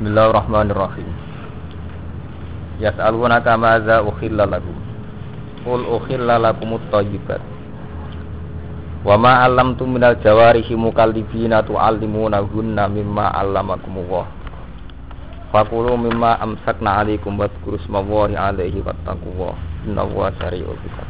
[0.00, 1.12] Bismillahirrahmanirrahim.
[2.80, 4.72] Yas'alunaka madza ukhilla lahum.
[5.60, 7.44] Qul ukhilla lakumut thayyibat.
[9.04, 14.24] Wa ma 'allamtum minal jawarihi mukallibina tu'allimunahunna mimma 'allamakumullah.
[15.52, 19.52] Fakulu mimma amsakna 'alaikum wadhkuru ismallahi 'alaihi wattaqullah.
[19.84, 21.08] Innallaha sari'ul hisab.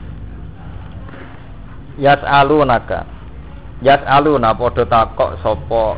[1.94, 3.06] Yas'alunaka.
[3.86, 5.94] Yas'aluna padha takok sapa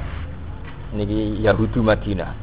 [0.92, 2.41] niki Yahudi Madinah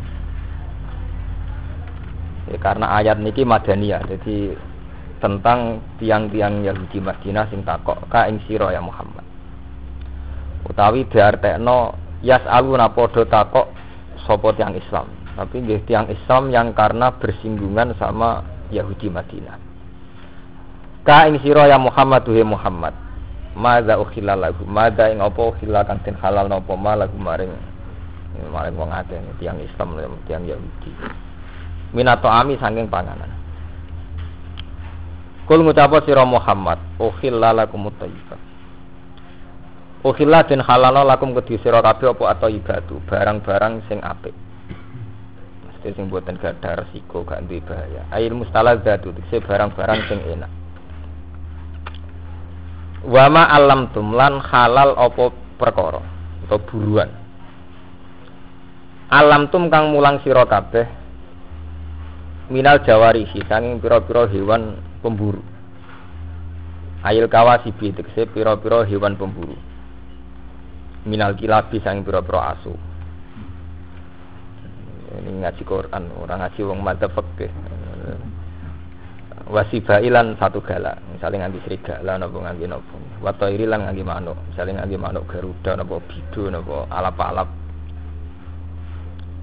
[2.49, 4.57] ya, karena ayat niki Madaniyah jadi
[5.19, 9.23] tentang tiang-tiang Yahudi Madinah sing takok ka ing sira ya Muhammad.
[10.65, 13.67] Utawi diartekno yas aluna padha takok
[14.23, 15.07] sapa tiang Islam.
[15.35, 19.55] Tapi nggih tiang Islam yang karena bersinggungan sama Yahudi Madinah.
[21.03, 22.95] Ka ing sira ya Muhammad tuhe Muhammad.
[23.59, 27.51] Mada ukhila lagu, mada ing apa ukhila kang halal napa ma lagu maring
[28.53, 28.93] maling wong
[29.41, 30.91] tiang Islam tiang Yahudi
[31.95, 33.31] minato ami saking panganan.
[35.49, 38.49] Kul ngucapa sira Muhammad ukhilla lakum thayyibat
[39.99, 44.31] Ukhilla den halalo lakum kedhi sira kabeh apa ibadu barang-barang sing apik.
[45.67, 48.07] Mesti sing boten gadah resiko gak duwe bahaya.
[48.15, 50.51] Ail mustalazatu dikse barang-barang sing enak.
[53.03, 56.03] Wama alam tumlan halal apa perkara
[56.47, 57.11] atau buruan.
[59.11, 60.98] Alam tum kang mulang sira kabeh
[62.49, 65.41] minal jawarihi sanging pira-pira hewan pemburu.
[67.05, 69.55] Ayil kawasibi tegese pira-pira hewan pemburu.
[71.05, 72.73] Minal kilabi sanging pira-pira asu.
[75.09, 77.49] Ini ngaji Quran orang ngaji wong madzhab fikih.
[79.49, 82.95] Wasibailan satu gala misalnya nganti serigala napa nganti napa.
[83.25, 87.49] Watairi lan nganti manuk misalnya nganti manuk garuda napa bidu napa alap-alap.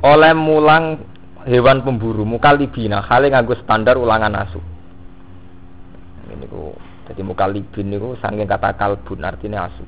[0.07, 1.03] Oleh mulang
[1.47, 4.59] hewan pemburu mukalibina kali nganggo standar ulangan asu.
[6.27, 6.75] Ini ku
[7.07, 9.87] jadi mukalibin niku saking kata kalbun artinya asu.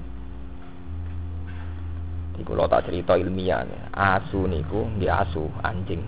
[2.39, 6.01] Iku lo tak cerita ilmiah asu niku di asu anjing.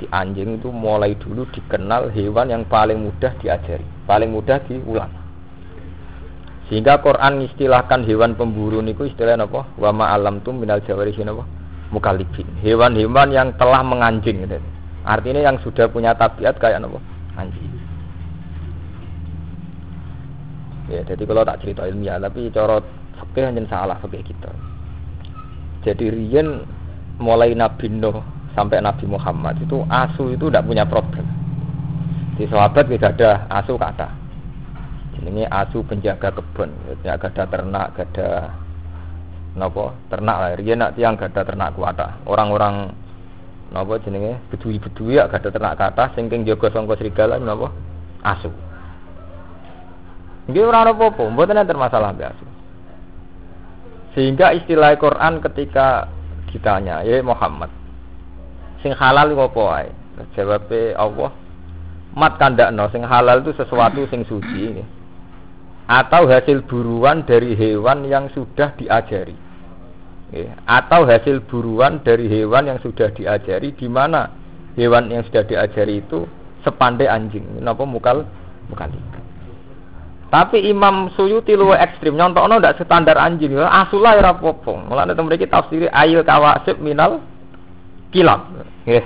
[0.00, 5.12] Di anjing itu mulai dulu dikenal hewan yang paling mudah diajari paling mudah diulang.
[6.72, 9.68] Sehingga Quran istilahkan hewan pemburu niku istilahnya apa?
[9.76, 11.61] Wama alam tum minal jawarihin apa
[11.92, 14.58] mukalibin hewan-hewan yang telah menganjing gitu.
[15.04, 16.98] artinya yang sudah punya tabiat kayak apa?
[17.36, 17.72] Anjing.
[20.90, 22.80] Ya jadi kalau tak cerita ilmiah tapi cara
[23.20, 24.50] fakih hanya salah fakih kita.
[25.84, 26.64] Jadi Rian
[27.20, 28.18] mulai Nabi Nuh
[28.56, 31.24] sampai Nabi Muhammad itu asu itu tidak punya problem.
[32.36, 34.22] Di sahabat tidak ada asu kata
[35.26, 36.70] ini asu penjaga kebun
[37.06, 38.50] ya ada ternak ada
[39.56, 40.50] nopo ternak lah.
[40.56, 42.92] Riyen nak tiang gada ternak kuata orang-orang
[43.72, 44.40] nopo jenenge?
[44.52, 47.68] Bedui-bedui ya gada ternak kata sing keng jaga sangka serigala nopo
[48.22, 48.50] asu.
[50.50, 52.46] Nggih ora ana apa-apa, mboten enten masalah mbek asu.
[54.18, 56.10] Sehingga istilah Quran ketika
[56.50, 57.70] ditanya, ya Muhammad,
[58.84, 59.90] sing halal iku apa wae?
[60.36, 61.32] Jawabe Allah,
[62.12, 64.82] mat kandakno sing halal itu sesuatu sing suci
[65.92, 69.36] atau hasil buruan dari hewan yang sudah diajari.
[70.64, 74.32] Atau hasil buruan dari hewan yang sudah diajari di mana
[74.80, 76.24] hewan yang sudah diajari itu
[76.64, 77.44] sepandai anjing.
[77.60, 78.24] Napa mukal?
[78.72, 78.88] Mukal
[80.32, 83.52] tapi Imam Suyuti luwe ekstrim nyontokno ndak standar anjing.
[83.52, 84.88] Asulah ora apa-apa.
[84.88, 87.20] Mulane mriki tafsir ayil kawasib minal
[88.16, 88.48] kilab.
[88.88, 89.04] Nggih.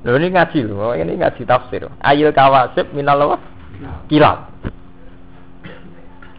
[0.00, 1.92] Ini ngaji lho ini ngaji tafsir.
[2.00, 3.36] Ayil kawasib minal
[4.08, 4.49] kilab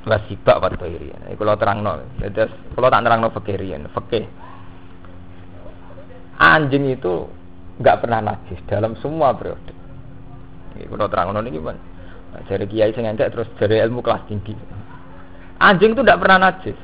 [0.06, 1.14] wasibak wa toiri.
[1.14, 4.26] Ini kalau terangno, terus kalau tak terangno fakir rian, fakir.
[6.42, 7.30] Anjing itu
[7.78, 9.74] nggak pernah najis dalam semua periode.
[10.78, 11.82] Ini kalau terangno ini gimana?
[12.48, 14.56] Dari kiai saya terus dari ilmu kelas tinggi.
[15.62, 16.78] Anjing itu tidak pernah najis.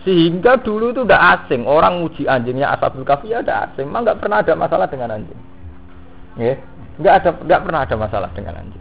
[0.00, 4.20] Sehingga dulu itu udah asing orang uji anjingnya asabul kafi ya ada asing, memang nggak
[4.22, 5.40] pernah ada masalah dengan anjing.
[6.40, 6.56] Ya,
[6.96, 8.79] nggak ada nggak pernah ada masalah dengan anjing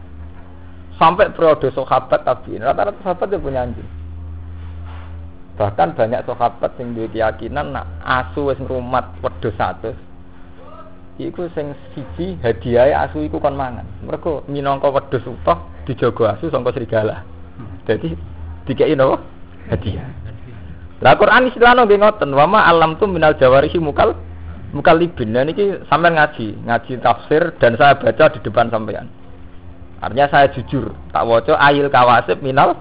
[1.00, 2.62] sampai periode sahabat tabiin.
[2.62, 3.88] Rata-rata sahabat dia punya anjing.
[5.56, 9.12] Bahkan banyak sahabat yang duwe keyakinan nak asu wis ngrumat
[9.44, 9.92] satu
[11.20, 13.84] iku sing siji hadiah asu iku kon mangan.
[14.08, 17.28] Mereka minangka wedhus utuh dijogo asu sangka serigala.
[17.84, 18.16] Jadi
[18.68, 19.20] dikei napa?
[19.68, 20.08] Hadiah.
[21.04, 24.16] Lah Quran istilahno nggih ngoten wa ma alam tu minal jawarihi mukal
[24.76, 29.10] mukalibin nah niki sampean ngaji ngaji tafsir dan saya baca di depan sampean
[30.00, 32.80] Artinya saya jujur, tak waca ayil kawasib minal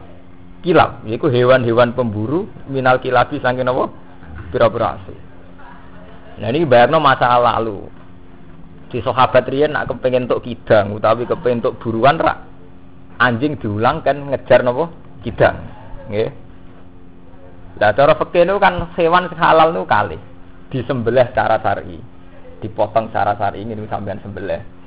[0.63, 1.03] kilab.
[1.03, 3.91] Yaiku hewan-hewan pemburu minal kilabi saking napa?
[4.55, 5.15] Pira-pira asu.
[6.39, 7.91] Nah ini bayarno masa lalu.
[8.89, 12.41] Di sahabat riyen nak kepengen untuk kidang utawi kepengen untuk buruan rak
[13.21, 14.89] anjing diulang kan ngejar nopo
[15.21, 15.61] kidang.
[16.09, 16.31] Nggih.
[17.79, 20.19] Lah cara fikih itu kan hewan halal itu kali
[20.73, 22.01] disembelih secara syar'i.
[22.65, 24.78] Dipotong secara syar'i ini sampean sembelih.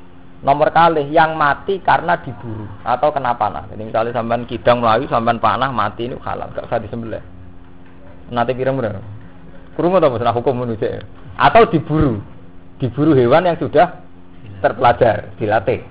[0.41, 3.69] Nomor kali yang mati karena diburu atau kena panah.
[3.69, 7.21] Jadi misalnya sampean kidang melayu, sampean panah mati ini halal, gak usah disembelih.
[8.33, 9.05] Nanti pirang-pirang.
[9.77, 11.05] Kurung atau masalah hukum manusia.
[11.37, 12.17] Atau diburu
[12.81, 14.01] diburu hewan yang sudah
[14.65, 15.85] terpelajar, dilatih.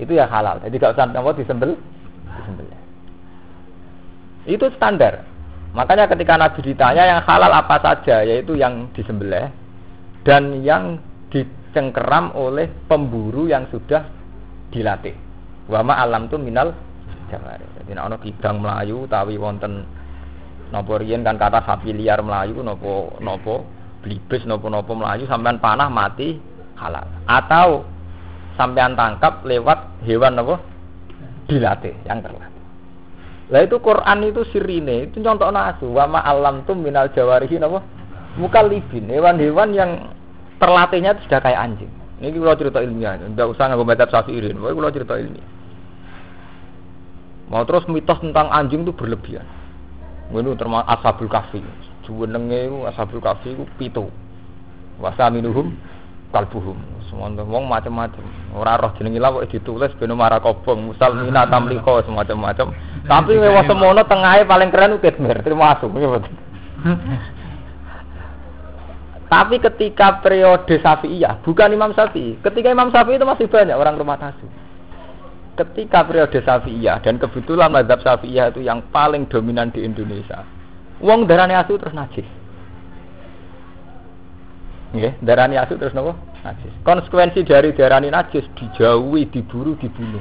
[0.00, 0.64] Itu ya halal.
[0.64, 1.76] Jadi kalau usah apa disembel,
[2.40, 2.66] disembel.
[4.48, 5.28] Itu standar.
[5.76, 9.52] Makanya ketika Nabi ditanya yang halal apa saja, yaitu yang disembelih
[10.24, 10.96] dan yang
[11.72, 14.04] dicengkeram oleh pemburu yang sudah
[14.68, 15.16] dilatih.
[15.72, 16.76] Wama alam tu minal
[17.32, 17.64] jawari.
[17.80, 19.88] Jadi ana kidang melayu tawi wonten
[20.68, 23.64] napa kan kata sapi liar melayu nopo nopo
[24.00, 26.40] blibes nopo-nopo melayu sampean panah mati
[26.80, 27.84] halal atau
[28.56, 30.56] sampean tangkap lewat hewan nopo
[31.44, 32.64] dilatih yang terlatih
[33.52, 37.84] lah itu Quran itu sirine itu contoh nasu wama alam tuh minal jawarihi nopo
[38.40, 39.90] libin hewan-hewan yang
[40.62, 41.90] terlatihnya itu sudah kayak anjing
[42.22, 45.48] ini kalau cerita ilmiah tidak usah nggak baca irin kalau cerita ilmiah
[47.50, 49.44] mau terus mitos tentang anjing itu berlebihan
[50.32, 51.60] ini termasuk asabul kafi
[52.02, 54.10] Juwenenge iku ashabul kafi iku pitu.
[54.98, 55.76] Wasaminuhum
[56.34, 56.78] kalbuhum.
[57.06, 58.24] Semono wong macam-macam.
[58.56, 62.72] Ora roh jenenge lawak ditulis ben marah kobong, musalmina tamliko semacam-macam.
[63.04, 65.92] Tapi wewa semono tengahe paling keren ukit mir, termasuk.
[69.32, 72.36] Tapi ketika periode Syafi'iyah, bukan Imam Syafi'i.
[72.44, 74.44] Ketika Imam Syafi'i itu masih banyak orang rumah tasu.
[75.56, 80.44] Ketika periode Syafi'iyah dan kebetulan mazhab Syafi'iyah itu yang paling dominan di Indonesia.
[81.00, 82.28] Wong darane asu terus najis.
[84.92, 86.12] Nggih, darani asu terus nopo?
[86.44, 86.72] Najis.
[86.84, 90.20] Konsekuensi dari darani najis dijauhi, diburu, dibunuh.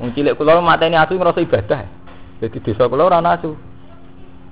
[0.00, 1.84] Wong cilik kula mateni asu ngrasa ibadah.
[2.40, 3.52] Jadi desa kula ora asu.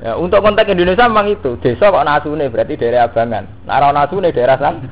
[0.05, 1.57] Ya, untuk konteks Indonesia memang itu.
[1.65, 3.49] Desa kok nasune berarti daerah abangan.
[3.65, 4.85] Nah, ora nasune daerah san.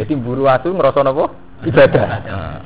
[0.00, 1.28] Jadi buru asu ngrasa nopo?
[1.68, 2.04] Ibadah.
[2.24, 2.58] Nah.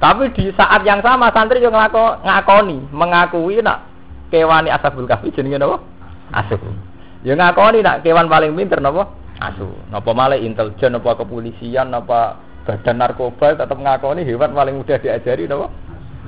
[0.00, 3.84] Tapi di saat yang sama santri yang ngakoni, mengakui nak
[4.32, 5.78] kewani asabul kahfi jenenge napa?
[6.32, 6.56] Asu.
[7.20, 9.12] Ya ngakoni nak kewan paling pinter napa?
[9.38, 9.68] Asu.
[9.92, 15.68] Napa malah intelijen napa kepolisian napa badan narkoba tetap ngakoni hewan paling mudah diajari napa?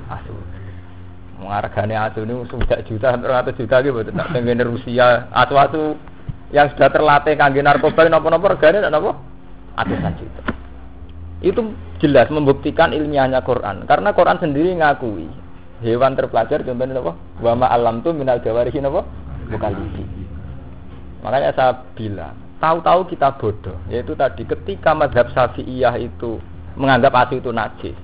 [0.07, 0.42] Asu.
[1.43, 5.99] Menghargane asu ini sudah juta, ratus juta gitu, tak pengen Rusia, asu-asu
[6.55, 9.19] yang sudah terlatih kangge narkoba napa-napa regane napa?
[9.75, 10.41] Atusan juta.
[11.43, 15.27] Itu jelas membuktikan ilmiahnya Quran karena Quran sendiri ngakui
[15.83, 17.13] hewan terpelajar contohnya apa?
[17.43, 19.03] Wama alam tuh minal jawarihi apa?
[19.51, 20.03] Bukan lidi.
[21.23, 23.75] Makanya saya bilang, tahu-tahu kita bodoh.
[23.91, 26.39] Yaitu tadi ketika madhab syafi'iyah itu
[26.79, 27.95] menganggap asu itu najis,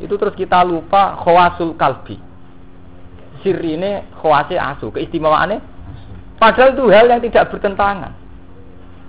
[0.00, 2.16] itu terus kita lupa khawasul kalbi.
[3.42, 5.58] Sirine khawasi asu, keistimewaannya.
[6.38, 8.14] Padahal itu hal yang tidak bertentangan.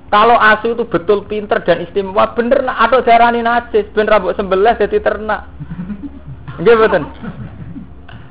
[0.10, 4.98] Kalau asu itu betul pinter dan istimewa, bener atau darani najis, bener rambut sembelah jadi
[4.98, 5.46] ternak.
[6.58, 7.04] Nggih betul.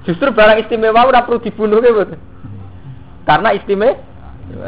[0.03, 2.19] Justru barang istimewa udah perlu dibunuh gitu.
[3.23, 3.95] Karena istimewa.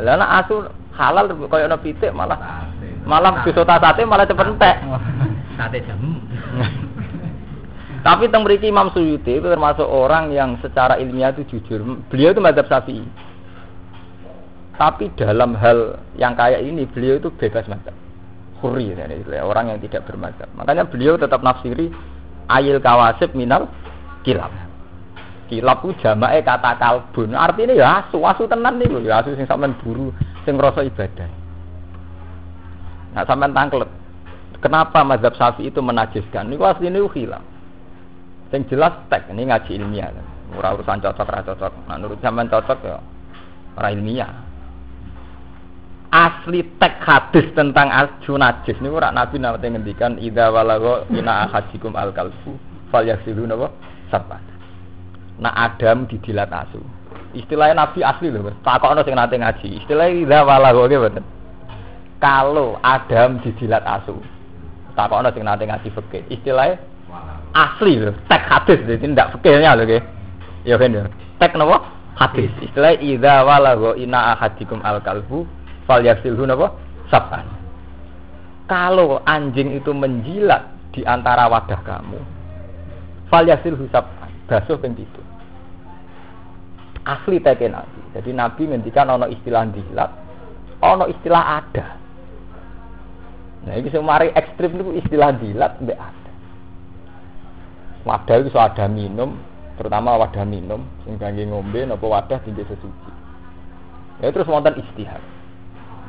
[0.06, 2.68] Lah asu halal koyo ana pitik malah
[3.08, 4.76] malah disota sate malah cepet entek.
[5.56, 6.20] Sate jamu.
[8.00, 11.84] Tapi teng mriki Imam Suyuti itu termasuk orang yang secara ilmiah itu jujur.
[12.08, 13.04] Beliau itu madzhab Syafi'i.
[14.80, 17.92] Tapi dalam hal yang kayak ini beliau itu bebas madzhab.
[18.64, 20.48] Huri ya, orang yang tidak bermadzhab.
[20.56, 21.92] Makanya beliau tetap nafsiri
[22.48, 23.68] ayil kawasib minal
[24.24, 24.52] kilab
[25.50, 27.34] kilap ku jamake kata kalbun.
[27.34, 30.14] Artinya ya asu, asu tenan nih ya asu sing sampean buru,
[30.46, 31.26] sing ngrasa ibadah.
[33.18, 33.90] Nah sampean tangklet.
[34.62, 36.46] Kenapa mazhab Syafi'i itu menajiskan?
[36.46, 37.42] Niku asline khilaf.
[38.50, 40.10] Sing jelas tek ini ngaji ilmiah.
[40.58, 41.72] Ora urusan cocok ora cocok.
[41.86, 42.98] Nah menurut sampean cocok ya
[43.78, 44.30] ora ilmiah.
[46.10, 51.94] Asli tek hadis tentang asu najis niku ora Nabi nate ngendikan idza walagha ina ahadikum
[51.94, 52.58] al kalfu
[52.90, 53.70] falyasilu napa
[54.10, 54.42] sabah
[55.40, 56.82] nak Adam didilat asu.
[57.30, 59.86] Istilahnya Nabi asli loh, takokno sing nate ngaji.
[59.86, 61.22] Istilahnya idza walagho betul.
[62.18, 64.18] Kalau Adam didilat asu.
[64.98, 66.26] Takokno sing nate ngaji fikih.
[66.28, 66.89] Istilahnya
[67.52, 70.02] asli loh, tek hadis jadi tidak fikihnya loh nggih.
[70.68, 71.04] Ya kan ya.
[71.40, 71.82] Tek napa?
[72.18, 72.52] Hadis.
[72.60, 75.48] Istilahnya idza walagho ina ahadikum al kalbu
[75.88, 76.76] falyasilhu napa?
[77.08, 77.48] Saban.
[78.70, 82.20] Kalau anjing itu menjilat di antara wadah kamu,
[83.32, 84.30] falyasilhu saban.
[84.46, 84.94] Basuh ping
[87.06, 88.00] asli teke nabi.
[88.14, 90.10] Jadi nabi ngendikan ono istilah dilat,
[90.82, 91.86] ono istilah ada.
[93.60, 96.19] Nah, ini mari ekstrim itu istilah dilat mbek ada.
[98.00, 99.36] Wadah itu ada minum,
[99.76, 103.10] terutama wadah minum sing kangge ngombe napa wadah tinggi sesuci.
[104.24, 105.20] Ya terus wonten istihad.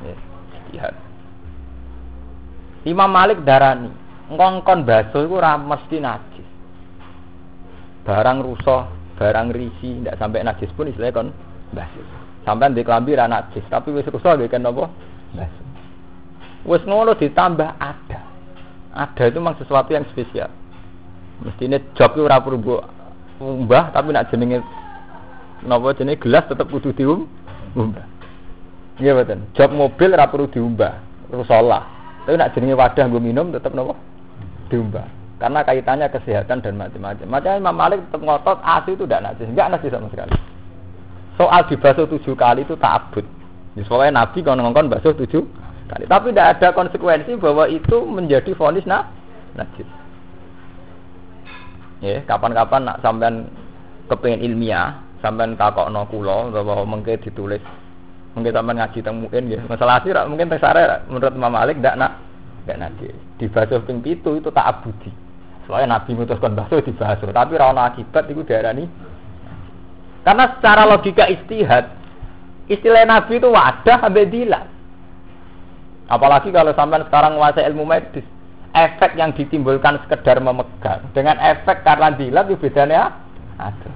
[0.03, 0.15] Ya,
[0.55, 0.95] istihad.
[2.87, 3.91] Imam Malik darani,
[4.31, 6.47] ngongkon baso iku ora mesti najis.
[8.07, 8.87] Barang rusak,
[9.19, 11.29] barang risi, ndak sampai najis pun istilahnya kon
[11.75, 12.01] baso.
[12.47, 14.87] Sampai di kelambi najis, tapi wis rusak kan napa?
[15.35, 15.63] Baso.
[16.67, 18.19] Wis ngono ditambah ada.
[18.91, 20.51] Ada itu memang sesuatu yang spesial.
[21.41, 22.81] Mestinya job itu ora perlu
[23.41, 24.61] umbah tapi nak jenenge
[25.65, 28.05] napa jenenge gelas tetep kudu diumbah.
[29.01, 29.41] Iya betul.
[29.57, 31.01] Job mobil ora perlu diumbah,
[31.33, 31.83] rusolah.
[32.29, 33.97] Tapi nak jenenge wadah gue minum tetap nopo
[34.69, 35.09] diumbah.
[35.41, 37.25] Karena kaitannya kesehatan dan macam-macam.
[37.25, 40.37] Makanya Imam Malik tetap ngotot asi itu tidak najis, enggak najis sama sekali.
[41.33, 43.25] Soal dibasuh tujuh kali itu tak abut.
[43.73, 45.41] Ya, soalnya Nabi kalau ngongkon basuh tujuh
[45.89, 46.05] kali.
[46.05, 49.09] Tapi tidak ada konsekuensi bahwa itu menjadi vonis nah,
[49.57, 50.00] najis.
[52.01, 53.45] Ya, kapan-kapan nak sampean
[54.09, 57.61] kepengen ilmiah, sampean takokno kula bahwa mengke ditulis
[58.31, 59.59] Mungkin sampai ngaji temuin ya.
[59.67, 62.11] Masalah sih mungkin tersare menurut Imam Malik tidak nak
[62.63, 65.11] tidak nanti di basuh ping itu itu tak abudi.
[65.67, 68.87] Soalnya Nabi mutuskan basuh di basuh, tapi rana akibat itu daerah ini.
[70.21, 71.91] Karena secara logika istihad,
[72.69, 74.67] istilah Nabi itu wadah dilat.
[76.11, 78.25] Apalagi kalau sampai sekarang menguasai ilmu medis,
[78.71, 83.11] efek yang ditimbulkan sekedar memegang dengan efek karena dilat itu bedanya
[83.59, 83.91] ada.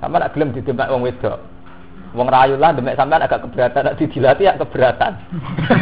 [0.00, 1.38] Sama nak gelem ditembak wong wedok.
[2.12, 5.16] Wong rayu lah demek sampean agak keberatan nek didilati ya keberatan.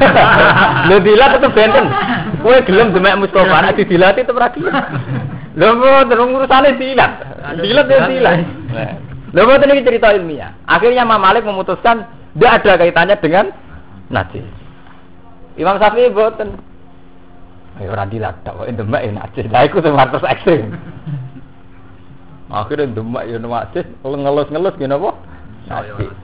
[0.90, 1.90] Lho dilat itu benten.
[2.42, 4.74] Kowe gelem demek Mustofa didilati tetep ra gelem.
[5.58, 7.12] Lho terus urusane dilat.
[7.58, 8.38] Dilat ya dilat.
[9.34, 10.54] Lho mboten iki cerita ilmiah.
[10.70, 13.44] Akhirnya Imam Malik memutuskan tidak ada kaitannya dengan
[14.06, 14.46] najis.
[15.58, 16.69] Imam Syafi'i mboten.
[17.80, 19.48] Ayo ora dilat tok kok demek ya najis.
[19.48, 20.76] Lah iku terus ekstrim.
[22.52, 25.10] Akhirnya demek ya najis, ngelus-ngelus gini apa?
[25.70, 26.14] hadis.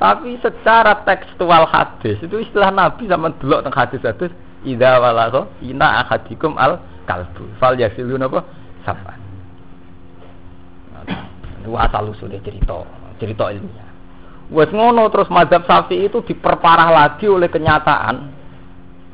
[0.00, 4.32] Tapi secara tekstual hadis itu istilah Nabi sama dulu tentang hadis-hadis
[4.64, 8.40] ida walako ina akadikum al kalbu fal yasilun apa
[8.88, 9.12] sapa.
[11.60, 12.80] Itu asal usulnya cerita
[13.20, 13.88] cerita ilmiah.
[14.48, 18.32] Wes ngono terus mazhab safi itu diperparah lagi oleh kenyataan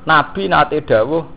[0.06, 1.35] Nabi nate dawuh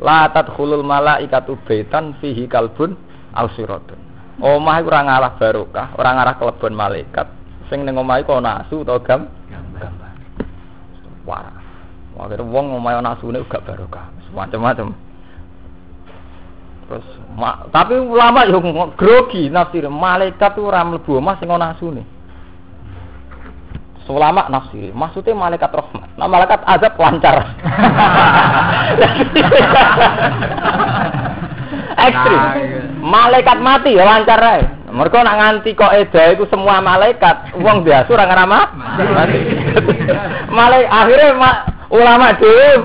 [0.00, 2.96] la tadkhulul malaikatu baitan fihi kalbun
[3.36, 4.00] al siratun.
[4.40, 7.28] Omah ora ngalah barokah, ora ngalah kelebon malaikat,
[7.70, 9.94] Sing ning omahe kok nasu utawa gam gambar.
[11.22, 11.54] Wah.
[12.20, 14.10] Akhirnya wong omahe nasune gak barokah.
[14.34, 14.92] Macam-macam.
[16.90, 17.06] Terus
[17.38, 18.58] ma, tapi ulama yo
[18.98, 22.02] grogi nafsir malaikat ora mlebu omah sing ana asune.
[24.10, 26.10] Ulama nafsir, maksudnya malaikat rahmat.
[26.18, 27.46] Nah malaikat azab lancar.
[32.00, 32.40] Ekstrim.
[32.40, 32.80] Nah, iya.
[33.00, 34.62] Malaikat mati ya lancar ae.
[34.90, 38.66] Mereka nak nganti kok eda itu semua malaikat, uang biasa orang ramah.
[40.50, 41.50] Malaikat akhirnya ma,
[41.94, 42.82] ulama dhewe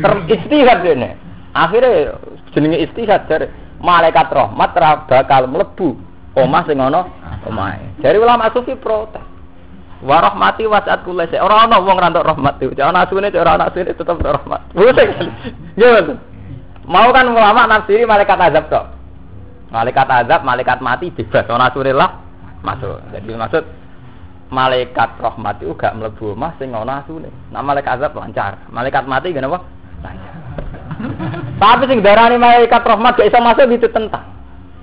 [0.00, 1.12] teristihad ini.
[1.52, 2.16] Akhirnya
[2.56, 3.52] jenenge istihad dari
[3.84, 4.70] malaikat rahmat
[5.06, 6.00] bakal melebu
[6.34, 7.04] omah sing ana
[7.44, 8.00] omahe.
[8.00, 9.33] Dari ulama sufi protes.
[10.02, 11.38] Wa rahmati wasat kula se.
[11.38, 12.74] Ora ana wong rantuk rahmat itu.
[12.82, 14.60] Ana asune ora ana asune tetep rahmat.
[14.74, 15.10] Pusing.
[16.84, 18.84] Mau kan ulama nafsiri malaikat azab tok.
[19.72, 21.48] Malaikat azab, malaikat mati bebas.
[21.48, 22.10] Ona surillah
[22.60, 23.00] masuk.
[23.14, 23.64] Jadi maksud
[24.52, 27.32] malaikat rahmat itu gak mlebu omah sing ana asune.
[27.48, 28.60] Nah malaikat azab lancar.
[28.68, 29.58] Malaikat mati gak apa?
[30.04, 30.34] Lancar.
[31.62, 34.28] Tapi sing darani malaikat rahmat gak iso masuk itu tentang.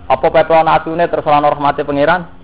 [0.09, 2.40] Apa pepe ana asune terus ana rahmate pangeran?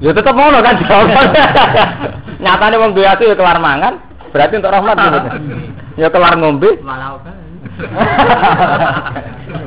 [0.00, 1.28] Ya tetep ngono kan jawaban.
[2.44, 4.00] Nyatane wong duwe ya kelar mangan,
[4.32, 5.18] berarti untuk rahmat gitu.
[6.00, 6.80] Ya kelar ngombe.
[6.80, 7.20] Malah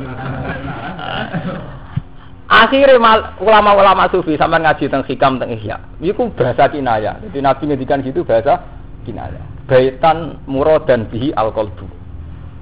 [2.54, 5.78] Akhirnya ulama-ulama sufi sama ngaji tentang hikam tentang ihya.
[5.98, 7.18] Itu bahasa kinaya.
[7.26, 8.62] Jadi Nabi ngedikan gitu bahasa
[9.10, 9.42] kinaya.
[9.66, 10.38] Baitan
[10.86, 11.90] dan bihi al qalbu.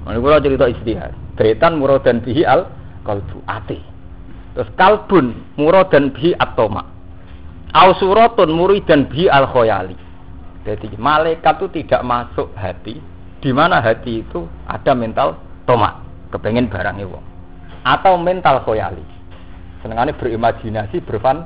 [0.08, 1.12] Ini kalau cerita istihad.
[1.36, 2.72] Baitan dan bihi al
[3.04, 3.44] qalbu.
[3.44, 3.80] Ati.
[4.56, 5.36] Terus kalbun
[5.92, 6.88] dan bihi atoma.
[7.72, 8.52] Au suratun
[8.84, 9.96] dan bihi al khoyali.
[10.62, 13.00] Jadi malaikat itu tidak masuk hati.
[13.42, 16.04] Di mana hati itu ada mental tomak.
[16.28, 17.18] Kepengen barang itu.
[17.82, 19.02] Atau mental khoyali
[19.82, 21.42] Senengannya berimajinasi, berfan.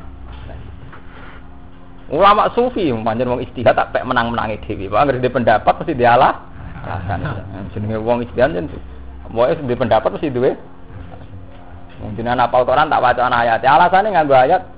[2.13, 4.87] Ulama sufi, manjen wong istihad tak pek menang-menangi dewi.
[4.87, 6.39] Pak ngerti pendapat pasti dialah.
[7.73, 8.69] Jenenge wong istihad jen.
[9.33, 10.55] Mau pendapat pasti duwe.
[11.97, 13.65] Mungkin anak Quran tak baca ayat.
[13.65, 14.76] Alasannya nganggo ayat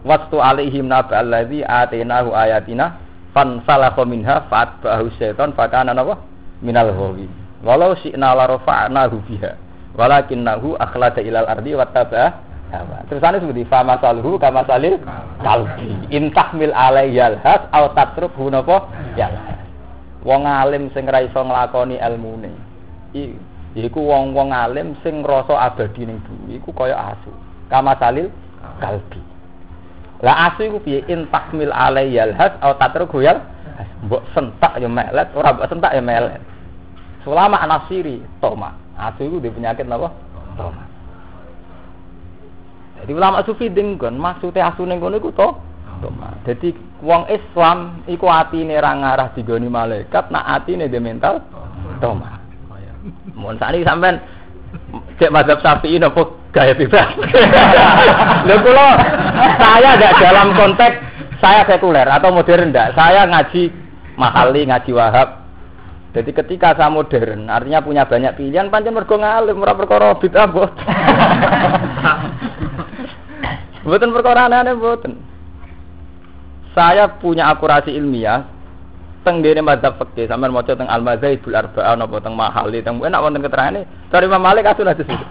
[0.00, 2.96] Wastu alaihim naba alladzi atainahu ayatina
[3.36, 6.16] fan salakha minha fa'at ba'ahu syaitan fakana napa?
[6.64, 7.28] Minal ghawi
[7.60, 9.52] walau syi'na la rafa'nahu biha
[9.96, 12.40] walakinnahu akhlada ilal ardi wattaba
[12.72, 13.04] hawa.
[13.12, 14.96] Tersane seperti fa masaluhu kama salil
[15.44, 15.92] kalbi.
[16.08, 18.88] Intahmil alayyal has au tatrukhu napa?
[19.20, 19.60] Yalhas
[20.24, 22.52] wong alim sing ra iso nglakoni ilmune.
[23.76, 27.30] Iku wong-wong alim sing ngrasa abadi ning bumi iku kaya asu.
[27.68, 28.32] Kama salil
[28.80, 29.29] kalbi
[30.20, 31.00] lah asu iku piye?
[31.08, 33.40] In takmil alayyal has au tatruku yal
[34.04, 36.40] mbok sentak ya melet ora mbok sentak ya melet.
[37.24, 38.76] Selama anasiri toma.
[39.00, 40.12] Asu iku di penyakit napa?
[40.60, 40.84] Toma.
[43.00, 45.48] Jadi ulama sufi denggon maksudnya asu ning kono iku to?
[46.04, 46.36] Toma.
[46.44, 51.40] Jadi wong Islam iku atine ra ngarah digoni malaikat nak atine de mental
[52.04, 52.40] toma.
[53.32, 54.20] Mohon sakniki sampean
[55.20, 57.14] cek mazhab Syafi'i napa gaya bebas.
[58.48, 58.88] Lho kula
[59.60, 60.96] saya tidak dalam konteks
[61.40, 62.92] saya sekuler atau modern enggak.
[62.92, 63.72] Saya ngaji
[64.20, 65.40] mahali, ngaji wahab.
[66.10, 70.74] Jadi ketika saya modern, artinya punya banyak pilihan, pancen mergo ngalim, ora perkara bid'ah mbot.
[73.86, 75.22] Mboten perkara aneh-aneh mboten.
[76.74, 78.44] Saya punya akurasi ilmiah,
[79.20, 83.20] teng dene mazhab fikih sampean maca teng al mazhabul arba'ah napa teng mahali teng enak
[83.20, 85.26] wonten keterangane dari Imam Malik asun hadis itu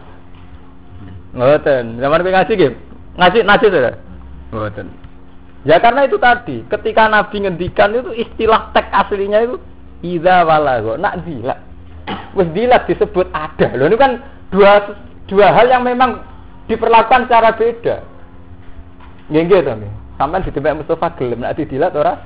[1.34, 2.02] ngoten.
[2.02, 2.74] Zaman kowe ngaji nggih?
[3.18, 3.80] Ngaji ngaji to
[4.54, 4.88] ngoten.
[5.68, 9.56] Ya karena itu tadi ketika Nabi ngendikan itu istilah teks aslinya itu
[10.02, 11.60] idza walago nak dilak.
[12.34, 14.12] Wis dilak disebut ada loh ini kan
[14.50, 14.98] dua
[15.30, 16.24] dua hal yang memang
[16.66, 18.02] diperlakukan secara beda.
[19.30, 19.74] Nggih nggih to
[20.20, 22.20] Sampai di tempat Mustafa gelem, nak didilat ora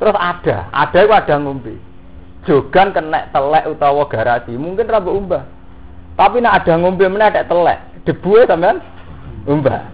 [0.00, 1.76] Terus ada, ada itu ada ngombe.
[2.48, 5.44] Jogan kena telek utawa garasi, mungkin rambut umbah.
[6.16, 7.76] Tapi nak ada ngombe mana ada telek,
[8.08, 8.80] debu ya sampean
[9.44, 9.84] umbah.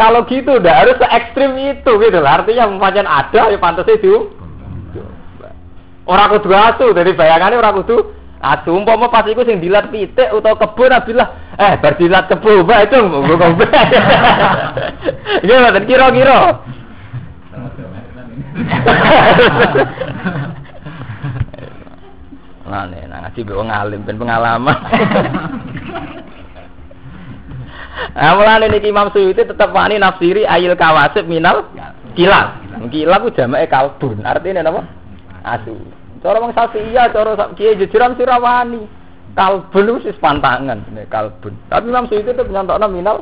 [0.00, 2.40] Kalau gitu udah harus se ekstrim itu gitu lah.
[2.40, 4.32] Artinya macam ada ya pantas itu.
[6.08, 10.58] Orang kudu asu, dari bayangannya orang kudu Asu umpama pas iku sing dilat pitik utawa
[10.58, 13.66] kebun abilah eh bar dilat kebun bae itu nggo ngombe.
[15.44, 16.38] Iya mboten kira-kira.
[22.64, 24.72] Nah, nih, nah ngaji wong alim ben pengalaman.
[28.14, 31.70] Nah, mulane niki Imam Suyuti tetap wani nafsiri ayil kawasib minal
[32.18, 32.58] kilal.
[32.90, 34.18] Kilal ku jamake kalbun.
[34.22, 34.82] Artinya napa?
[35.46, 35.78] Asu.
[36.24, 38.88] Cara wong iya, cara kiai jejeran sirawani.
[39.36, 41.52] Kalbun wis pantangan, ini kalbun.
[41.68, 43.20] Tapi Imam Suyuti itu nyantokno minal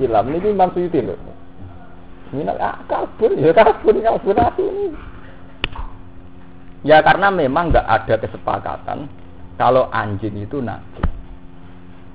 [0.00, 0.32] hilam.
[0.32, 1.12] Ini Imam Suyuti lho.
[2.32, 4.96] Minal ah, kalbun, ya kalbun, kalbun ini.
[6.88, 9.12] Ya karena memang nggak ada kesepakatan
[9.60, 11.04] kalau anjing itu najis.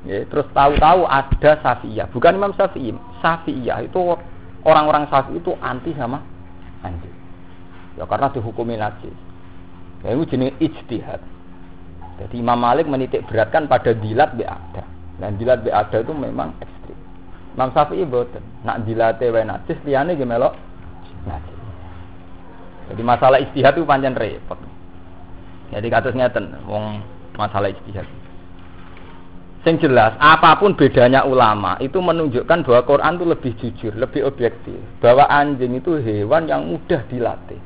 [0.01, 2.89] Ya, terus tahu-tahu ada Syafi'iyah, bukan Imam Syafi'i.
[3.21, 4.17] Syafi'iyah itu
[4.65, 6.25] orang-orang Syafi'i itu anti sama
[6.81, 7.13] anjing.
[8.01, 9.30] Ya karena dihukumi najis.
[10.01, 11.21] Ya, itu jenis ijtihad.
[12.21, 14.85] Jadi Imam Malik menitik beratkan pada dilat be ada.
[15.21, 16.97] Dan dilat be ada itu memang ekstrim.
[17.57, 18.41] Imam Syafi'i boten.
[18.65, 21.57] Nak dilate wae najis liyane ge najis.
[22.91, 24.59] Jadi masalah ijtihad itu panjang repot.
[25.71, 26.99] Jadi kados ngeten wong
[27.39, 28.03] masalah ijtihad.
[29.61, 34.81] Sing jelas, apa pun bedanya ulama itu menunjukkan bahwa Quran itu lebih jujur, lebih objektif.
[34.97, 37.61] Bahwa anjing itu hewan yang mudah dilatih.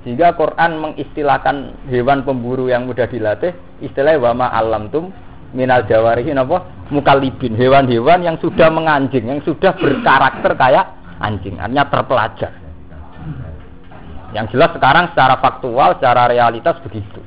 [0.00, 3.52] Sehingga Quran mengistilahkan hewan pemburu yang mudah dilatih
[3.84, 5.12] istilah wama alam tum
[5.52, 6.64] minal jawarihin apa?
[6.88, 12.52] Mukalibin hewan-hewan yang sudah menganjing yang sudah berkarakter kayak anjing artinya terpelajar.
[14.32, 17.20] Yang jelas sekarang secara faktual secara realitas begitu.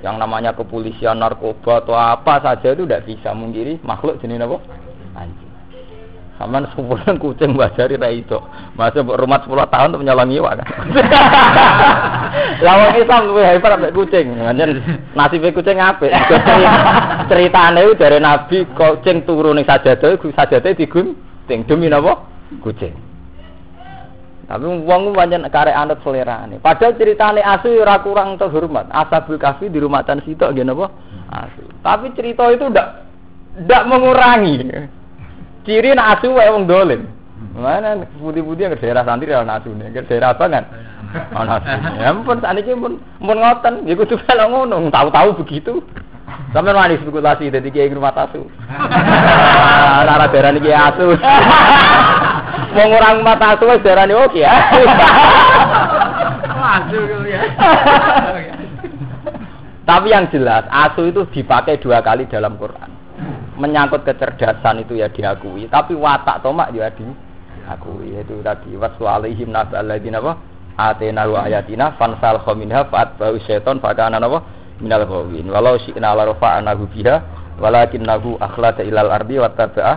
[0.00, 4.56] Yang namanya kepolisian narkoba atau apa saja itu tidak bisa mengkiri makhluk jenis apa?
[5.20, 5.45] Anjing
[6.36, 8.36] Saman sebulan kucing bajari ra itu.
[8.76, 10.68] Masa rumah 10 tahun untuk menyolong iwa kan.
[12.64, 14.36] Lawang Islam luwih hebat ambek kucing.
[14.36, 14.84] Nganjen
[15.16, 16.12] nasibe kucing apik.
[17.32, 22.20] Ceritane dari Nabi kucing turu ning sajadah, sajadah digunting demi napa?
[22.60, 22.92] Kucing.
[24.46, 26.60] Tapi wong pancen karek anut selerane.
[26.60, 28.92] Padahal ceritane asu ora kurang terhormat.
[28.92, 30.92] Asabul kafi di rumah tan sitok nggih napa?
[31.32, 31.64] Asu.
[31.80, 32.88] Tapi cerita itu ndak
[33.64, 34.56] ndak mengurangi
[35.66, 37.10] Ciri nak asu wae wong dolim.
[37.58, 40.64] Mana putih-putih yang daerah santri ya asu nih, ke daerah apa kan?
[41.34, 41.66] Ana asu.
[41.98, 45.82] Ya ampun sakniki pun pun ngoten, ya kudu kalau ngono, tahu-tahu begitu.
[46.54, 48.46] Sampai manis spekulasi dari kiai rumah asu.
[50.06, 51.18] Lara daerah niki asu.
[52.78, 54.54] Mau ngurang mata asu wis daerah oke ya.
[56.62, 57.42] Asu ya.
[59.82, 63.05] Tapi yang jelas asu itu dipakai dua kali dalam Quran
[63.56, 67.04] menyangkut kecerdasan itu ya diakui, tapi watak tomak ya di
[67.66, 70.32] aku yaitu tadi wasu alaihim naba alladzina apa?
[70.76, 74.44] Atena wa ayatina fansal khaminha fa'at bau syaiton fakana apa?
[74.78, 75.48] Minal ghawin.
[75.48, 77.16] Walau syi'na la rafa'anahu biha
[77.56, 79.94] walakinnahu akhlada ilal ardi wa taba'a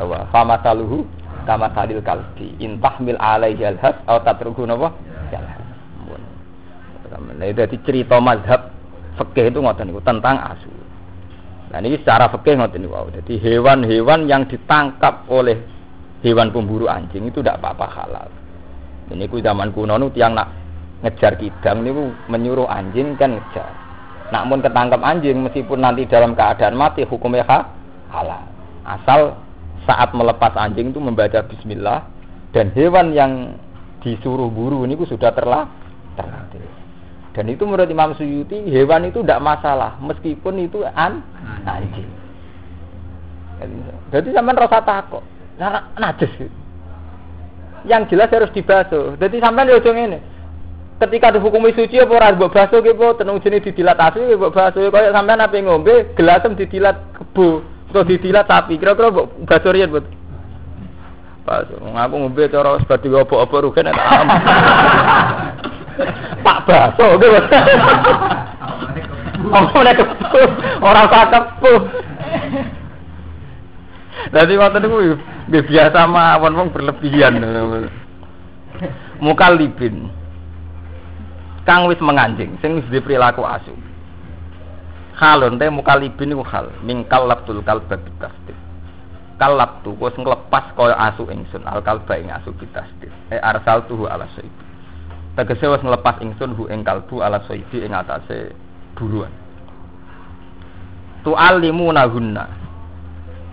[0.00, 0.24] hawa.
[0.32, 1.04] Famataluhu
[1.44, 4.96] kama salil kalbi intahmil alaihi alhas atau tatruhu napa?
[5.28, 5.62] Jalhas
[7.12, 8.72] Nah, itu cerita mazhab
[9.20, 10.72] fikih itu ngoten tentang asu.
[11.72, 13.08] Nah ini secara fikih ngoten niku.
[13.16, 15.56] Jadi hewan-hewan yang ditangkap oleh
[16.20, 18.28] hewan pemburu anjing itu tidak apa-apa halal.
[19.08, 20.52] Ini ku zaman kuno nu tiang nak
[21.00, 23.72] ngejar kidang niku menyuruh anjing kan ngejar.
[24.28, 27.44] Namun ketangkap anjing meskipun nanti dalam keadaan mati hukumnya
[28.12, 28.44] halal.
[28.84, 29.36] Asal
[29.88, 32.04] saat melepas anjing itu membaca bismillah
[32.52, 33.56] dan hewan yang
[34.04, 35.64] disuruh buru ini sudah terlah
[36.20, 36.81] terlatih.
[37.32, 41.24] Dan itu menurut Imam Suyuti hewan itu tidak masalah meskipun itu an
[41.64, 42.08] anjing.
[44.12, 45.24] Jadi sampai rasa takut,
[45.56, 46.28] karena najis.
[47.88, 49.16] Yang jelas harus dibasuh.
[49.16, 50.18] Jadi sampai di ujung ini,
[51.02, 53.06] ketika dihukumi suci apa ora mbok basuh ki apa?
[53.22, 54.92] Tenung jenis didilat asu ki mbok basuh.
[54.92, 57.64] Kaya sampean ape ngombe gelasem didilat kebo.
[57.90, 60.04] Atau didilat sapi kira-kira mbok basuh riyen mbok
[61.48, 61.78] basuh.
[61.80, 63.96] Ngaku ngombe cara seperti apa-apa rugen tak
[66.42, 67.38] Pak Baso gitu.
[69.52, 71.80] Oh, nek kepuh, ora usah kepuh.
[74.30, 75.18] Dadi waktu niku
[75.50, 77.42] biasa mawon wong berlebihan.
[79.18, 80.10] Mukalibin.
[81.62, 83.74] Kang wis menganjing, sing wis perilaku asu.
[85.18, 88.58] Halon teh mukalibin iku hal, mingkal labtul kalba bitasdid.
[89.38, 93.10] Kalab tu wis nglepas kaya asu ingsun, al kalba ing asu bitasdid.
[93.30, 94.71] E arsal tuhu ala sayyid
[95.36, 98.52] tegese wis nglepas ingsun hu ing kalbu ala soidi ing atase
[98.96, 99.32] buruan
[101.24, 102.44] tu alimu nahunna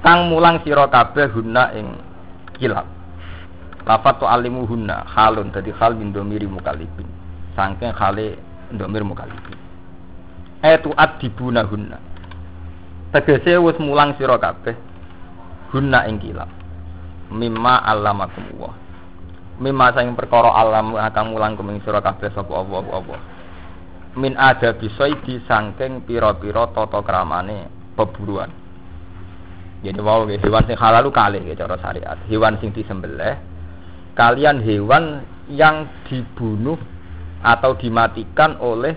[0.03, 1.95] kang mulang sira kabeh hunna ing
[2.59, 2.87] kilap
[3.87, 7.07] lafat tu alimu hunna halun dadi hal min domiri mukalibin
[7.55, 8.35] saking khale
[8.75, 9.57] domir mukalibin
[10.59, 11.97] eh tu adibuna hunna.
[13.09, 14.75] Tegese wis mulang sira kabeh
[15.73, 16.51] hunna ing kilap
[17.33, 18.73] mimma allamakum Allah
[19.59, 23.15] mimma sang perkara alam akan mulang kuming sira kabeh sapa Allah apa
[24.17, 28.49] min ada bisoidi sangking pira-pira tata kramane peburuan.
[29.79, 32.19] Jadi wow hewan sing halal lu kalih ya cara syariat.
[32.27, 33.39] Hewan sing disembelih
[34.19, 36.75] kalian hewan yang dibunuh
[37.39, 38.91] atau dimatikan oleh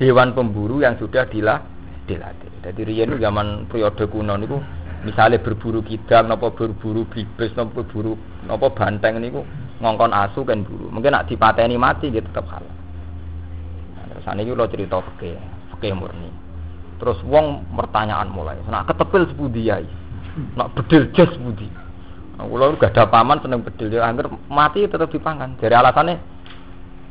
[0.00, 1.60] hewan pemburu yang sudah dilah
[2.08, 2.48] dilatih.
[2.64, 4.56] Jadi riyen zaman periode kuno niku
[5.04, 8.16] misalnya berburu kidang napa berburu bibis napa berburu
[8.48, 9.44] napa banteng niku
[9.82, 10.86] ngongkon asu kan buru.
[10.94, 12.70] Mungkin nak dipateni mati dia tetap halal.
[13.98, 15.34] Nah, terus ini lo cerita fakih,
[15.74, 16.30] fakih murni.
[17.02, 19.82] Terus wong pertanyaan mulai, nak ketepil sebudi ya,
[20.58, 21.66] nak bedil jas sebudi.
[22.38, 24.14] Nah, kalau gak ada paman seneng bedil dia, ya,
[24.46, 25.58] mati tetap dipangan.
[25.58, 26.16] Dari alasannya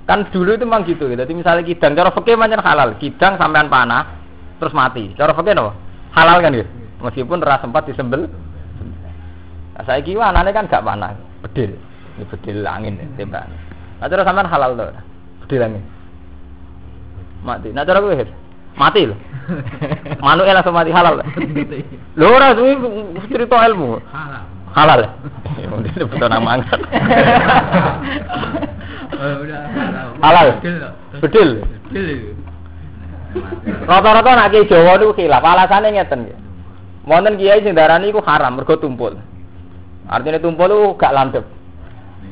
[0.08, 1.12] kan dulu itu memang gitu.
[1.12, 4.18] Jadi misalnya kidang, cara fakih macam halal, kidang sampean panah,
[4.58, 5.12] terus mati.
[5.20, 5.76] Cara fakih apa?
[6.16, 6.72] Halal kan gitu.
[7.04, 8.32] Meskipun ras sempat disembel.
[9.76, 11.76] Nah, saya kira anaknya kan gak panah, bedil.
[12.18, 13.48] Ini bedil angin ya, tembak.
[14.02, 14.92] Nah cara sampean halal tuh.
[15.46, 15.84] Bedil angin.
[17.46, 17.70] Mati.
[17.72, 18.28] Nah cara gue
[18.76, 19.20] mati loh.
[20.24, 21.20] Manu langsung mati halal.
[22.16, 22.74] Lho ora suwi
[23.28, 24.00] cerita ilmu.
[24.12, 24.44] Halal.
[24.72, 25.02] Halal.
[25.60, 26.80] Ya mungkin betul nama angkat.
[30.24, 30.48] halal.
[31.20, 31.50] Bedil.
[31.92, 32.36] Bedil.
[33.88, 36.38] Rata-rata nak kiai Jawa niku khilaf, alasane ngeten nggih.
[37.08, 39.16] Wonten kiai sing darani iku haram mergo tumpul.
[40.12, 41.46] Artinya tumpul itu gak landep.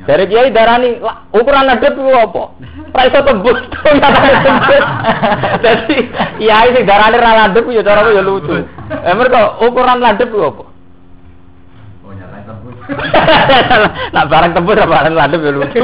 [0.10, 0.98] Dari kiai darani
[1.30, 2.58] ukuran ladep itu apa?
[2.98, 4.10] Ra iso tembus to ya
[4.42, 4.84] tembus.
[5.70, 5.98] Dadi
[6.42, 8.58] kiai sing darani ra landep ya cara ya lucu.
[8.90, 10.66] Eh mergo ukuran ladep itu apa?
[12.02, 12.74] Oh nyala tembus.
[14.10, 15.82] Nak barang tembus apa barang landep ya lucu.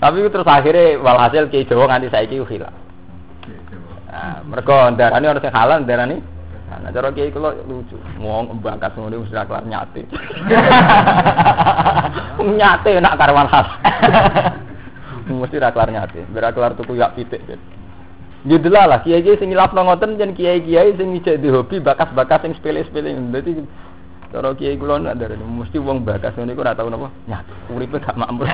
[0.00, 2.72] Tapi terus akhirnya walhasil kiai Jawa nganti saiki hilang.
[4.08, 6.24] Nah, mergo darani orang sing halal darani
[6.66, 7.94] Nah, cara kiai kula lucu.
[8.18, 10.02] Wong bakas ngono wis kelar nyate.
[12.58, 13.68] nyate nak karwan khas.
[15.30, 16.26] Mesti ora kelar nyate.
[16.34, 17.38] Ora kelar tuku yak pitik.
[18.46, 23.14] Gitu lah kiai-kiai sing ngilapno ngoten jen kiai-kiai sing ngijek di hobi bakas-bakas sing sepele-sepele.
[23.30, 23.62] Dadi
[24.34, 27.54] cara kiai kula nak darani mesti wong bakas ngene iku ora tau napa nyate.
[27.70, 28.50] Uripe gak makmur.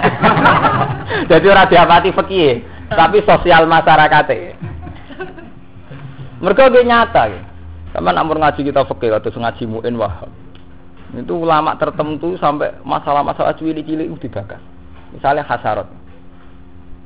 [1.33, 2.61] Dadi ora diapati fikih,
[2.92, 4.53] tapi sosial masyarakate.
[6.44, 7.51] Mereka gak nyata gitu.
[7.92, 10.33] Sama namun ngaji kita fakir atau ngaji muin wahab.
[11.12, 14.61] Itu ulama tertentu sampai masalah-masalah cilik-cilik itu dibakar.
[15.12, 15.85] Misalnya hasarat.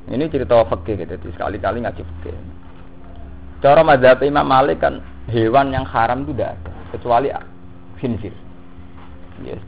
[0.07, 2.35] Ini cerita fakir gitu, jadi sekali-kali ngaji fakir.
[3.59, 7.29] Cara mazhab Imam Malik kan hewan yang haram itu tidak ada, kecuali
[7.99, 8.35] khinzir.
[9.43, 9.61] Yes.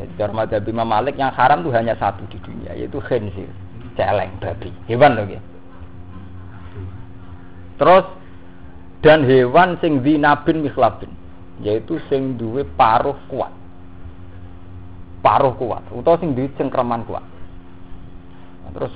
[0.00, 3.50] Jadi cara madzhab Imam Malik yang haram tuh hanya satu di dunia yaitu khinzir,
[3.98, 5.42] celeng babi, hewan loh ya.
[7.76, 8.06] Terus
[9.02, 11.10] dan hewan sing dinabin mikhlabin
[11.60, 13.50] yaitu sing duwe paruh kuat.
[15.22, 17.22] Paruh kuat utawa sing duwe cengkraman kuat.
[18.62, 18.94] Nah, terus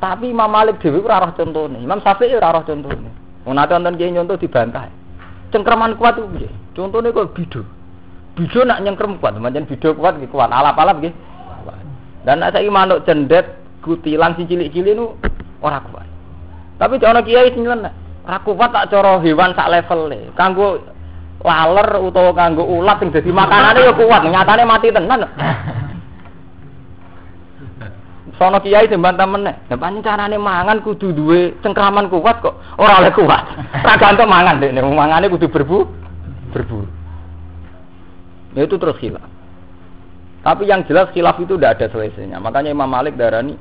[0.00, 3.12] tapi Imam Malik dhewe ora roh contone, Imam Syafi'i ora roh contone.
[3.44, 4.88] Nate wonten kiai nyontoh dibantah.
[5.52, 6.50] Cengkraman kuat itu piye?
[6.72, 7.60] Contone kok bidu.
[8.32, 11.12] Bidu nak nyengkrem kuat, pancen bidu kuat nggih kuat, alap-alap nggih.
[12.24, 15.20] Dan nek saiki manuk cendet kutilan si cilik-cilik nu
[15.60, 16.08] ora kuat.
[16.80, 17.92] Tapi ana kiai sing nyeleneh,
[18.30, 20.30] ora kuat tak cara hewan sak levele.
[20.38, 20.78] Kanggo
[21.42, 25.26] laler utawa kanggo ulat sing dadi makanane ya kuat, nyatane mati tenan.
[28.38, 29.66] Sono kiai bantah meneh.
[29.68, 32.54] Lah pancen carane mangan kudu duwe cengkraman kuat kok.
[32.78, 33.42] Ora oleh kuat.
[33.84, 35.78] Ora gantung mangan dekne, mangane kudu berbu
[36.54, 36.86] berburu.
[38.54, 39.26] Ya itu terus khilaf.
[40.40, 42.40] Tapi yang jelas khilaf itu tidak ada selesainya.
[42.40, 43.60] Makanya Imam Malik darani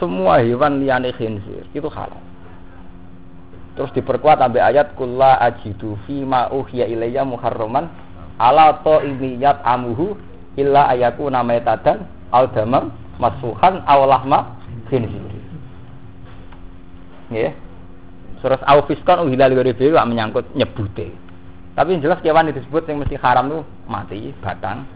[0.00, 2.22] semua hewan liane khinzir itu halal.
[3.78, 7.86] Terus diperkuat sampai ayat kulla ajidu fi ma uhiya ilayya muharraman
[8.42, 10.18] ala to imiyat amuhu
[10.58, 12.02] illa ayaku namaitadan
[12.34, 12.90] al damam
[13.22, 14.58] masfuhan aw lahma
[14.90, 15.22] khinzir.
[17.30, 17.52] Nggih.
[18.42, 21.10] Surat Au-Fiskan uhilal ghairi menyangkut nyebute.
[21.74, 24.86] Tapi yang jelas kewan disebut yang mesti haram itu mati, batang.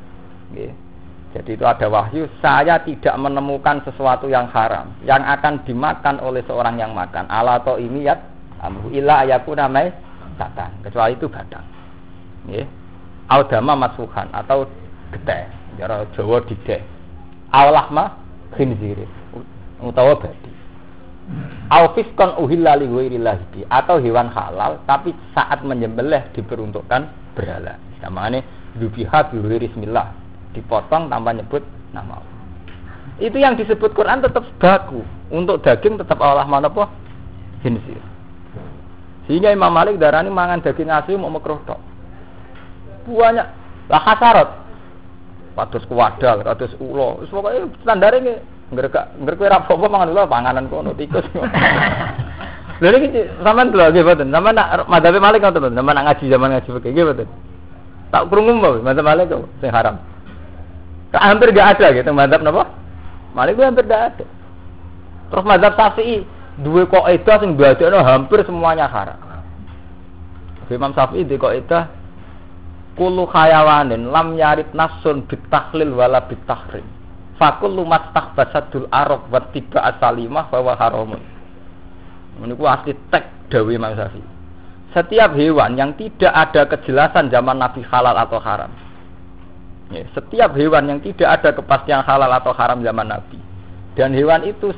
[1.33, 6.79] Jadi itu ada wahyu, saya tidak menemukan sesuatu yang haram yang akan dimakan oleh seorang
[6.83, 7.25] yang makan.
[7.31, 8.19] Ala to ini ya,
[8.63, 9.93] amru illa ayaku namai
[10.39, 10.73] batang.
[10.87, 11.67] Kecuali itu batang.
[12.49, 12.67] Nggih.
[13.31, 14.67] Audama masuhan atau
[15.15, 15.49] gede,
[15.79, 16.83] jara Jawa dideh.
[17.53, 18.17] Awlahma
[18.57, 19.05] khinzir
[19.83, 20.51] utawa babi.
[21.71, 27.79] Alfiskon uhilla li ghairillahi atau hewan halal tapi saat menyembelih diperuntukkan berhala.
[28.03, 28.43] Namanya
[28.77, 30.11] zubiha bi bismillah,
[30.53, 31.63] dipotong tanpa nyebut
[31.95, 32.33] nama Allah.
[33.23, 35.07] Itu yang disebut Quran tetap baku.
[35.33, 36.91] Untuk daging tetap Allah mana apa?
[37.63, 38.12] Hinsir.
[39.31, 41.81] Sehingga Imam Malik darani mangan daging asli mau makruh tok.
[43.07, 43.47] Banyak
[43.91, 44.49] lah hasarat.
[45.53, 47.23] Patus kuwadal, patus ulo.
[47.29, 48.41] Pokoknya standarnya
[48.73, 51.29] Ngerek ngerek kowe ra apa mangan ulah panganan kono tikus.
[52.83, 54.33] Lha iki sampean lho nggih mboten.
[54.33, 55.77] Sampean nak madhabe Malik ngoten mboten.
[55.77, 57.29] Sampean nak ngaji zaman ngaji fikih nggih.
[58.09, 60.01] Tak krungu mbok madhab Malik kok sing haram.
[61.13, 62.73] Hampir gak ada gitu madhab napa?
[63.37, 64.25] Malik hampir gak ada.
[65.29, 66.25] Terus madhab Syafi'i
[66.61, 69.17] dua kaidah sing dadekno hampir semuanya haram.
[70.73, 71.89] Imam Syafi'i di kaidah
[72.97, 76.85] kulu khayawanin lam yarid nasun bitahlil wala bitahrim
[77.43, 81.19] fakul lumat basadul arok buat tiba asalimah bahwa haramun.
[82.39, 84.31] Menurutku asli tek dawi Imam Syafi'i.
[84.95, 88.71] Setiap hewan yang tidak ada kejelasan zaman Nabi halal atau haram.
[89.91, 93.41] Ya, setiap hewan yang tidak ada kepastian halal atau haram zaman Nabi.
[93.97, 94.73] Dan hewan itu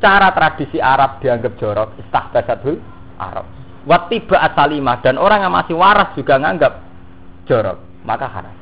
[0.00, 2.80] secara tradisi Arab dianggap jorok, istahbasatul
[3.20, 3.44] Arab.
[3.84, 6.80] Watiba asalimah dan orang yang masih waras juga nganggap
[7.44, 7.76] jorok,
[8.08, 8.56] maka haram.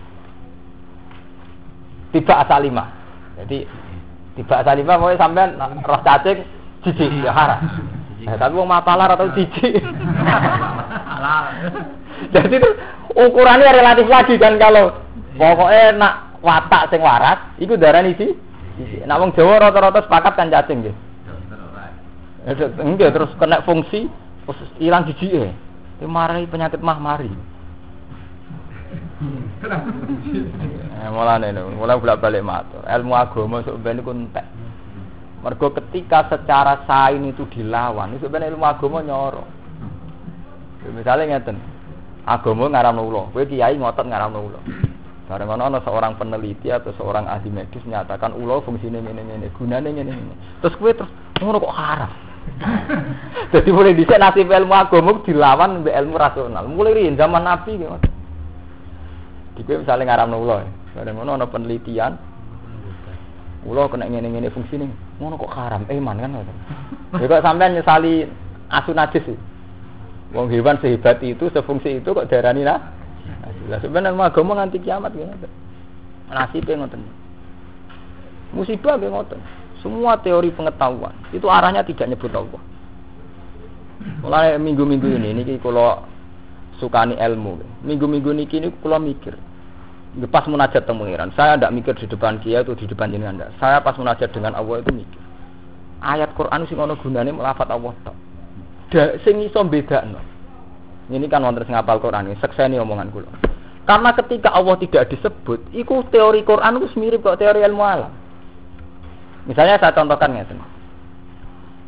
[2.10, 2.98] Tiba asalimah
[3.38, 3.62] jadi
[4.34, 5.54] tiba salimah mau sampean
[5.86, 6.42] roh cacing
[6.82, 7.62] jijik ya haram.
[8.26, 9.78] Nah, tapi mau mapalar atau jijik.
[12.34, 12.70] Jadi itu
[13.14, 14.90] ukurannya relatif lagi kan kalau
[15.38, 18.34] pokoknya nak watak sing waras, itu darah isi.
[19.06, 20.98] Nak wong Jawa rata-rata sepakat kan cacing gitu.
[22.56, 24.08] Enggak terus kena fungsi
[24.48, 25.52] terus hilang jijik ya.
[26.08, 27.28] Marahi penyakit mah mari.
[29.18, 32.86] Eh, mulane niku, mulai bolak-balik matur.
[32.86, 34.46] Ilmu agama sok ben iku entek.
[35.42, 39.44] Mergo ketika secara sain itu dilawan, itu ben ilmu agama nyoro.
[40.86, 41.58] Ya, misalnya ngeten,
[42.24, 44.58] agama ngaramno ulo, kowe kiai ngotot ngaramno ulo.
[45.28, 49.90] Bareng ana ana seorang peneliti atau seorang ahli medis menyatakan ulo fungsinya ini ini, gunanya
[49.90, 50.34] ini ini.
[50.62, 51.10] Terus kowe terus
[51.42, 52.27] ngono kok haram.
[53.52, 56.64] Jadi mulai dhisik nasib ilmu agama dilawan mbek ilmu rasional.
[56.68, 57.96] Mulai riyen zaman Nabi gitu.
[59.58, 60.62] Iki misalnya ngaram ulo,
[60.94, 62.14] ada ngono ada penelitian,
[63.66, 64.86] ulo kena ngene ngene fungsi nih,
[65.18, 66.38] ngono kok haram, eman kan?
[67.18, 68.22] Ya kok sampean nyesali
[68.70, 69.38] asu najis sih.
[70.30, 72.78] Wong hewan sehebat itu, sefungsi itu kok darani nah.
[73.66, 75.48] Lah sebenarnya agama nganti kiamat gitu.
[76.30, 77.02] Nasibnya ngoten.
[78.52, 79.40] Musibah kayak ngoten.
[79.78, 82.62] Semua teori pengetahuan itu arahnya tidak nyebut Allah.
[84.22, 86.06] Mulai minggu-minggu ini, ini kalau
[86.78, 87.82] sukani ilmu.
[87.82, 89.34] Minggu-minggu ini kini kalau mikir,
[90.30, 93.46] pas munajat pengiran, saya tidak mikir di depan dia atau di depan jenengan anda.
[93.58, 95.22] Saya pas munajat dengan Allah itu mikir.
[95.98, 98.16] Ayat Quran sing ono gunane melafat Allah tok.
[98.94, 100.22] Da sing iso bedakno.
[101.10, 103.30] Ini kan wonten sing ngapal Quran ini, sekseni omongan kula.
[103.88, 108.12] Karena ketika Allah tidak disebut, itu teori Quran itu mirip kok teori ilmu alam.
[109.48, 110.44] Misalnya saya contohkan ya,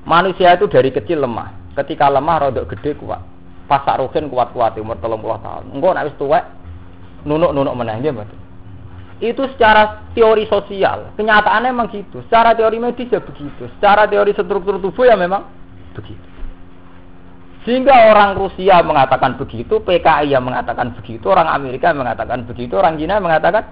[0.09, 1.77] Manusia itu dari kecil lemah.
[1.77, 3.21] Ketika lemah rodok gede kuat.
[3.69, 5.65] Pasak rukin kuat-kuat umur 30 tahun.
[5.71, 6.43] Enggak wis tuwek
[7.23, 8.27] nunuk-nunuk nggih,
[9.21, 11.13] Itu secara teori sosial.
[11.15, 12.25] Kenyataannya memang gitu.
[12.27, 13.69] Secara teori medis ya begitu.
[13.79, 15.45] Secara teori struktur tubuh ya memang
[15.95, 16.27] begitu.
[17.69, 23.21] Sehingga orang Rusia mengatakan begitu, PKI yang mengatakan begitu, orang Amerika mengatakan begitu, orang Cina
[23.21, 23.69] mengatakan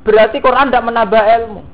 [0.00, 1.73] berarti Quran tidak menambah ilmu.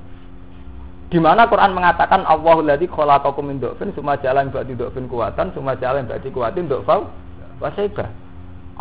[1.10, 5.50] Di mana Quran mengatakan Allahul ladzi khalaqakum min dhafin summa ja'ala min ba'di dhafin kuwatan
[5.50, 7.10] summa ja'ala min ba'di kuwatin dhafau
[7.58, 8.06] wasaiba.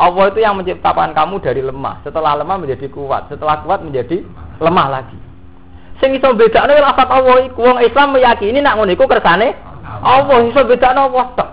[0.00, 4.24] Allah itu yang menciptakan kamu dari lemah, setelah lemah menjadi kuat, setelah kuat menjadi
[4.62, 5.18] lemah lagi.
[6.00, 9.52] Sing iso bedakne lafaz Allah iku wong Islam meyakini nak ngono iku kersane
[10.00, 11.50] Allah iso bedakno Allah tok.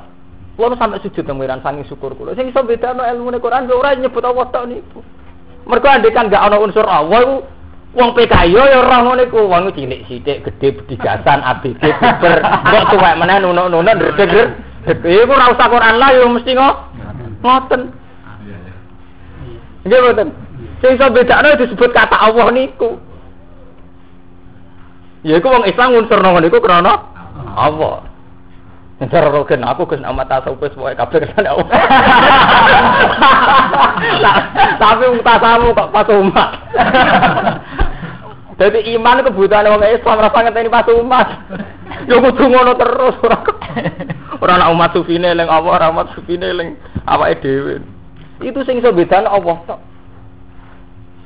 [0.55, 2.31] Kulo sampai sujud nang wiran sangi syukur kulo.
[2.31, 5.03] Sing iso bedakno ilmu Quran ora nyebut Allah tok niku.
[5.67, 7.43] Mergo andekan gak ana unsur Allah
[7.95, 9.47] wong PKI yo ya ora ngono iku.
[9.47, 11.83] Wong cilik sithik gedhe bedigasan ABG
[12.19, 17.81] ber kok tuwek meneh nunuk-nunuk ndredeg iku ora usah Quran lah yo mesti ngoten.
[19.87, 20.27] Nggih mboten.
[20.83, 22.99] Sing iso bedakno disebut kata Allah niku.
[25.23, 26.93] Ya iku wong Islam unsur ngono niku krana
[27.55, 28.16] Allah
[28.97, 31.69] Cara rogen aku kes nama tasawuf pokoke kabeh kesan Allah.
[34.81, 36.49] Tapi wong tasawuf kok pas umat.
[38.57, 41.27] Jadi iman kebutuhan wong Islam rasa ngenteni pas umat.
[42.09, 43.37] Yo kudu ngono terus ora.
[44.41, 46.73] Ora nak umat sufine eling apa, ora umat sufine eling
[47.05, 47.77] awake dhewe.
[48.41, 49.79] Itu sing iso bedane Allah tok.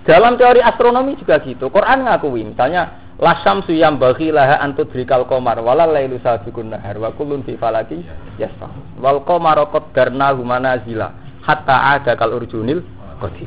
[0.03, 1.71] Dalam teori astronomi juga gitu.
[1.71, 7.13] Quran ngakui misalnya Lasam suyam bagi laha antut drikal komar wala lailu sabiqun nahar wa
[7.13, 8.01] kullun fi falaki
[8.41, 8.65] yasfa
[8.97, 11.13] wal qamara qaddarnahu manazila
[11.45, 12.81] hatta ada kal urjunil
[13.21, 13.45] qadim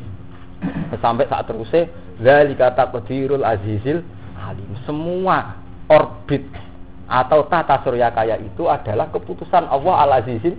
[1.03, 1.91] sampai saat terusnya
[2.23, 3.99] zalika taqdirul azizil
[4.39, 5.59] alim semua
[5.91, 6.47] orbit
[7.11, 10.55] atau tata surya kaya itu adalah keputusan Allah al azizil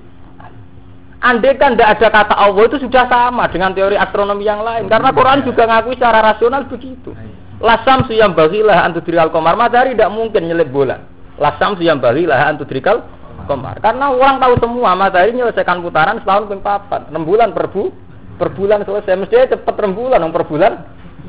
[1.16, 4.84] Andai kan tidak ada kata Allah itu sudah sama dengan teori astronomi yang lain.
[4.84, 7.16] Karena Quran juga ngakui secara rasional begitu.
[7.56, 9.56] Lasam suyam bagilah antudrikal komar.
[9.56, 11.08] Matahari tidak mungkin nyelip bulan.
[11.40, 13.04] Lasam suyam bagilah antudrikal
[13.48, 13.80] komar.
[13.80, 17.08] Karena orang tahu semua matahari menyelesaikan putaran setahun ping papat.
[17.08, 17.88] Enam bulan per bu,
[18.36, 19.16] per bulan selesai.
[19.16, 20.72] Mestinya cepat enam bulan, per bulan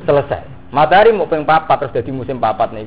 [0.04, 0.42] selesai.
[0.68, 2.84] Matahari mau ping papat terus jadi musim papat nih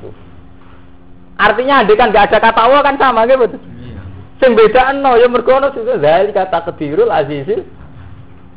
[1.34, 3.58] Artinya andai kan gak ada kata Allah kan sama gitu.
[3.58, 4.00] Iya.
[4.38, 7.66] Sing beda no ya mergono juga dari kata kedirul azizil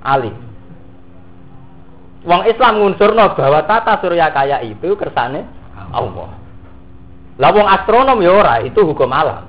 [0.05, 0.29] ali.
[2.25, 5.45] Wong Islam ngunsurno bahwa tata surya kaya itu kersane
[5.93, 6.33] Allah.
[7.37, 9.45] Lah wong astronom ya ora, itu hukum alam.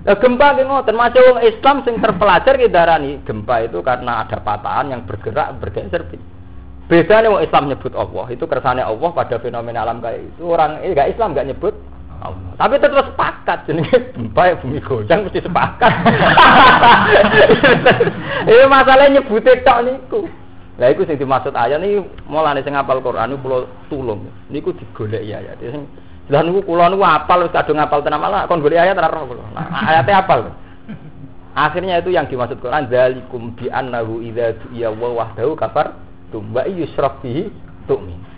[0.00, 4.38] Nah, gempa ki ngoten, macam wong Islam sing terpelajar ki darani gempa itu karena ada
[4.40, 6.08] patahan yang bergerak bergeser.
[6.86, 10.42] Beda nih wong Islam nyebut Allah, itu kersane Allah pada fenomena alam kayak itu.
[10.46, 11.74] Orang eh, gak Islam gak nyebut
[12.20, 12.52] Allah.
[12.60, 15.90] Tapi tetap sepakat jenenge gempa ya bumi goncang mesti sepakat.
[18.50, 20.28] Ini masalahnya nyebut tok niku.
[20.80, 23.58] Lah iku sing dimaksud ayat ini mulane sing apal Quran niku kula
[23.92, 24.32] tulung.
[24.48, 25.60] Niku digolek ya ayat.
[25.60, 25.84] Sing
[26.32, 29.28] lah niku kula niku apal wis kadung apal tenan malah kon golek ayat ora roh
[29.28, 29.44] kula.
[29.56, 30.56] Nah, ayatnya apal.
[31.52, 35.98] Akhirnya itu yang dimaksud Quran zalikum bi annahu idza ya wa wahdahu kafar
[36.30, 37.50] tum wa yusraf bihi
[37.90, 38.29] tu'min.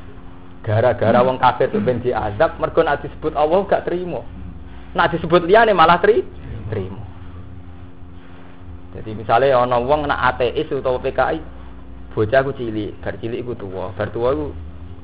[0.62, 4.22] Gara-gara wong kafir itu ben diazab, mergo nek disebut Allah gak terima.
[4.94, 6.22] Nek disebut liyane malah tri
[6.70, 7.02] terima.
[8.94, 11.42] Jadi misalnya ana wong nak ateis utawa PKI,
[12.14, 14.46] bocah aku cilik, bar cilik iku tuwa, bar tuwa iku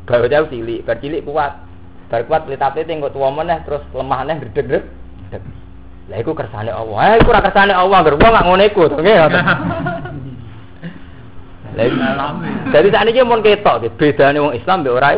[0.07, 1.53] bar bocah cilik, bar cilik kuat.
[2.09, 4.87] Bar kuat litate engko tuwa meneh terus lemah meneh gredeg
[6.09, 6.97] Lah iku kersane Allah.
[7.13, 9.29] Eh iku ora kersane Allah, ger wong gak ngono iku to nggih.
[12.73, 15.15] Jadi saat ini mau ketok, bedanya wong Islam be ora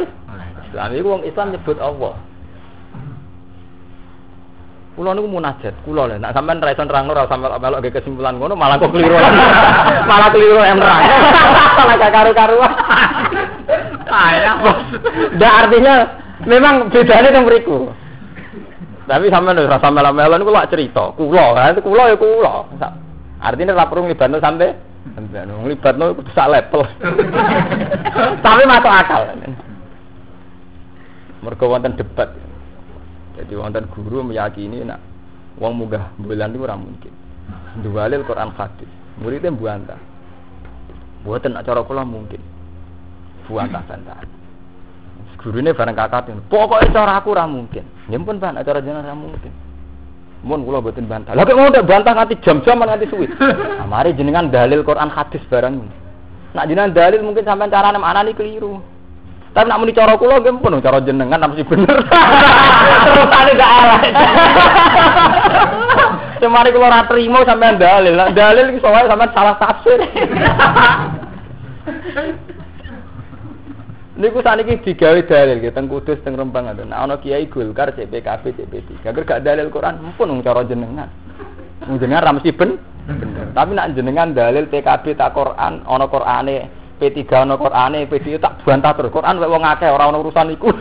[0.70, 2.14] Islam itu wong Islam nyebut Allah.
[4.94, 6.18] Kulo niku munajat, kulo lho.
[6.18, 9.18] Nek sampean ra iso nerangno ora sampe melok ke kesimpulan ngono malah kok keliru.
[10.11, 11.03] malah keliru yang nerang.
[11.78, 12.72] malah gak karu-karuan.
[14.30, 14.55] Ayah.
[15.38, 15.94] Dah artinya
[16.47, 17.90] memang bedanya yang beriku.
[19.11, 21.11] Tapi sampean ora sampe melok niku lak cerita.
[21.18, 22.55] Kulo, kan itu kulo ya kulo.
[23.42, 24.74] Artinya ora perlu nglibatno sampe
[25.18, 26.82] nglibatno kudu sak level.
[28.42, 29.34] Tapi masuk akal.
[31.41, 32.28] Mergo wonten debat.
[33.41, 35.01] Jadi wonten guru meyakini nak
[35.57, 37.12] wong munggah bulan itu ora mungkin.
[37.80, 38.91] Duwalil Quran hadis.
[39.20, 39.97] Muridnya buanta.
[41.24, 42.41] Buatan nak cara kula mungkin.
[43.49, 44.20] Buanta bantah.
[45.41, 47.84] Gurune bareng kakak pokoknya cara aku ora mungkin.
[48.12, 49.53] Ya pun Pak, cara jenengan ora mungkin.
[50.45, 51.32] Mun kula mboten bantah.
[51.32, 53.28] Kok mau ndak bantah nganti jam-jam nganti suwi.
[53.80, 55.80] Nah, mari jenengan dalil Quran hadis barang.
[56.53, 58.84] Nak jenengan dalil mungkin sampean carane maknane keliru.
[59.51, 62.07] Tapi nak muni cara kula nggih pun cara jenengan mesti bener.
[63.03, 64.03] Terusane gak elek.
[66.40, 68.14] Semari kula ora trimo sampean dalil.
[68.30, 69.98] Dalil iki soalnya sampean salah tafsir.
[74.20, 76.92] Niku saniki digawe dalil gitu, teng Kudus teng Rembang ngoten.
[76.92, 79.09] Nah ana Kiai Golkar CPKB CP3.
[79.09, 81.09] Agar gak dalil Quran mumpun wong cara jenengan.
[81.88, 82.76] Jenengan ra mesti ben
[83.09, 83.48] bener.
[83.51, 88.92] Tapi nak jenengan dalil PKB tak Quran, ana Qurane P3 ana Qurane, P2 tak bantah
[88.92, 89.09] terus.
[89.09, 90.68] Quran wong akeh ora ana urusan iku.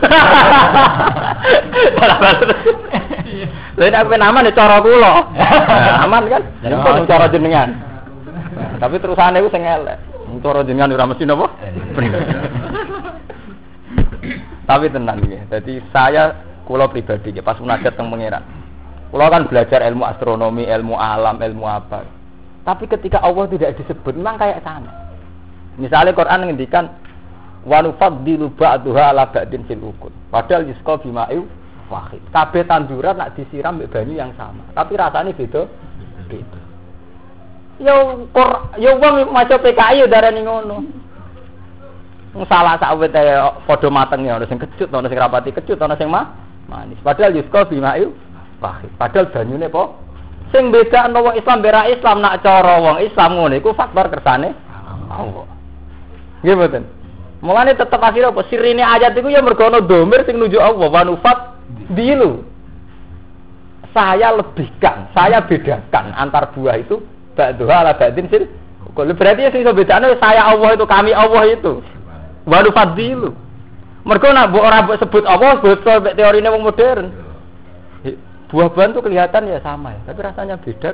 [3.80, 5.32] Lha nek ben aman ya cara kula.
[6.04, 6.44] Aman kan?
[6.60, 7.72] Mumpun cara jenengan.
[8.76, 9.96] Tapi terusane iku sing elek.
[10.44, 11.48] Cara jenengan ora mesti napa?
[14.68, 15.40] Tapi tenang ya.
[15.56, 16.36] Jadi saya
[16.68, 18.44] kulo pribadi ya pas munajat teng pangeran.
[19.08, 22.04] Kulo kan belajar ilmu astronomi, ilmu alam, ilmu apa.
[22.68, 25.09] Tapi ketika Allah tidak disebut memang kayak sana.
[25.80, 26.92] Misalnya Quran ngendikan
[27.64, 30.12] wa nufaddilu ba'daha ala ba'din fil ukul.
[30.28, 31.48] Padahal yusqa bima'u
[31.88, 32.22] wahid.
[32.30, 34.60] Kabeh tanduran nak disiram mbek banyu yang sama.
[34.76, 35.64] Tapi rasanya beda.
[36.28, 36.60] Beda.
[37.80, 41.00] Yo kor yo wong maca PKI yo darani ngono.
[42.46, 43.34] salah sawet ae
[43.66, 46.30] padha matenge ana sing kecut ana sing rapati kecut ana sing mah
[46.70, 48.14] manis padahal yusko bima'il
[48.62, 49.98] wahid padahal banyune po
[50.54, 54.54] sing beda wong Islam bera Islam nak cara Islam ngono iku faktor kersane
[55.10, 55.49] Allah
[56.42, 56.84] nggih mboten
[57.40, 61.02] mulane tetep akhirnya apa sirine ayat iku ya mergo ana domir sing nuju Allah wa
[61.04, 61.38] nufat
[61.92, 62.44] dilu
[63.90, 67.00] saya lebihkan saya bedakan antar buah itu
[67.34, 68.44] ba'dha ala ba'din sil
[68.90, 71.80] berarti ya sing iso bedane saya Allah itu kami Allah itu
[72.48, 73.30] Walu fadilu.
[74.00, 77.12] Mereka nak buat orang sebut apa, sebut teori ini wong modern.
[78.50, 80.90] Buah-buahan tuh kelihatan ya sama ya, tapi rasanya beda.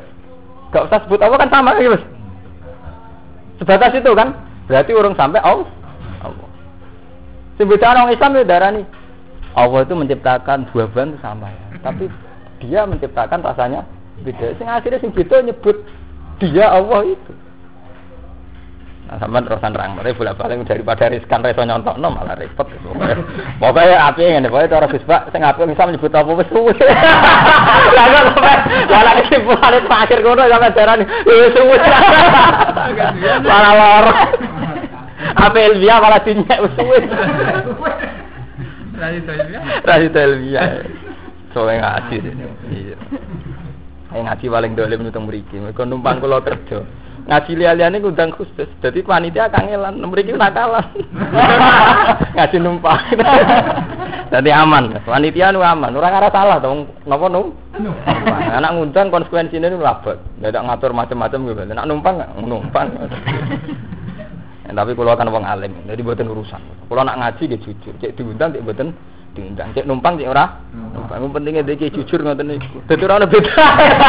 [0.74, 2.04] Gak usah sebut apa kan sama ya mas.
[3.56, 4.36] Sebatas itu kan,
[4.66, 5.70] berarti urung sampai Allah.
[6.22, 6.48] Allah.
[7.56, 8.86] Sebutkan orang Islam ya darah nih.
[9.56, 12.12] Allah itu menciptakan buah-buahan itu sama ya, tapi
[12.60, 13.88] dia menciptakan rasanya
[14.20, 14.52] beda.
[14.60, 15.80] Sing akhirnya sing beda nyebut
[16.36, 17.32] dia Allah itu.
[19.06, 22.66] Nah, sama terusan terang, tapi bolak balik daripada riskan reso nyontok no malah repot.
[23.62, 26.74] Pokoknya api yang ini, pokoknya cara bisbak, saya ngapain bisa menyebut apa suwe.
[28.02, 28.56] Lalu sampai
[28.90, 31.78] malah kesimpulan itu akhir kono sampai jaran wes suwe.
[33.46, 34.06] Malah lor.
[35.16, 36.98] Apa Elvia malah dinyek wes suwe.
[39.00, 39.60] Elvia.
[39.84, 40.62] Radit Elvia.
[41.56, 42.16] Soalnya ngaji.
[42.72, 42.96] Iya.
[44.12, 45.56] Ngaji paling dolim nutang mriki.
[45.56, 46.84] Mereka numpang kula kerja
[47.26, 48.70] ngaji liane ngundang khusus.
[48.78, 50.86] Jadi panitia kangelan, mriki nakalan.
[52.38, 53.02] ngaji numpang.
[54.32, 55.94] Jadi aman, panitia nu aman.
[55.94, 56.86] Ora ngara salah dong.
[57.06, 57.54] Napa nu?
[58.54, 60.18] Anak ngundang konsekuensine nu labet.
[60.38, 61.62] Tidak ngatur macam-macam gitu.
[61.66, 62.14] Nak numpang
[62.46, 62.88] numpang.
[64.72, 66.62] Tapi kalau akan wong alim, jadi buatan urusan.
[66.90, 68.90] Kalau nak ngaji dia jujur, cek diundang cek buatan
[69.36, 69.68] diundang.
[69.76, 70.64] Cek numpang cek ora.
[70.72, 72.80] Numpang pentingnya dia jujur ngoten niku.
[72.88, 73.52] Dadi ora ono beda.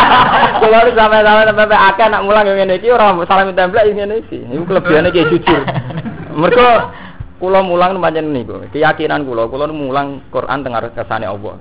[0.63, 4.39] Kalau sampai-sampai sampai akeh nak mulang ngene iki ora salah minta template ngene iki.
[4.47, 5.61] Niku kelebihane ki jujur.
[6.33, 6.67] Mergo
[7.43, 8.63] kula mulang pancen niku.
[8.71, 11.59] Keyakinan kula, kula mulang Quran tengah kersane Allah.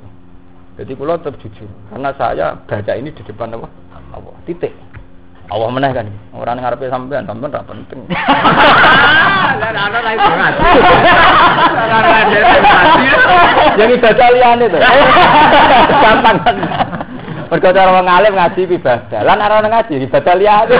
[0.78, 3.72] Jadi kula tetap jujur karena saya baca ini di depan Allah.
[4.14, 4.32] Allah.
[4.48, 4.72] Titik.
[5.46, 6.06] Allah meneh kan.
[6.34, 8.00] Orang ngarepe sampean, sampean ora penting.
[9.56, 10.60] Lah ana ra iso ngaji.
[13.78, 14.78] Yang ibadah liyane to.
[16.02, 16.36] Gampang.
[17.46, 19.20] Mergo cara wong alim ngaji ibadah.
[19.22, 20.76] Lan ora ngaji ibadah liyane.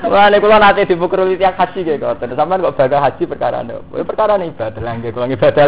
[0.00, 3.60] Wah, ini kalau nanti dipukul tiap haji kayak kau, terus sampai kok baga haji perkara
[3.60, 5.64] nih, perkara nih ibadah lagi, kalau ibadah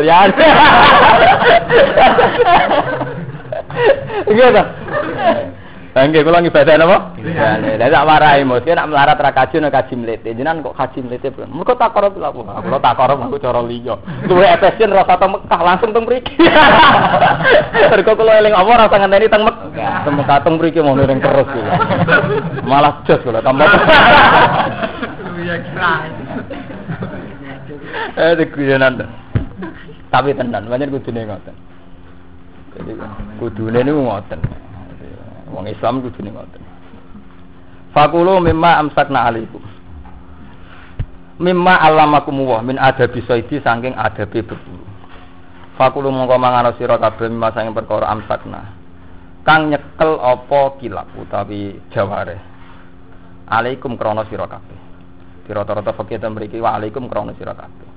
[3.73, 4.37] lian.
[4.37, 4.67] Iya dah.
[5.93, 7.13] Bangke kula ngibadah napa?
[7.21, 10.33] Lah tak marahi mos, nek melarat ra kaji nek kaji mlete.
[10.33, 11.45] Jenengan kok kaji mlete, Bro?
[11.53, 12.65] Mergo takor lha apa?
[12.65, 14.01] Kula takor aku cara liya.
[14.25, 16.33] Duwe efesien rasa teng Mekah langsung teng mriki.
[17.93, 19.95] Mergo kula eling apa rasa ngenteni teng Mekah.
[20.09, 21.75] Teng Mekah teng mriki mau ning terus kula.
[22.65, 23.69] Malah jos kula tambah.
[25.43, 25.59] Iya.
[28.15, 28.95] Eh dikuyenan.
[30.13, 31.57] Tapi tenan, banyak kudune ngoten.
[32.73, 32.93] Jadi
[33.37, 34.41] kudune niku ngoten.
[35.53, 36.63] Wong Islam kudune ngoten.
[37.93, 39.61] Fakulu mimma amsakna alaikum.
[41.37, 44.85] Mimma alamakum wa min adabi saidi saking adabi berburu.
[45.77, 48.81] Fakulu mongko mangano sira kabeh mimma saking perkara amsakna.
[49.45, 52.41] Kang nyekel apa kilap utawi jaware.
[53.53, 54.79] Alaikum krana sira kabeh.
[55.45, 57.92] Di rata-rata fakih mriki wa alaikum krana sira kabeh.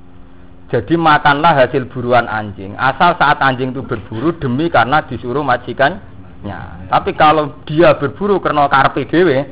[0.66, 2.74] Jadi makanlah hasil buruan anjing.
[2.74, 6.90] Asal saat anjing itu berburu demi karena disuruh majikannya.
[6.90, 9.46] Tapi kalau dia berburu karena karpe dewe,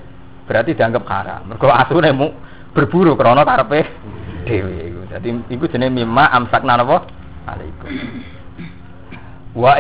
[0.49, 1.41] berarti dianggap haram.
[1.53, 2.27] Mergo asune mu
[2.73, 3.85] berburu karena karpe
[4.49, 5.05] dewe.
[5.13, 7.05] Jadi itu jenis mimma amsakna napa?
[7.45, 7.89] Alaikum.
[9.53, 9.77] Wa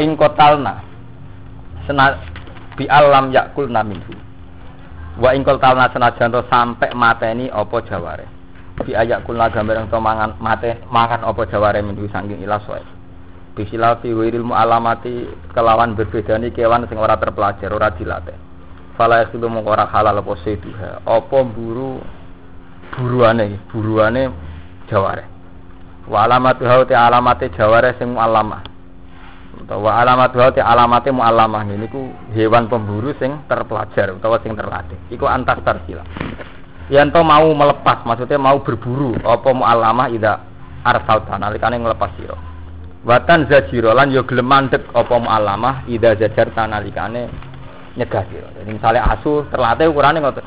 [1.89, 2.05] sena
[2.77, 4.13] bi alam yakul minhu.
[5.17, 8.32] Wa ing kotalna senajan sampai mateni apa jaware
[8.83, 12.83] bi ayak kula gambar yang mangan mate makan apa jaware minggu sangking ilas wae.
[13.53, 18.35] Bisila fi wiril alamati kelawan berbedani kewan sing ora terpelajar ora dilatih.
[18.99, 21.01] Fala yasilu mung halal apa seduha.
[21.05, 22.01] Apa buru
[22.93, 24.29] buruane buruane
[24.91, 25.25] jaware.
[26.05, 28.73] Wa alamatu hauti alamate jaware sing alamah
[29.53, 34.97] utawa alamat hauti alamate mu'allamah ini ku hewan pemburu sing terpelajar utawa sing terlatih.
[35.13, 36.03] Iku antas tarsila
[36.93, 40.37] Yanto mau melepas, maksudnya mau berburu apa mu'alamah ida
[40.85, 42.37] arsalta nalikane ngelepas sira.
[43.01, 47.33] Watan zajiro lan yo gelem mandek apa mu'alamah ida zajar nalikane
[47.97, 48.45] nyegah sira.
[48.61, 50.45] Jadi misalnya asu terlatih ukurane ngoten.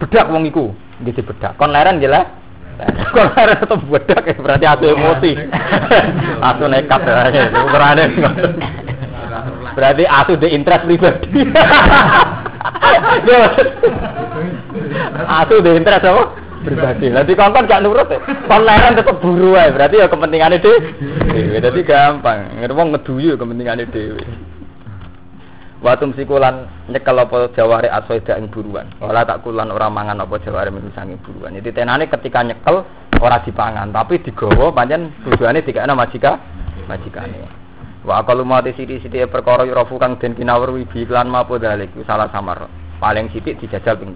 [0.00, 0.72] Bedak wong iku,
[1.04, 1.60] nggih bedak.
[1.60, 2.24] Kon leren nggih lah.
[3.12, 5.32] Kon leren tetep bedak ya berarti asu emosi.
[6.48, 7.52] asu nekat ya.
[7.68, 8.52] Ukurane ngoten.
[9.76, 11.52] Berarti asu di interest pribadi.
[15.26, 16.22] Asu di interest apa?
[16.62, 18.20] Nanti kongkon gak nurut ya.
[18.46, 19.74] Konleren tetep buru ae.
[19.74, 20.78] Berarti ya kepentingannya dhewe.
[21.58, 22.62] Dadi gampang.
[22.70, 24.22] Wong ngeduyu kepentingannya dhewe.
[25.82, 28.86] Watum sikulan nyekel apa jaware asoida ing buruan.
[29.02, 31.58] Wala tak kulan ora mangan apa jaware misangi buruan.
[31.58, 32.86] Jadi tenane ketika nyekel
[33.18, 36.38] ora dipangan, tapi digawa pancen tujuane dikene majika
[36.86, 37.50] majikane.
[38.06, 42.70] Wa akalu mati siti-siti perkara yurafu kang den kinawruhi bi iklan mapo dalik salah samar.
[43.02, 44.14] Paling sithik dijajal ping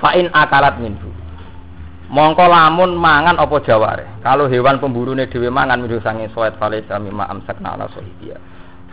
[0.00, 1.08] Fa in akalat minhu.
[2.06, 4.22] Mongko lamun mangan apa jaware.
[4.22, 8.38] Kalau hewan pemburune dhewe mangan minhu sange soet fale sami ma amsakna ala sohibia.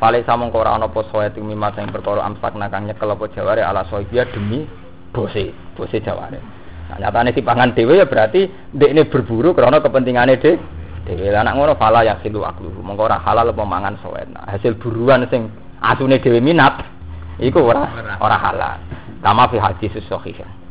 [0.02, 3.86] Fale mongko ora ana apa soet mimma sing perkara amsakna kang nyekel apa jaware ala
[3.86, 4.66] sohibia demi
[5.14, 6.42] bose, bose jaware.
[6.90, 10.58] Nah, nyatane dipangan dhewe ya berarti ndekne berburu karena kepentingane dhewe
[11.06, 13.96] dhewe anak ngono fala ya silu aklu mongko ora halal apa mangan
[14.32, 15.52] nah, hasil buruan sing
[15.84, 16.80] asune dhewe minat
[17.40, 18.80] iku ora ora halal
[19.20, 20.63] kama fi hadis sahih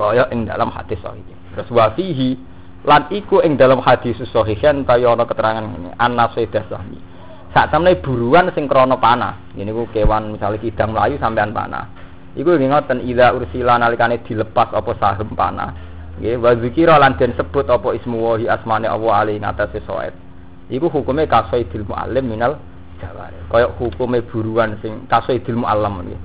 [0.00, 1.20] kaya ing dalam hadis sahih
[1.52, 2.40] terus wa fihi
[2.88, 6.96] lan iku ing dalam hadis sahih kaya ana keterangan ngene anna sayyidah sahmi
[7.52, 11.84] sak temne buruan sing krana panah ini ku kewan misalnya kidang melayu sampean panah
[12.32, 15.90] iku ngoten ida ursila nalikane dilepas apa sahem panah
[16.20, 20.12] Nggih, wa zikira lan den sebut apa ismu wahi asmane Allah ali ngatasé soet.
[20.68, 22.60] Iku hukume kasoidil muallim minal
[23.00, 23.40] jawari.
[23.48, 26.20] Kaya hukume buruan sing kasoidil muallam nggih.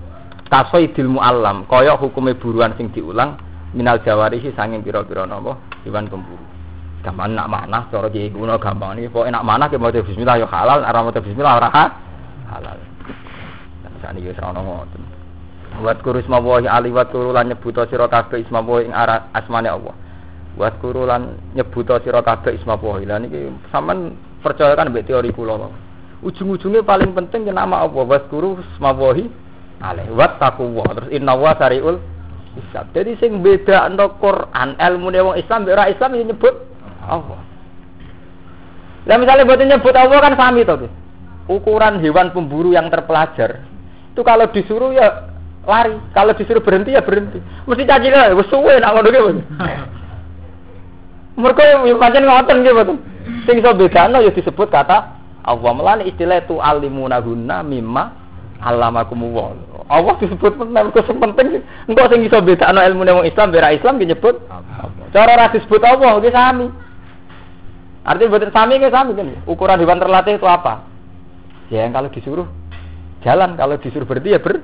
[0.51, 3.39] Kasoidil muallam kaya hukume buruan sing diulang
[3.76, 6.41] minal jawari sih sanging pira-pira napa hewan pemburu.
[7.03, 10.47] Gampang nak manah cara kiai kuno gampang niki pokoke nak manah ke maca bismillah ya
[10.49, 11.69] halal, ora maca bismillah ora
[12.49, 12.80] halal.
[14.01, 15.01] Sakniki wis ana ngoten.
[15.84, 18.93] Wat kuru isma wahi ali wat kuru lan nyebuto sira kabeh isma wahi ing
[19.36, 19.93] asmane Allah.
[20.55, 23.05] Wat kuru lan nyebuto sira kabeh isma wahi.
[23.05, 25.67] Lah niki sampean percaya mbek teori kula.
[26.23, 28.03] Ujung-ujungnya paling penting ya nama Allah.
[28.07, 29.28] Wat kuru isma wahi
[29.84, 30.09] alih.
[30.15, 30.86] Wat taqwa.
[30.95, 31.99] Terus inna wa sariul
[32.56, 32.89] hisab.
[32.95, 36.56] Jadi sing beda ento Quran ilmu wong Islam ora Islam ya nyebut
[37.06, 37.39] Allah.
[39.06, 40.88] Lah misalnya buat nyebut Allah kan sami to.
[41.45, 43.62] Ukuran hewan pemburu yang terpelajar
[44.16, 45.28] itu kalau disuruh ya
[45.68, 45.99] lari.
[46.16, 47.43] Kalau disuruh berhenti ya berhenti.
[47.68, 49.32] Mesti caci lah, wes suwe nak ngono gitu.
[51.36, 52.95] Mereka yang pancen ngoten gitu.
[53.43, 58.24] Sing iso bedano ya disebut kata Allah melani istilah itu alimunahunna mimma
[58.64, 59.56] alamakumullah.
[59.91, 61.47] Allah disebut penting kok sing penting
[61.86, 64.41] engko sing iso bedano ilmu wong Islam bera Islam nyebut
[65.16, 66.68] Cara ora disebut Allah iki sami.
[68.03, 69.32] Artinya buatan sami nggak sami kan?
[69.47, 70.84] Ukuran hewan terlatih itu apa?
[71.72, 72.47] Ya yang kalau disuruh
[73.24, 74.60] jalan, kalau disuruh berhenti ya ber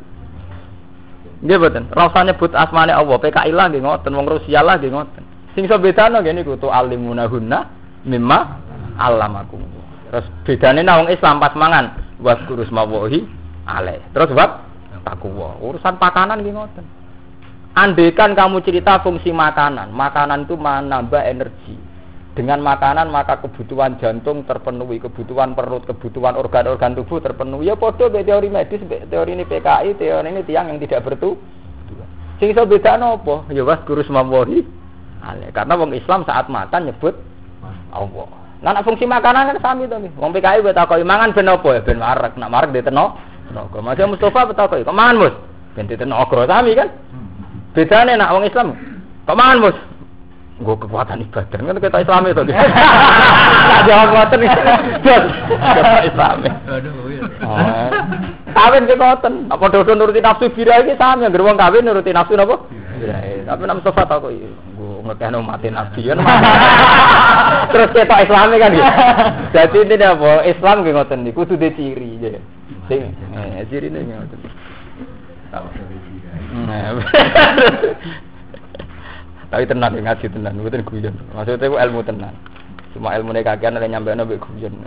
[1.42, 1.90] Nggih mboten.
[1.90, 5.24] Rasa nyebut asmane Allah, PKI lah nggih ngoten, wong Rusia lah nggih ngoten.
[5.58, 7.60] Sing iso bedano nggih niku tu alimunahunna
[8.06, 8.40] mimma
[9.02, 9.58] allamakum.
[10.14, 13.26] Terus bedane nang wong Islam pas mangan wa kurus mawahi
[13.72, 14.04] ale.
[14.12, 14.68] Terus bab
[15.08, 15.56] takwa.
[15.64, 16.86] Urusan pakanan nggih ngoten.
[17.72, 21.80] Andaikan kamu cerita fungsi makanan, makanan itu menambah energi.
[22.32, 27.72] Dengan makanan maka kebutuhan jantung terpenuhi, kebutuhan perut, kebutuhan organ-organ tubuh terpenuhi.
[27.72, 31.40] Ya podo be teori medis, be teori ini PKI, teori ini tiang yang tidak bertu.
[32.40, 33.48] Sing iso beda nopo?
[33.52, 34.64] Ya was guru semawori.
[35.56, 37.16] Karena wong Islam saat makan nyebut
[37.92, 38.28] Allah.
[38.64, 39.96] Nah, fungsi makanan kan sami to.
[40.20, 43.31] Wong PKI buat takoki mangan ben apa ya ben marek, nak marek di teno.
[43.52, 43.80] Tenaga.
[43.84, 45.36] Masih Mustafa betakoki, kok mangan Mus?
[45.76, 46.88] Ben tenaga sami kan?
[47.76, 48.80] Bedane nak wong Islam.
[49.28, 49.78] Kok mangan Mus?
[50.62, 52.54] gue kekuatan ibadah kan kita Islam itu gitu.
[53.90, 54.40] jawab kekuatan
[55.02, 56.36] kita Islam.
[57.42, 57.90] Oh.
[58.54, 59.34] Kawin ke ngoten.
[59.50, 62.62] Apa dodo nuruti nafsu bira iki sami anggere wong kawin nuruti nafsu napa?
[62.70, 63.18] Bira.
[63.50, 66.22] Tapi nam sofat aku gue ngekeno mati nabi kan.
[67.74, 68.92] Terus kita Islam kan gitu.
[69.58, 70.46] Jadi ini apa?
[70.46, 72.38] Islam nggih ngoten niku kudu ciri.
[72.92, 74.40] Sing eh cirine ngoten.
[76.68, 76.92] Nah.
[79.52, 81.16] Tapi tenan ngaji tenan, mboten guyon.
[81.32, 82.36] Maksudnya itu ilmu tenan.
[82.92, 84.76] Cuma ilmu nek kakean nek nyampe nabi guyon.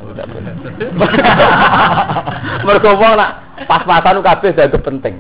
[2.68, 5.16] Mergo wong nak pas-pasan kabeh dadi penting.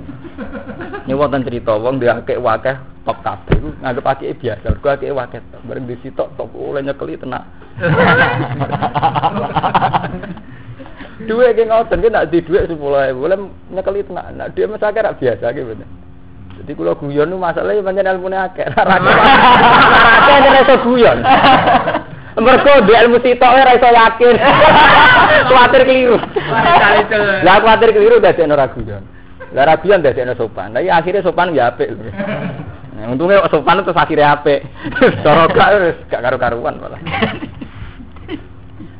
[1.08, 2.76] Ini wonten cerita wong dia akeh wakeh
[3.08, 4.76] top kabeh iku nganggep akeh biasa.
[4.76, 5.40] Mergo akeh wakeh.
[5.64, 7.48] Bareng disitok top oleh nyekeli tenan.
[11.24, 13.38] Duit ki ngoten ki nak di dhuwit 10.000 boleh
[13.70, 14.34] nyekeli tenan.
[14.34, 15.88] Nak dhuwit mesake biasa ki bener.
[16.54, 18.66] Jadi kalau guyon itu masalahnya banyak ilmu akeh.
[20.22, 21.18] Akeh nek iso guyon.
[22.34, 24.34] Mergo di ilmu sitok ora iso yakin.
[25.50, 26.18] Kuatir keliru.
[27.42, 29.02] Lah kuatir keliru dadi ora guyon.
[29.54, 30.74] Lah ra guyon dadi sopan.
[30.74, 31.90] Lah akhirnya sopan ya apik.
[32.94, 34.62] Nah, untungnya sopan itu akhirnya apik.
[35.26, 37.02] Cara gak gak karu-karuan malah.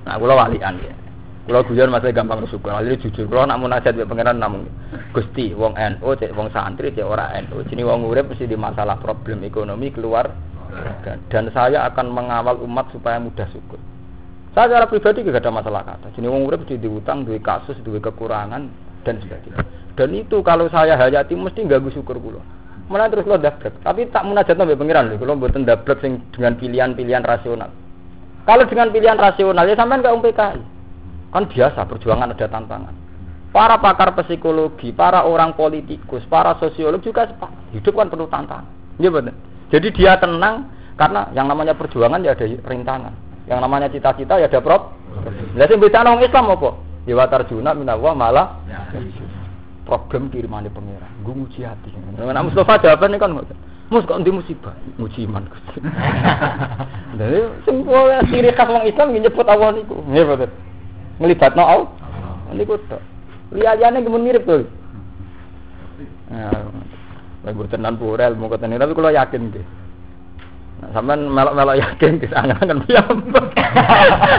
[0.02, 1.03] Nah, kula walian ya.
[1.44, 2.72] Kalau guyon masih gampang bersyukur.
[2.72, 4.64] Lalu jujur, kalau nak munajat be pangeran namun
[5.12, 7.60] Gusti, wong NU, cek wong santri, cek ora NU.
[7.68, 10.32] Jadi wong urip mesti di masalah problem ekonomi keluar
[11.28, 13.76] dan saya akan mengawal umat supaya mudah syukur.
[14.56, 16.16] Saya secara pribadi tidak ada masalah kata.
[16.16, 18.64] Jadi wong urip mesti diutang, duit kasus, duit kekurangan
[19.04, 19.60] dan sebagainya.
[20.00, 22.40] Dan itu kalau saya hayati mesti ganggu syukur kula.
[22.88, 23.84] Malah terus lo dablek.
[23.84, 27.68] Tapi tak munajat nabi pangeran lho, mboten dablek sing dengan pilihan-pilihan rasional.
[28.44, 30.73] Kalau dengan pilihan rasional ya sampean gak PKI.
[31.34, 32.94] Kan biasa perjuangan ada tantangan.
[33.50, 37.26] Para pakar psikologi, para orang politikus, para sosiolog juga
[37.74, 38.70] hidup kan penuh tantangan.
[39.02, 39.34] Iya benar.
[39.74, 43.14] Jadi dia tenang karena yang namanya perjuangan ya ada rintangan.
[43.50, 44.94] Yang namanya cita-cita ya ada prop.
[45.58, 46.70] Lah sing beda nang Islam apa?
[47.02, 48.46] Ya wa tarjuna minallah malah
[49.82, 51.10] problem kirimane pangeran.
[51.26, 51.90] Gue nguji hati.
[52.14, 53.34] Nah, Mustafa jawabannya kan.
[53.90, 54.72] Mus kok musibah?
[55.02, 55.78] Nguji iman Gusti.
[57.18, 57.84] Dadi sing
[58.32, 59.98] ciri khas wong Islam nyebut Allah niku.
[60.08, 60.50] Nggih betul
[61.18, 61.90] ngelibatno Allah.
[62.54, 63.02] Niku tok.
[63.54, 64.66] Liyane gemun mirip tuh.
[66.30, 66.50] Nah,
[67.44, 69.66] lagi tenan pura ilmu keten tapi kalau yakin deh.
[70.82, 73.16] Nah, sampean melok-melok yakin di sana kan piyam.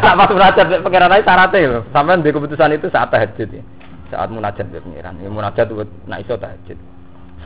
[0.04, 1.82] Tak pas munajat pengiran ae syaratnya lho.
[1.96, 3.64] Sampean di keputusan itu saat tahajud ya.
[4.12, 5.16] Saat munajat di pengiran.
[5.22, 6.76] Ya munajat buat nak iso tahajud.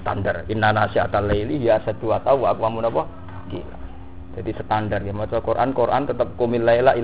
[0.02, 0.48] Standar.
[0.50, 3.06] Inna nasyatal laili ya satu atau aku amun apa?
[3.54, 3.78] Gila.
[4.40, 6.96] Jadi standar ya maca Quran Quran tetap kumil laila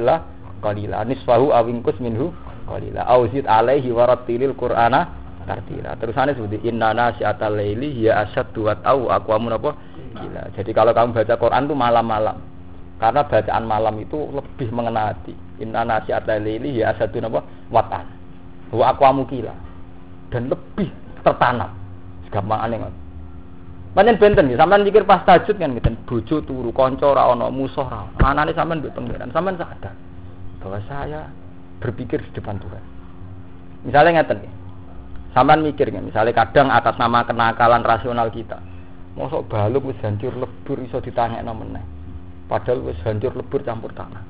[0.65, 1.05] qalila.
[1.05, 2.33] Nisfahu awingkus minhu
[2.65, 3.05] qalila.
[3.05, 5.13] Auzid alaihi warattilil qur'ana
[5.45, 5.93] tartila.
[6.01, 9.77] Terusane seperti inna nasyatal laili ya asyaddu wa au aqwamun apa?
[10.17, 10.41] Gila.
[10.57, 12.37] Jadi kalau kamu baca Quran tuh malam-malam.
[12.97, 15.37] Karena bacaan malam itu lebih mengena hati.
[15.61, 17.45] Inna nasyatal laili ya asyaddu apa?
[17.69, 18.05] Watan.
[18.73, 19.53] Wa aqwamu gila.
[20.33, 20.89] Dan lebih
[21.21, 21.69] tertanam.
[22.33, 22.81] Gampang aneh
[23.95, 27.87] Pancen benten ya, sampean mikir pas tajud kan ngeten, bojo turu, kanca ora ana, musuh
[27.87, 28.03] ora.
[28.27, 29.95] Anane sampean mbek pangeran, sampean sadar
[30.65, 31.29] bahwa saya
[31.77, 32.83] berpikir di depan Tuhan.
[33.85, 34.51] Misalnya ngeten ya.
[35.37, 38.57] Sampean mikir ya, misalnya kadang atas nama kenakalan rasional kita.
[39.13, 41.85] Mosok baluk wis hancur lebur iso ditanyakno meneh.
[42.49, 44.25] Padahal wis hancur lebur campur tanah.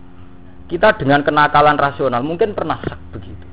[0.68, 3.48] Kita dengan kenakalan rasional mungkin pernah sak begitu.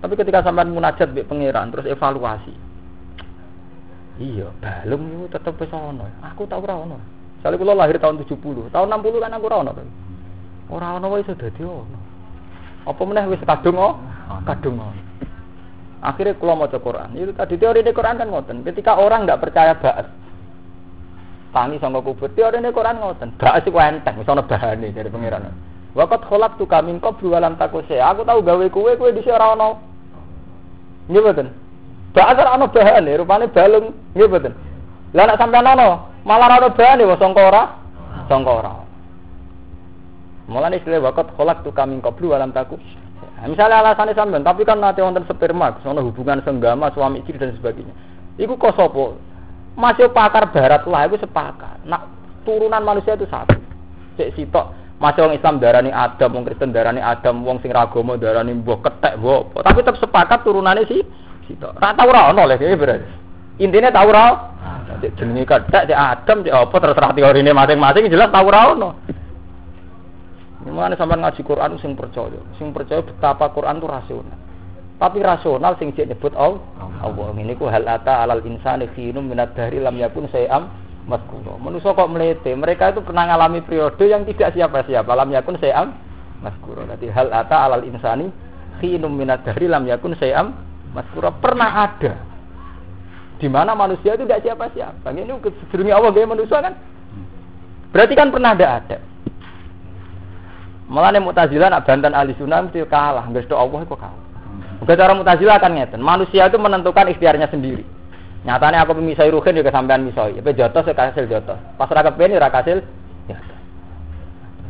[0.00, 2.54] Tapi ketika sampean munajat mbek pangeran terus evaluasi.
[4.16, 6.08] Iya, balung itu tetep wis ono.
[6.32, 6.96] Aku tau ora ono.
[7.36, 9.72] Misalnya lahir tahun 70, tahun 60 kan aku ora ono.
[10.72, 11.66] Ora ono wae iso dadi.
[12.86, 13.98] Apa meneh wis kadung oh?
[14.46, 14.94] Kadung oh.
[16.06, 18.62] Akhirnya kalau mau Quran, itu tadi teori di Quran kan ngoten.
[18.62, 20.06] Ketika orang tidak percaya baat,
[21.50, 23.34] tangi sama kubur, teori di Quran ngoten.
[23.34, 25.50] Baat sih enteng, misalnya bahan dari pengiran.
[25.98, 27.98] Wakat kolak tuh kami kau berulang takuse.
[27.98, 29.82] Aku tahu gawe kue kue di sana ono.
[31.10, 31.50] Iya betul.
[32.14, 33.90] Baat ora ono bahan nih, rupanya balung.
[34.14, 34.54] Iya betul.
[35.10, 37.62] Lah nak sampai ono, malah ono bahan nih, songkora,
[38.30, 38.85] songkora.
[40.46, 42.78] Mulane istilah wakat kolak tuh kami koplu alam takut.
[43.36, 47.52] Nah, misalnya alasannya sampean, tapi kan nanti wonten sperma, sono hubungan senggama, suami istri dan
[47.52, 47.92] sebagainya.
[48.38, 49.18] Iku kok sopo?
[49.76, 51.84] Masih pakar barat lah, itu sepakat.
[51.84, 52.08] Nak
[52.48, 53.58] turunan manusia itu satu.
[54.16, 58.56] Cek sitok, masih orang Islam darani Adam, wong Kristen darani Adam, wong sing ragomo darani
[58.56, 59.52] mbok ketek mbok.
[59.60, 61.04] Tapi tetap sepakat turunannya sih
[61.44, 61.76] sitok.
[61.76, 63.08] Ra tau ora ono lho berarti.
[63.60, 64.26] Intinya tau ora.
[64.96, 68.90] Cek jenenge ketek, cek Adam, cek apa terserah teorine masing-masing jelas tau ora ono.
[70.66, 74.38] Mulane sampean ngaji Quran sing percaya, sing percaya betapa Quran itu rasional.
[74.96, 76.58] Tapi rasional sing cek nyebut Allah.
[77.04, 80.72] Allah ini ku hal ata alal insani khinum minad dari lam yakun sayam
[81.04, 81.60] maskuro.
[81.60, 82.50] Manusia kok melete.
[82.56, 85.06] Mereka itu pernah mengalami periode yang tidak siapa-siapa.
[85.06, 85.92] Lam yakun sayam
[86.40, 86.82] maskuro.
[86.88, 88.32] Nanti hal ata alal insani
[88.80, 90.56] khinum minat dari lam yakun sayam
[90.96, 91.28] maskuro.
[91.38, 92.12] Pernah ada.
[93.36, 95.12] Di mana manusia itu tidak siapa-siapa.
[95.12, 95.28] Ini
[95.68, 96.72] sedurungi Allah gaya manusia kan.
[97.92, 98.98] Berarti kan pernah ada ada.
[100.86, 103.26] Malah nih mutazilah nak bantan ahli sunnah mesti kalah.
[103.26, 104.22] Nggak Allah itu kalah.
[104.78, 105.98] Bukan cara mutazilah kan ngeten.
[105.98, 107.82] Manusia itu menentukan ikhtiarnya sendiri.
[108.46, 110.38] Nyatanya aku memisai ruhin juga sampean misoi.
[110.38, 111.58] Tapi jotos ya kasil jotos.
[111.74, 112.86] Pas raka peni raka kasil.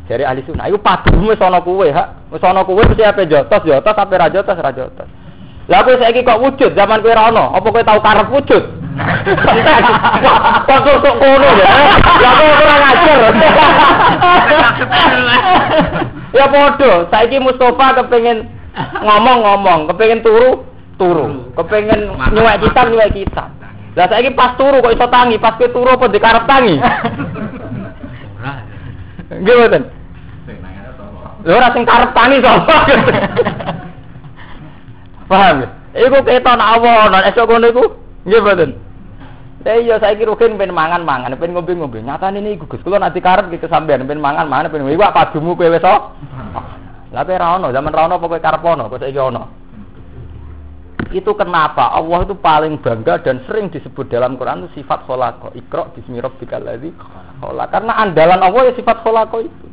[0.07, 0.65] Dari ahli sunnah.
[0.71, 2.17] Iku padu wis ana kuwe ha.
[2.33, 3.93] Wis ana kuwe mesti ape jotos jotos
[4.33, 5.09] jotos ra jotos.
[5.67, 7.51] Lah kowe saiki kok wujud zaman kowe ra ono.
[7.51, 8.63] Apa kowe tau karep wujud?
[10.67, 11.69] Kok kok kono ya?
[12.17, 13.19] Lah kok ora ngajar.
[16.33, 18.49] Ya padha, saiki Mustafa kepengin
[19.05, 20.65] ngomong-ngomong, kepengin turu,
[20.97, 21.53] turu.
[21.53, 23.53] Kepengin nyuwek kitab, nyuwek kitab.
[23.93, 26.75] Lah saiki pas turu kok iso tangi, pas kowe turu apa dikarep tangi?
[29.29, 29.83] Nggih mboten.
[31.45, 32.75] Lha ora sing karep tangi sapa?
[35.27, 35.67] Paham ya?
[36.07, 37.83] Iku keton awon, esuk ngono iku
[38.23, 38.71] nggih mboten.
[39.67, 41.99] Lah iya saiki rugen ben mangan-mangan, ben ngombe-ngombe.
[41.99, 45.83] Nyatane niku Gus, kula nanti karep iki kesampean ben mangan-mangan ben iku padumu kowe wis
[45.83, 49.43] Lah kowe ra ono, zaman ra ono apa kowe karep ono, kok saiki ono.
[51.11, 55.55] Itu kenapa Allah itu paling bangga dan sering disebut dalam Quran itu sifat kholako.
[55.55, 56.91] Ikro bismi rabbikal ladzi
[57.71, 59.67] Karena andalan Allah ya sifat kholako itu.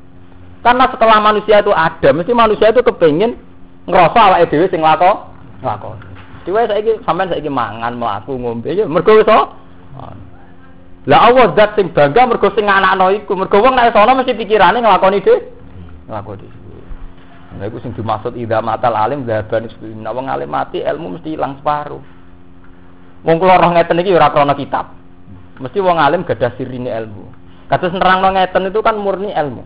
[0.63, 3.37] Karena setelah manusia itu ada, mesti manusia itu kepingin
[3.85, 5.34] ngerasa awake dhewe sing lako
[5.65, 5.97] lako.
[6.45, 9.39] Dewe saiki sampean saiki mangan, mlaku, ngombe ya mergo iso.
[11.05, 14.85] Lah Allah zat sing bangga mergo sing anakno iku, mergo wong nek sono mesti pikirane
[14.85, 15.41] nglakoni dhewe.
[16.09, 16.65] Nglakoni
[17.55, 19.71] Nah, itu sing dimaksud idza matal alim dzaban
[20.03, 22.03] Nah, wong alim mati ilmu mesti hilang separuh.
[23.23, 24.91] Wong kula roh ngeten iki ora kitab.
[25.63, 27.31] Mesti wong alim gadah sirine ilmu.
[27.71, 29.63] Kados nerangno ngeten itu kan murni ilmu.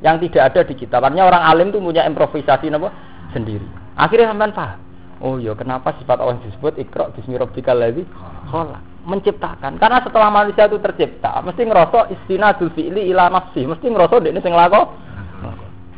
[0.00, 1.04] Yang tidak ada di kitab.
[1.04, 2.88] Artinya orang alim itu punya improvisasi napa
[3.36, 3.68] sendiri.
[4.00, 4.80] Akhirnya sampean paham.
[5.20, 8.08] Oh iya, kenapa sifat Allah disebut ikra bismi rabbikal ladzi
[8.48, 8.80] khalaq?
[9.04, 9.76] Menciptakan.
[9.76, 14.56] Karena setelah manusia itu tercipta, mesti ngerasa istinadul fi'li ila nafsi, mesti ngerasa dekne sing
[14.56, 14.88] lakon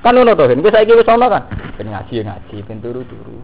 [0.03, 1.47] Kan ngono to, wis saiki wis ana kan.
[1.79, 3.39] Ben ngaji ya ngaji, ben turu-turu.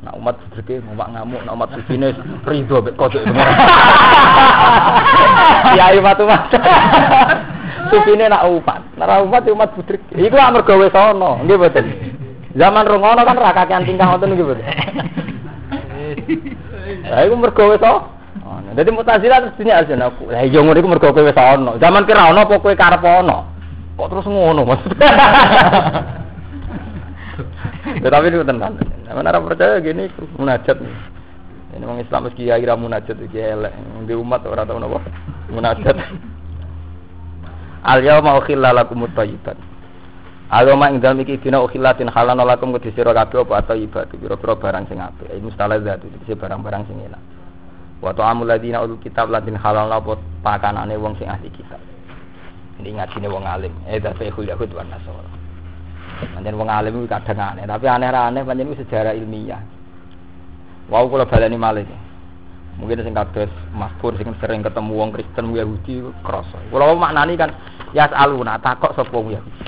[0.00, 2.16] Nak umat sedreke ngomak ngamuk, nak umat sufine
[2.48, 3.20] rido mek kodok
[5.76, 6.48] Kiai matu mas.
[7.92, 10.00] Sufine nak umat, nak umat ya umat budrek.
[10.16, 11.84] Iku amarga wis ana, nggih mboten.
[12.58, 14.66] Zaman rungono kan ra kakean tingkah ngoten nggih mboten.
[17.06, 18.74] Lah iku mergo wis ana.
[18.74, 20.26] Dadi mutazilah terus dunia arjana aku.
[20.26, 21.38] Lah iya ngono iku mergo kowe wis.
[21.78, 23.06] Zaman kira ana apa kowe karep?
[23.98, 25.06] Kok terus ngono maksudnya?
[28.02, 28.74] Tetapi itu tenan.
[29.06, 30.94] Mana orang percaya gini munajat nih.
[31.78, 33.70] Ini orang Islam meski kira munajat iki elek.
[34.06, 34.98] Di umat orang tahu napa?
[35.50, 35.94] Munajat.
[37.90, 39.67] Al yauma ukhilla lakum thayyibat.
[40.48, 44.08] Agama ing dalem iki dina ukhillatin halal lakum kudu sira kabeh apa thayyibat.
[44.16, 45.28] Pira-pira barang sing apik.
[45.28, 47.20] Ini mustalazat itu barang-barang sing enak.
[48.00, 51.76] Wa ta'amul ladina utul kitab ladin halal apa pakanane wong sing ahli kitab.
[52.80, 53.74] Ini ngaji wong alim.
[53.92, 55.28] Eh tapi Yahud wan Nasara.
[56.32, 59.60] Pancen wong alim itu kadang aneh, tapi aneh aneh pancen sejarah ilmiah.
[60.88, 61.84] Wow kalau baleni malih.
[62.80, 66.56] Mungkin sing kados Mas Pur sing sering ketemu wong Kristen Yahudi krasa.
[66.72, 67.52] Kalau maknani kan
[67.92, 69.67] ya aluna takok sapa wong Yahudi.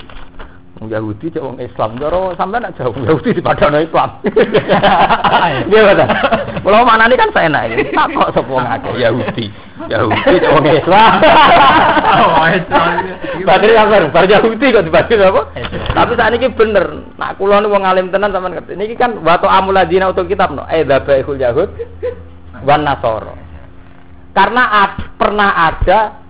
[0.89, 4.17] Yahudi cek wong Islam, jaro sampean nak jauh Yahudi di padano Islam.
[5.71, 6.09] Iya betul.
[6.61, 9.47] Kalau mana ini kan saya naik, tak kok sepuluh ngake Yahudi,
[9.93, 11.13] Yahudi cek wong Islam.
[12.11, 12.93] Oh, Islam.
[13.45, 15.43] Badri kabar, bar Yahudi kok dibagi apa?
[15.93, 18.73] Tapi saat ini bener, nak kulon wong alim tenan sampean ngerti.
[18.73, 21.69] Ini kan waktu amuladina untuk kitab no, eh dabaihul Yahud
[22.65, 23.37] wan Nasoro.
[24.33, 26.25] Karena ad, pernah ada,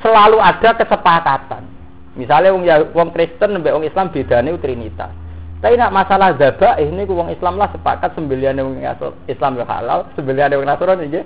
[0.00, 1.75] selalu ada kesepakatan
[2.16, 2.64] Misalnya wong
[2.96, 5.12] wong Kristen mbek wong Islam bedane trinitas.
[5.60, 8.80] Tapi nak masalah zabah ini wong Islam lah sepakat sembilan wong
[9.28, 11.24] Islam ya halal, sembilan wong Nasrani nggih.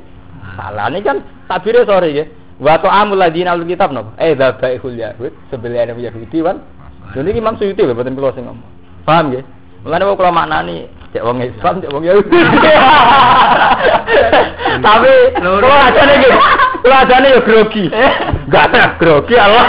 [0.58, 1.16] Halal ini kan
[1.46, 2.28] tabire sore nggih.
[2.60, 4.12] Wa ta'amul ladina al kitab no.
[4.20, 6.56] Eh zabaihul yahud, sembilan wong Yahudi kan.
[7.10, 8.70] Jadi Imam Suyuti lho boten kula sing ngomong.
[9.06, 9.42] Paham nggih?
[9.82, 12.38] Mulane kula maknani cek wong Islam, cek wong Yahudi.
[14.86, 16.34] Tapi kula ajane nggih.
[16.86, 17.84] Kula ajane yo grogi.
[18.46, 19.66] Enggak ada grogi Allah.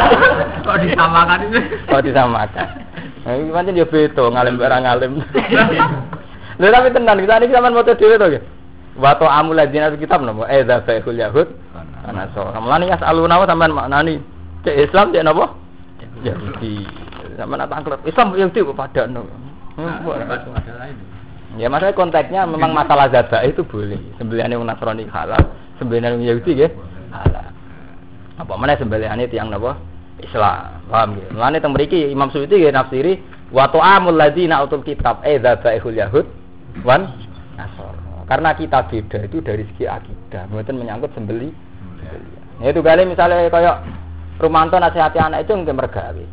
[0.66, 1.60] Kok disamakan ini?
[1.84, 2.68] Kok disamakan.
[3.20, 5.12] Nah, ini pancen yo beda ngalim barang ngalim.
[6.60, 8.42] Lha tapi tenan kita niki sampean maca dhewe to nggih.
[8.96, 10.48] Wa amul ladina kitab napa?
[10.48, 11.48] Eh da faihul yahud.
[12.08, 12.40] Ana so.
[12.56, 14.16] Mulane ya aluna sampean maknani
[14.64, 15.52] cek Islam cek napa?
[16.24, 16.88] Yahudi.
[17.36, 18.80] Sampean tak Islam Yahudi kok
[19.76, 20.56] padakno.
[21.58, 23.98] Ya masalah konteksnya memang masalah zada itu boleh.
[24.22, 25.42] Sembilan yang Nasrani halal,
[25.82, 26.68] sembilan yang Yahudi ya
[27.10, 27.50] halal.
[28.38, 29.74] Apa mana sembelihane tiang napa?
[30.22, 30.84] Islam.
[30.86, 31.26] Paham nggih?
[31.34, 33.12] Mulane teng mriki Imam Suyuti nggih nafsiri
[33.50, 36.26] wa ta'amul ladzina utul kitab edza ba'ihul yahud
[36.86, 37.10] wan
[37.58, 37.98] nasor.
[38.30, 41.50] Karena kita beda itu dari segi akidah, mboten menyangkut sembeli.
[42.62, 43.82] Ya itu kali misalnya kayak
[44.40, 46.24] Rumanto nasihati anak itu nggak mergawe.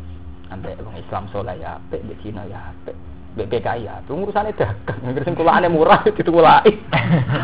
[0.48, 2.96] Ambek wong Islam soleh ya apik, mbek Cina ya apik.
[3.38, 4.98] Mbek PKI ya, itu urusane dagang.
[4.98, 6.74] Ngger sing kulane murah ya ditulaki.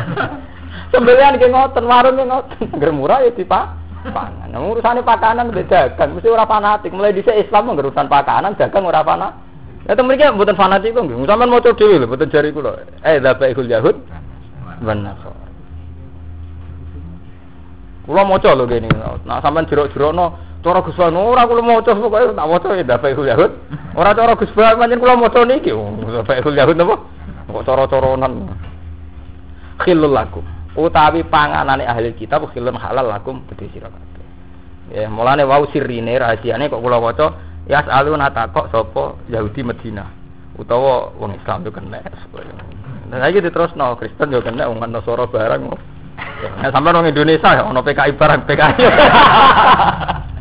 [0.91, 2.67] Sembelian ki ngoten, warung ngoten.
[2.75, 3.63] Ngger murah ya dipak
[4.11, 4.51] pangan.
[4.51, 6.91] Nah, urusane pakanan mbek dagang, mesti ora fanatik.
[6.91, 9.39] Mulai dhisik Islam ngger urusan pakanan, dagang ora fanatik.
[9.87, 11.23] Ya temen mriki mboten fanatik kok nggih.
[11.29, 12.71] Sampeyan maca dhewe lho, mboten jari kula.
[13.05, 13.95] Eh, dzabaihul yahud
[14.83, 15.45] wan nasara.
[18.03, 18.91] Kula maca lho kene.
[19.23, 20.25] Nah, sampeyan jerok-jerokno
[20.65, 23.51] cara Gus ora kula maca pokoke tak maca ya dzabaihul yahud.
[23.93, 25.69] Ora cara Gus Ban pancen kula maca niki.
[25.69, 26.95] Dzabaihul yahud napa?
[27.45, 28.33] Kok cara-caranan.
[29.85, 30.41] Khilul lakum.
[30.73, 34.25] Utawi panganane ahli kitab khilun halal lakum kedhe sira kabeh.
[34.89, 40.05] Ya, mulane wau sirine rahasiane kok kula waca Ya aluna takok sapa Yahudi Medina
[40.53, 41.97] utawa wong Islam yo kena.
[43.09, 45.61] Nah iki diterusno Kristen yo kena wong Nasara barang.
[46.61, 48.85] Nah sampean wong Indonesia ya ono PKI barang PKI.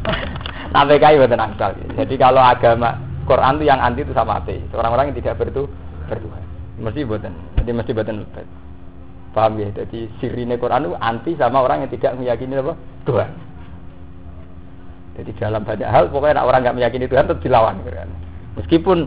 [0.75, 1.71] nah PKI boten angsal.
[1.95, 4.65] Jadi kalau agama Quran itu yang anti itu sama ateis.
[4.77, 5.65] Orang-orang yang tidak bertu
[6.11, 6.45] bertuhan.
[6.81, 7.33] Mesti boten.
[7.57, 8.47] Jadi mesti boten lebet.
[9.33, 9.69] Paham ya?
[9.73, 12.75] Jadi sirine Quran itu anti sama orang yang tidak meyakini apa?
[13.09, 13.31] Tuhan.
[15.15, 17.81] Jadi dalam banyak hal pokoknya orang nggak meyakini Tuhan tetap dilawan.
[17.87, 18.11] Kan?
[18.59, 18.99] Meskipun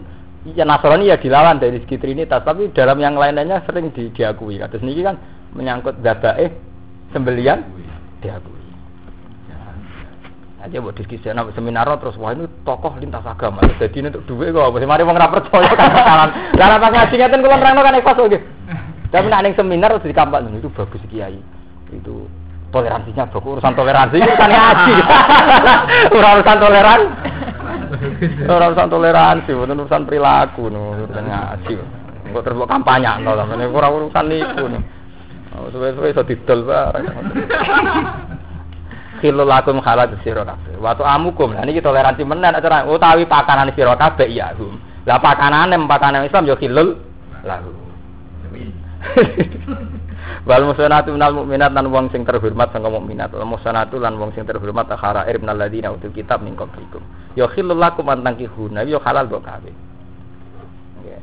[0.55, 4.59] ya Nasrani ya dilawan dari segi Trinitas, tapi dalam yang lainnya sering di, diakui.
[4.59, 5.15] Kata sendiri kan
[5.51, 5.99] menyangkut
[6.39, 6.51] eh
[7.11, 7.63] sembelian
[8.23, 8.56] diakui.
[10.67, 13.63] Aja buat diskusi nah, seminar terus wah ini tokoh lintas agama.
[13.79, 14.67] Jadi ini untuk duit kok.
[14.75, 16.29] Mesti mari mau ngapa percaya kan kanan.
[16.59, 18.39] Karena pas ngaji ngeten kula kan ikhlas oke.
[19.07, 21.39] Tapi nek ning seminar terus dikampak itu bagus kiai.
[21.95, 22.27] Itu
[22.71, 24.93] toleransinya bro urusan toleransi urusan ngaji
[26.11, 27.01] urusan toleran
[28.43, 31.73] urusan toleransi bukan urusan perilaku nih urusan ngaji
[32.35, 33.39] kok terus kampanye no
[33.71, 34.81] kurang urusan niku nih
[35.71, 37.07] suwe-suwe iso didol bareng
[39.17, 40.77] Kilo lakum halat sira kabeh.
[40.77, 41.57] Waktu amukum.
[41.57, 44.77] Lah niki toleransi menen acara utawi pakanan sira kabeh ya hum.
[45.09, 46.97] Lah pakanane pakanan Islam yo khilul
[47.41, 47.73] lahu.
[50.47, 53.33] Wal musanatu minal mukminat lan wong sing terhormat sangka mukminat.
[53.33, 57.01] Wal musanatu lan wong sing terhormat akhara ir minal ladina utul kitab min qablikum.
[57.33, 59.75] Ya khillul lakum an tankihuna ya halal kok kawin.
[61.01, 61.21] Nggih.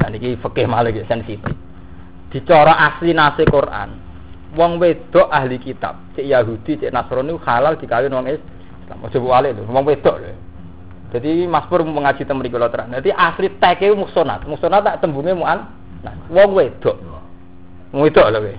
[0.00, 1.54] Nah niki fikih malih sensitif.
[2.30, 4.09] Dicara asli nase Quran.
[4.50, 8.98] Wong wedok ahli kitab, cek Yahudi, cek Nasrani halal dikawin wong Islam.
[9.06, 10.34] Aja wale lho, wong wedok lho.
[11.10, 12.94] Jadi Mas Pur mengaji teng mriku terang.
[12.94, 14.46] Dadi asli teke muksonat.
[14.46, 15.66] Muksonat tak tembunge muan.
[16.06, 16.98] Nah, wong wedok.
[17.90, 18.54] Wong wedok lho kowe.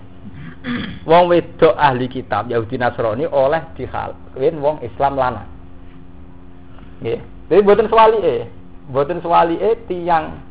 [1.07, 5.47] Wong wedok ahli kitab Yahudi Nasrani oleh dikawin wong Islam lanang.
[6.99, 7.19] Nggih.
[7.51, 8.47] Jadi mboten swalike.
[8.91, 10.43] Mboten swalike tiyang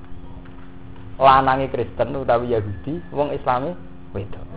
[1.20, 3.76] lanange Kristen utawi Yahudi, wong Islami
[4.16, 4.49] wedok.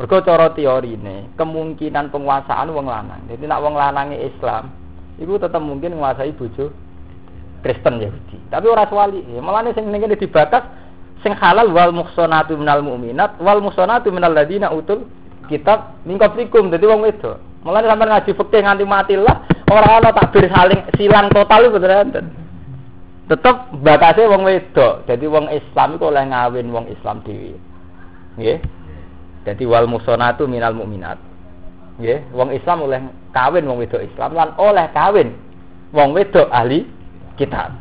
[0.00, 3.28] Mergo cara teorine, kemungkinan penguasaan wong lanang.
[3.28, 4.72] Jadi nak wong lanange Islam,
[5.20, 6.72] iku tetap mungkin menguasai bojo
[7.60, 8.40] Kristen Yahudi.
[8.48, 10.64] Tapi ora swali, malah sing ngene dibatas
[11.22, 15.06] sing halal wal muhsanatu minal mu'minat wal muhsanatu minal ladina utul
[15.46, 20.10] kitab min qablikum dadi wong wedo mulane sampean ngaji fikih nganti mati lah ora ana
[20.10, 22.08] takbir saling silang total itu beneran
[23.30, 27.54] tetep batase wong wedok dadi wong Islam iku oleh ngawin wong Islam dhewe
[28.34, 28.58] nggih
[29.42, 31.18] dadi wal muhsanatu minal mu'minat
[32.00, 33.00] nggih wong Islam oleh
[33.36, 35.34] kawin wong wedok Islam lan oleh kawin
[35.92, 36.86] wong wedok ahli
[37.36, 37.74] kitab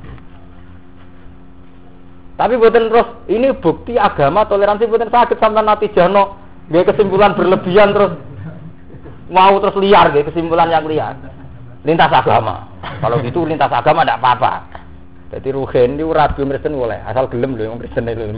[2.36, 6.38] tapi buatan terus ini bukti agama toleransi buatan sakit sampai nanti jano
[6.74, 8.18] dia kesimpulan berlebihan terus
[9.30, 11.16] mau terus liar dia kesimpulan yang liar
[11.86, 12.70] lintas agama.
[13.01, 14.53] Kalau gitu lintas agama tidak apa-apa.
[15.32, 18.28] Jadi ruhen itu rabi Kristen boleh asal gelem loh yang Kristen itu.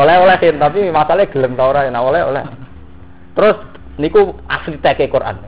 [0.00, 2.44] oleh oleh tapi masalahnya gelem tau orang nah oleh oleh.
[3.32, 3.56] Terus
[3.96, 5.40] niku asli teke Quran.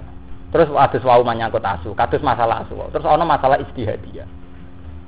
[0.48, 2.72] Terus ada wau menyangkut asu, kados masalah asu.
[2.88, 4.24] Terus ono masalah istihadiyah.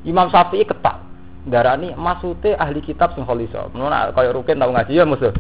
[0.05, 1.01] Imam Syafi'i ketak
[1.49, 3.73] darani maksude ahli kitab sing kholisa.
[3.73, 5.33] Ngono kaya rukin tau ngaji ya musuh.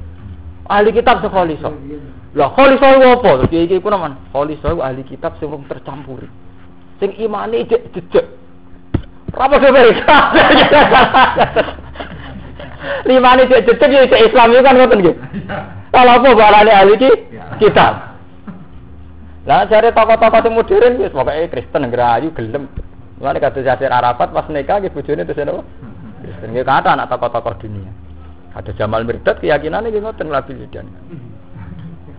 [0.72, 1.68] Ahli kitab sing kholisa.
[2.32, 3.30] Lah kholisa iku apa?
[3.44, 4.16] Terus iki iku naman.
[4.32, 6.28] Kholisa iku ahli kitab sing tercampuri.
[6.96, 7.68] Sing imane
[9.34, 9.70] Apa sih
[13.04, 15.16] Limane jek jejek ya Islam itu kan ngoten nggih.
[15.92, 16.94] Kalau apa barane ahli
[17.60, 18.16] kitab.
[19.44, 22.68] Lah cari tokoh-tokoh sing modern wis pokoke Kristen ngerayu gelem.
[23.20, 25.62] Mulane kata Yasir Arafat pas nikah nggih bojone terus napa?
[26.24, 27.90] Kristen nggih kata anak tokoh-tokoh dunia.
[28.56, 30.88] Ada Jamal Mirdad keyakinannya nggih ngoten labil dan.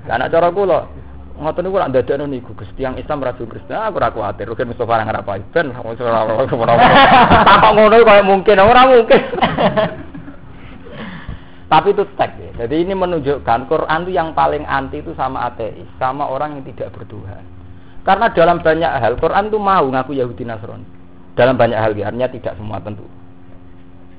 [0.09, 0.89] Anak cara kula
[1.37, 4.99] ngoten niku ora ndadekno niku Gus tiyang Islam rasul Kristen aku ora kuwatir rugen Mustofa
[4.99, 9.21] nang apa ben tak ngono kaya mungkin ora mungkin
[11.71, 12.67] tapi itu teks ya.
[12.67, 16.91] Jadi ini menunjukkan Quran itu yang paling anti itu sama ateis, sama orang yang tidak
[16.91, 17.47] bertuhan.
[18.03, 20.83] Karena dalam banyak hal Quran itu mau ngaku Yahudi Nasrani.
[21.31, 23.07] Dalam banyak hal ya, artinya tidak semua tentu.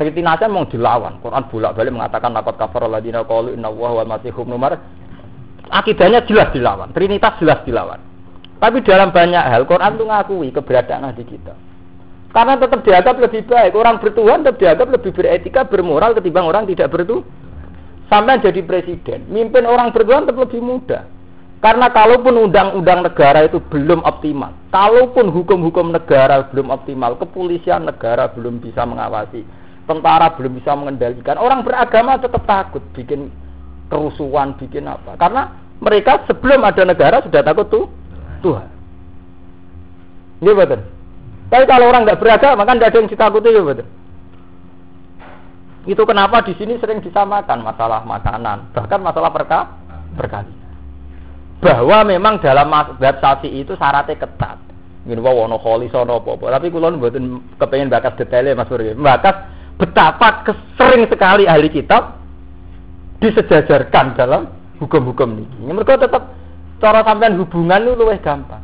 [0.01, 1.21] Seperti nasihat mau dilawan.
[1.21, 4.81] Quran bolak-balik mengatakan nakot kafar ladina qalu inna wa wa masihum numar.
[5.73, 7.97] Akidahnya jelas dilawan, Trinitas jelas dilawan.
[8.61, 11.57] Tapi dalam banyak hal Quran itu ngakui keberadaan Nabi kita.
[12.33, 13.73] Karena tetap dianggap lebih baik.
[13.77, 17.25] Orang bertuhan tetap dianggap lebih beretika, bermoral ketimbang orang tidak bertuhan.
[18.13, 21.09] Sampai jadi presiden, mimpin orang bertuhan tetap lebih mudah.
[21.65, 28.59] Karena kalaupun undang-undang negara itu belum optimal, kalaupun hukum-hukum negara belum optimal, kepolisian negara belum
[28.59, 29.47] bisa mengawasi,
[29.87, 33.31] tentara belum bisa mengendalikan, orang beragama tetap takut bikin
[33.87, 35.15] kerusuhan, bikin apa.
[35.15, 37.91] Karena mereka sebelum ada negara sudah takut tuh
[38.47, 38.71] Tuhan.
[40.39, 40.81] Iya betul.
[41.51, 43.87] Tapi kalau orang nggak beragama kan tidak ada yang ditakuti ya betul.
[45.83, 49.75] Itu kenapa di sini sering disamakan masalah makanan, bahkan masalah perka
[50.15, 50.55] berkali.
[51.59, 54.59] Bahwa memang dalam sapi itu syaratnya ketat.
[55.03, 58.95] Gini wae wono kholi sono apa Tapi kula mboten kepengen bakas detailnya Mas Buri.
[58.95, 59.35] Bakas
[59.75, 60.47] betapa
[60.79, 62.23] sering sekali ahli kitab
[63.19, 65.71] disejajarkan dalam hukum-hukum ini.
[65.71, 66.35] Mereka tetap
[66.83, 68.63] cara sampean hubungan itu lebih gampang.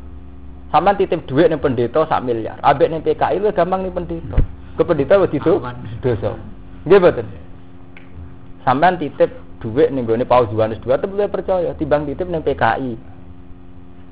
[0.69, 2.59] Sama titip duit nih pendeta sak miliar.
[2.61, 4.37] Abek nih PKI lu gampang nih pendeta.
[4.77, 5.63] Ke pendeta wis itu
[6.03, 6.35] dosa.
[6.85, 7.27] Nggih betul.
[8.67, 9.31] Sampean titip
[9.63, 12.93] duit nih gue Paus Yohanes dua tapi percaya timbang titip nih PKI.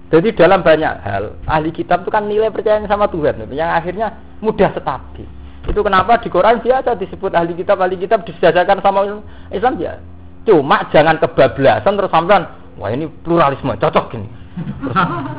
[0.07, 4.71] Jadi dalam banyak hal ahli kitab itu kan nilai percaya sama Tuhan yang akhirnya mudah
[4.71, 5.27] stabil.
[5.67, 9.03] Itu kenapa di Quran biasa disebut ahli kitab ahli kitab disejajarkan sama
[9.51, 9.99] Islam ya.
[10.47, 12.47] Cuma jangan kebablasan terus sampean
[12.79, 14.29] wah ini pluralisme cocok gini.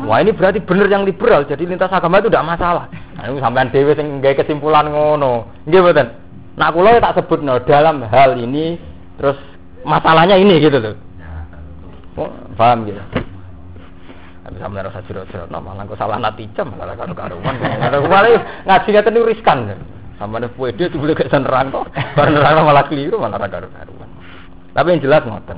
[0.05, 2.85] wah ini berarti benar yang liberal, jadi lintas agama itu tidak masalah.
[3.17, 5.49] Nah, ini sampean dewi sing gawe kesimpulan ngono.
[5.65, 6.07] Nggih mboten.
[6.57, 8.77] Nah kula tak sebut no, dalam hal ini
[9.17, 9.37] terus
[9.85, 10.95] masalahnya ini gitu loh.
[12.17, 12.97] Oh, paham gitu.
[14.41, 17.55] Tapi sampe rasa jero-jero no, malah kok salah natija malah karo karuan.
[18.09, 19.57] Malah ngaji ngeten riskan.
[20.17, 21.85] Sampe nek dia tuh boleh gak nerang kok.
[22.17, 24.09] Bar malah keliru malah karo karuan.
[24.77, 25.57] Tapi yang jelas ngoten.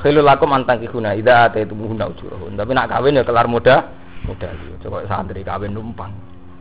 [0.00, 2.56] Khailu lakum antang kihuna ida ate itu muhuna ujurahun.
[2.56, 3.92] Tapi nak kawin ya kelar muda,
[4.24, 4.48] muda
[4.80, 6.08] Coba santri kawin numpang.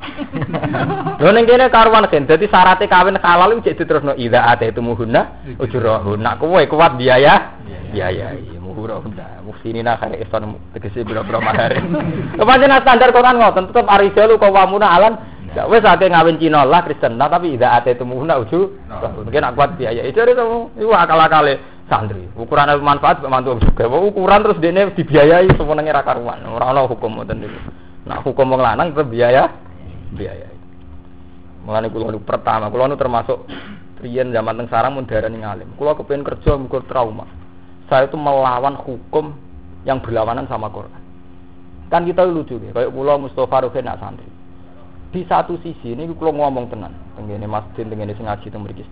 [1.23, 2.27] Lho ning kene karuan kan.
[2.27, 6.19] Dadi syaratnya kawin halal iku cek diterusno ida ate itu muhuna ujurahun.
[6.19, 7.63] Nak kowe kuat biaya,
[7.95, 9.15] biaya iya muhurahun.
[9.47, 11.79] Muhsinina kaya ison tegese biro-biro mahar.
[12.39, 15.15] Kepancen standar Quran ngoten tetep arijalu kawamuna alan
[15.55, 18.75] Ya wes akeh ngawin Cina lah Kristen, nah, tapi tidak ada temuhuna uju.
[19.23, 20.03] Mungkin aku kuat biaya.
[20.03, 20.43] Itu itu
[20.75, 22.25] itu akal-akale santri.
[22.35, 23.89] Ukuran manfaat mantu juga.
[23.89, 26.41] Ukuran terus dene dibiayai semenenge ra karuan.
[26.49, 27.59] Ora ana hukum ngoten niku.
[28.05, 29.49] Nah, hukum wong lanang biaya
[30.13, 30.49] biaya.
[31.65, 33.49] Mulane kula nu pertama, kula nu termasuk
[34.05, 35.73] riyen zaman teng sarang mun darani ngalim.
[35.73, 37.25] Kula kerja mukur trauma.
[37.89, 39.33] Saya itu melawan hukum
[39.85, 41.01] yang berlawanan sama Quran.
[41.89, 44.29] Kan kita lucu ya, kayak kula Mustafa Ruhin nak santri.
[45.13, 48.85] Di satu sisi ini kula ngomong tenan, tengene masjid tengene sing ngaji teng mriki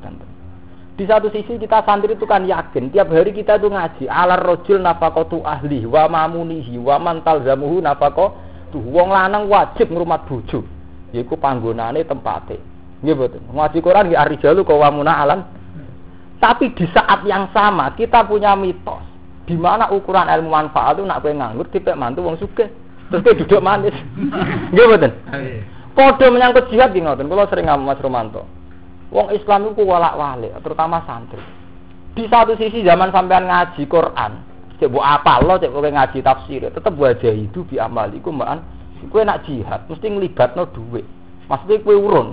[0.94, 4.06] di satu sisi kita santri itu kan yakin tiap hari kita itu ngaji.
[4.06, 8.38] Alar rojul nafakotu ahli wa mamunihi wa mantal zamuhu nafako
[8.70, 10.62] tuh wong lanang wajib ngrumat bojo.
[11.10, 12.62] Yaiku panggonane tempate.
[13.02, 15.40] Nggih betul ngaji Quran nggih arijalu wamuna alan
[16.38, 19.02] tapi di saat yang sama kita punya mitos.
[19.50, 22.70] Di mana ukuran ilmu manfaat itu nak kowe nganggur tipe mantu wong sugih.
[23.10, 23.98] Terus kowe duduk manis.
[24.72, 25.12] Nggih betul
[25.94, 27.30] Padha menyangkut jihad nggih ngoten?
[27.30, 28.63] Kula sering ngomong Mas Romanto
[29.14, 31.38] Wong Islam itu walak walik, terutama santri.
[32.18, 34.42] Di satu sisi zaman sampean ngaji Quran,
[34.82, 38.66] cek bu apa lo cek kowe ngaji tafsir, tetep wajah itu bi amaliku maan.
[39.14, 40.10] Kowe nak jihad mesti
[40.58, 41.06] no duit.
[41.46, 42.28] Maksudnya kowe urun.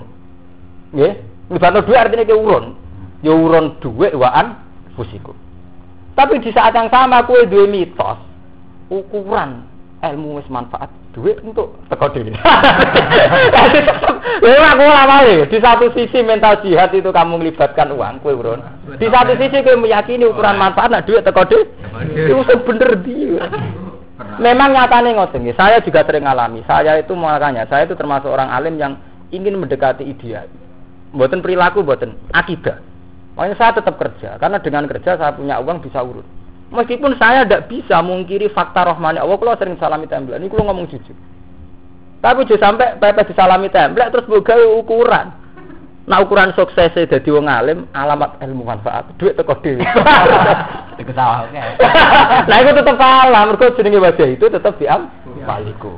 [0.89, 1.13] Nggih,
[1.53, 2.65] no duit artinya kowe urun.
[3.21, 4.57] Ya urun duit waan
[4.97, 5.37] fusiku.
[6.17, 8.17] Tapi di saat yang sama kowe duwe mitos
[8.91, 9.70] ukuran
[10.01, 12.33] ilmu wis manfaat duit untuk teko diri.
[14.41, 18.65] Lha aku ora Di satu sisi mental jihad itu kamu melibatkan uang, kue urun.
[18.97, 21.69] Di satu sisi kue meyakini ukuran manfaat nak duit teko diri.
[22.25, 23.45] Itu bener dia.
[24.41, 26.65] Memang nyatanya ngoten Saya juga sering alami.
[26.65, 28.97] Saya itu makanya saya itu termasuk orang alim yang
[29.29, 30.49] ingin mendekati ideal.
[31.13, 32.81] Buatan perilaku, buatan akidah.
[33.37, 36.25] Makanya saya tetap kerja karena dengan kerja saya punya uang bisa urut.
[36.71, 40.87] Meskipun saya tidak bisa mengkiri fakta rohmani Allah, kalau sering salami template, ini kalau ngomong
[40.87, 41.15] jujur.
[42.23, 45.41] Tapi jujur sampai pepes disalami template terus buka ukuran.
[46.09, 49.85] Nah ukuran sukses dadi wong alim alamat ilmu manfaat duit teko dhewe.
[51.01, 51.61] Itu sawah oke.
[52.49, 55.09] Nah itu tetep kalah mergo jenenge wajah itu tetep diam
[55.45, 55.97] waliku.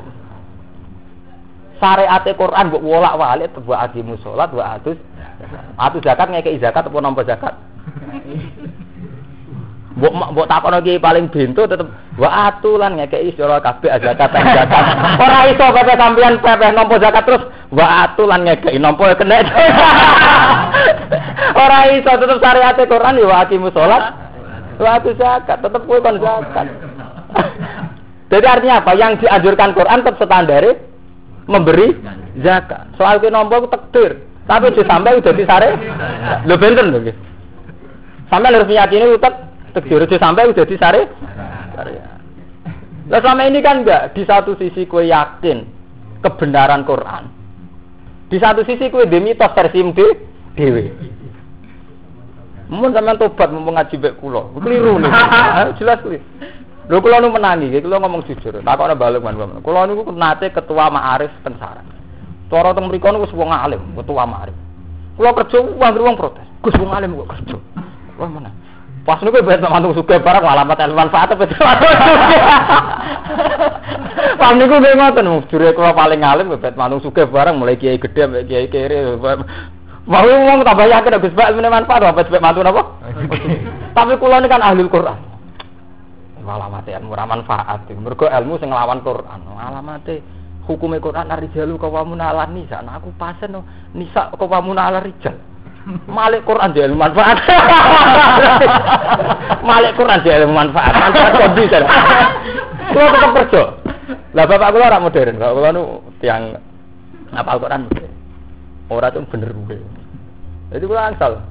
[1.79, 4.95] Syariat Quran mbok wolak-walik buat adimu salat wa atus
[5.75, 7.55] atus zakat ngekeki zakat apa nampa zakat.
[9.93, 11.85] Mbok mbok takono ki paling bento tetep
[12.17, 14.85] wa atulan ngekeki sira kabeh zakat zakat.
[15.21, 19.37] Ora iso pepe sampean pepe nampa zakat terus wa atulan ngekeki ya kena.
[21.63, 24.17] Ora iso tetep syariat Quran ya wa aqimu salat
[24.81, 26.67] wa atus zakat tetep kowe kon zakat.
[28.33, 28.97] Jadi artinya apa?
[28.97, 30.65] Yang dianjurkan Quran tetap standar
[31.45, 32.01] memberi
[32.41, 32.89] zakat.
[32.97, 34.25] Soal ke nompo takdir.
[34.49, 35.69] Tapi sampai udah disare.
[36.49, 37.15] Lo benten lho nggih.
[38.33, 41.09] Sampai harus meyakini utek takdir udah sampai udah disare.
[43.03, 45.67] Nah selama ini kan enggak di satu sisi kue yakin
[46.23, 47.27] kebenaran Quran.
[48.31, 50.07] Di satu sisi kue demitos versi mde
[50.55, 50.83] dewe.
[52.71, 54.49] Mun sampean tobat mau ngaji bek kula.
[54.55, 55.11] Keliru nih.
[55.81, 56.23] Jelas keliru.
[56.83, 58.59] Lho kula nu menangi, kula ngomong jujur.
[58.63, 59.59] Takokne balik man.
[59.63, 61.83] Kula niku nate ketua Ma'arif Pensara.
[62.51, 64.55] Cara teng mriku niku wong alim, ketua Ma'arif.
[65.15, 66.47] Kula kerja wong wong protes.
[66.63, 67.57] Gus wong alim kok kerja.
[68.19, 68.62] Wah mana?
[69.03, 71.43] Pas niku bet mantu suka barang alamat ilmu manfaat apa
[74.39, 78.23] Pas niku nggih ngoten, jure kula paling alim bet mantu suka barang mulai kiai gede
[78.23, 79.19] sampai kiai kere.
[80.03, 82.81] Mau ngomong tambah yakin Gus Pak manfaat apa sebab mantu napa?
[83.95, 85.33] Tapi kula ini kan ahli Quran.
[86.43, 90.19] alamat ilmu ra manfaat mergo ilmu sing nglawan Quran alamate
[90.67, 93.63] hukume Quran arijalu kawamun ala nisa nah, aku pasen no
[93.95, 95.35] nisa kawamun ala rijal
[96.07, 97.43] Malik Quran dia ilmu manfaat.
[99.69, 100.93] Malik Quran dia ilmu manfaat.
[100.95, 101.77] Manfaat kok bisa.
[102.93, 103.63] Kulo tetep kerja.
[104.33, 105.83] Lah bapak kula ora modern, bapak kula nu
[106.23, 106.55] tiang
[107.35, 107.81] ngapal Quran.
[108.87, 109.77] Ora tuh bener gue.
[110.71, 111.43] Jadi kula angsal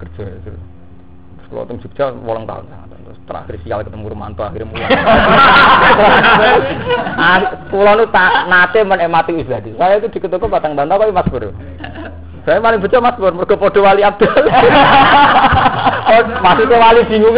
[0.00, 0.24] kerja.
[0.24, 2.64] Terus kula teng Jogja 8 tahun
[3.26, 4.86] terakhir sial ketemu Romanto akhirnya mulai.
[7.70, 9.74] pulau nu tak nate menikmati Uzladi.
[9.76, 11.50] Saya itu diketuk batang bantah kok Mas Bro.
[12.46, 14.30] Saya paling betul Mas Bro, mergo padha wali Abdul.
[16.14, 17.34] oh, masih ke wali bingung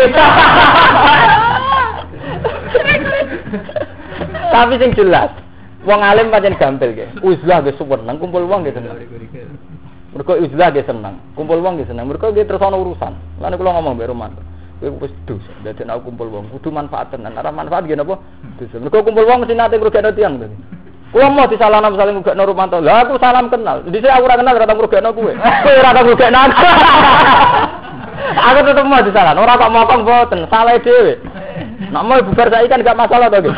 [4.52, 5.32] Tapi sing jelas,
[5.88, 7.08] wong alim pancen gampil ge.
[7.24, 7.72] Uzlah ge
[8.04, 9.00] nang kumpul wong ge seneng.
[10.12, 12.04] Mergo uzlah ge seneng, kumpul wong ge seneng.
[12.04, 13.40] Mergo ge terus ana urusan.
[13.40, 14.44] Lan kula ngomong mbek Romanto.
[14.78, 15.48] kowe wis dosa.
[15.64, 17.32] Dadi nek kumpul wong kudu manfaat tenan.
[17.32, 18.20] Ora manfaat nggih napa?
[18.60, 18.76] Dosa.
[18.76, 20.36] Mergo kumpul wong mesti nate ngrugekno tiyang.
[21.08, 22.84] Kulo mau disalahno saling ngrugekno Rumanto.
[22.84, 23.80] Lah aku salam kenal.
[23.88, 25.32] Dhisik aku ora kenal ora tau ngrugekno kowe.
[25.32, 26.56] Kowe ora tau ngrugekno aku.
[28.28, 29.40] Aku tetep mau disalahno.
[29.40, 31.16] Ora kok mokong boten, salah dhewe.
[31.88, 33.40] Nak mau bubar saiki kan gak masalah to,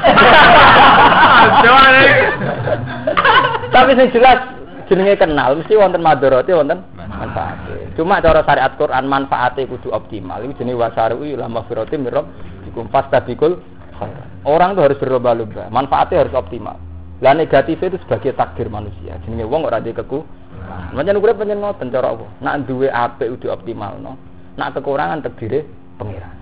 [3.75, 4.39] Tapi sing jelas
[4.87, 7.59] jenenge kenal mesti wonten madharate wonten manfaat.
[7.99, 10.43] Cuma cara syariat Quran manfaatnya kudu optimal.
[10.47, 12.31] Itu jenis wasaru ila maghfirati mirab
[12.69, 13.59] dikum fastabikul
[14.47, 15.69] Orang itu harus berlomba-lomba.
[15.69, 16.90] Manfaatnya harus optimal.
[17.21, 19.21] Lah negatifnya itu sebagai takdir manusia.
[19.25, 20.25] Jenenge wong ora ndek keku.
[20.97, 22.27] Macam urip pancen ngoten cara apa?
[22.41, 24.17] Nak duwe apik kudu optimal no.
[24.57, 25.69] Nak kekurangan takdire
[26.01, 26.37] pengiran.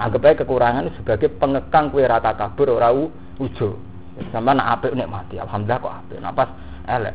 [0.00, 2.88] Anggap aja kekurangan sebagai pengekang kue rata kabur ora
[3.36, 3.76] ujo.
[4.32, 5.36] Sampai nak apik mati.
[5.36, 6.18] Alhamdulillah kok apik.
[6.24, 6.48] Nak pas
[6.88, 7.14] elek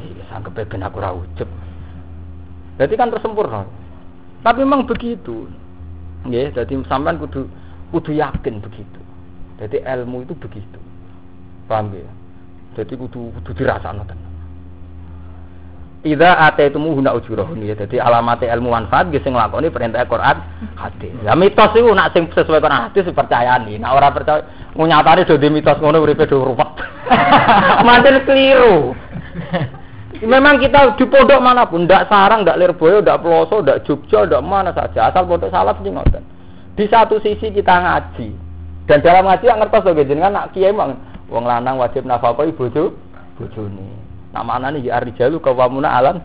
[0.00, 1.48] Iya, sanggup ben aku ora ujub.
[2.76, 3.62] Berarti kan tersempurna.
[4.44, 5.48] Tapi memang begitu.
[6.28, 7.48] Ya, jadi sampean kudu
[7.90, 9.00] kudu yakin begitu.
[9.56, 10.80] Jadi ilmu itu begitu.
[11.66, 12.10] Paham ya?
[12.78, 14.26] Jadi kudu kudu dirasakno tenan.
[16.06, 17.74] Ida ate itu huna ujurahun ya.
[17.74, 20.38] Jadi alamat ilmu manfaat gising nglakoni perintah Quran
[20.78, 21.10] hadis.
[21.26, 23.76] Ya mitos itu nak sing sesuai Quran hadis nih.
[23.82, 24.46] Nah orang percaya
[24.78, 26.70] ngunyatane do di mitos ngono uripe do ruwet.
[27.86, 28.94] Manten keliru.
[30.22, 34.40] Memang kita di pondok mana pun, tidak sarang, tidak lirboyo, tidak peloso, tidak jogja, tidak
[34.40, 35.12] mana saja.
[35.12, 36.24] Asal pondok salah sih ngoten.
[36.72, 38.28] Di satu sisi kita ngaji,
[38.88, 40.96] dan dalam ngaji yang ngertos loh kan nak kiai mang,
[41.30, 42.94] wong lanang wajib nafkah ibu bojo,
[43.38, 43.88] bojone.
[44.36, 46.20] Nama anak ini ya arijalu kawamuna alam.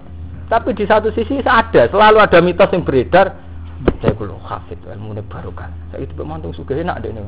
[0.52, 3.40] Tapi di satu sisi ada, selalu ada mitos yang beredar.
[4.04, 5.24] Saya kulo hafid ilmu ini
[5.58, 5.72] kan.
[5.90, 7.24] Saya itu pemantung suka enak deh nih.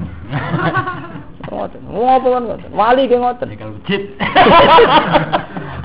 [1.49, 2.71] Ngoten, ngopo kan ngoten.
[2.75, 3.47] Wali ke ngoten.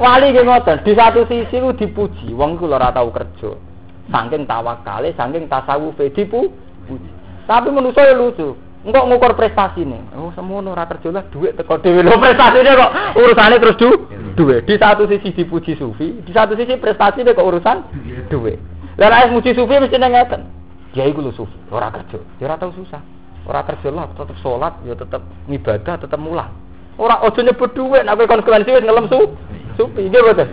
[0.02, 3.56] Wali ge ngoten, di satu sisi ku dipuji, wong iku ora tau kerja.
[4.12, 6.52] Saking tawakale, saking tasawufe dipu.
[7.48, 8.52] Tapi manusa ya lucu.
[8.88, 9.32] Engkok ngukur
[9.84, 10.00] nih.
[10.16, 13.88] Oh, semono ora kerja lah dhuwit teko dhewe lho prestasine kok urusane terus du
[14.32, 14.64] duwe.
[14.64, 17.84] Di satu sisi dipuji sufi, di satu sisi prestasine kok urusan
[18.32, 18.56] duwe.
[18.96, 20.40] Lah nek muji sufi mesti ngeten.
[20.96, 22.16] Ya iku lho sufi, ora kerja.
[22.40, 23.04] Ya ora tau susah.
[23.44, 25.20] Ora kerja lah, tetep sholat, ya tetep
[25.52, 26.48] ngibadah, tetep mulang.
[26.96, 29.36] Ora ojo nyebut dhuwit, nek konsekuensi wis ngelem su.
[29.76, 30.48] Sufi, nggih mboten.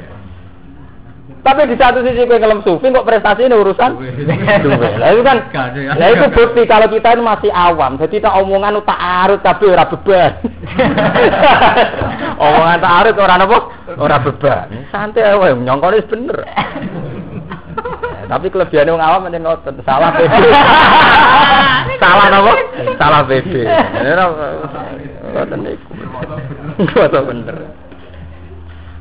[1.46, 4.02] Tapi di satu sisi kowe ngelem sufi kok prestasi ini urusan.
[4.98, 5.46] Lah itu kan
[5.94, 8.02] Lah itu bukti kalau kita ini masih awam.
[8.02, 10.42] Jadi tak omongan tak arut tapi ora beban.
[12.50, 13.60] omongan tak arut ora napa?
[13.94, 14.90] Ora beban.
[14.90, 16.38] Santai wae nyongkone bener.
[18.26, 20.34] Tapi kelebihan wong awam meneh ngoten, salah PP.
[22.02, 22.54] salah napa?
[22.98, 23.54] Salah PP.
[25.30, 25.92] Ngoten niku.
[26.82, 27.58] Ngoten bener.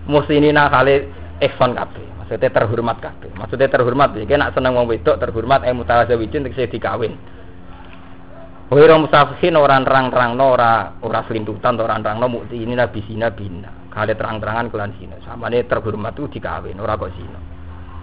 [0.04, 1.08] Musinina kali
[1.40, 2.13] ihsan kabeh.
[2.24, 3.36] Maksudnya terhormat kabeh.
[3.36, 7.12] Maksudnya terhormat iki nek seneng wong wedok terhormat eh mutazawijin tegese dikawin.
[8.72, 13.92] Ora musafihin ora nerang-terangno ora ora selintutan ora nerangno mukti ini nabi sina bina.
[13.92, 15.20] Kali terang-terangan kelan sina.
[15.20, 17.36] Samane terhormat itu dikawin ora kok sina.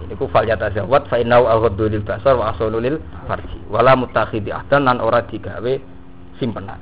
[0.06, 3.58] Ini ku fal yatazawwad fa innau aghaddu lil basar wa ahsanu lil farji.
[3.66, 5.72] Wala mutakhidhi ahdan lan ora digawe
[6.38, 6.78] simpenan.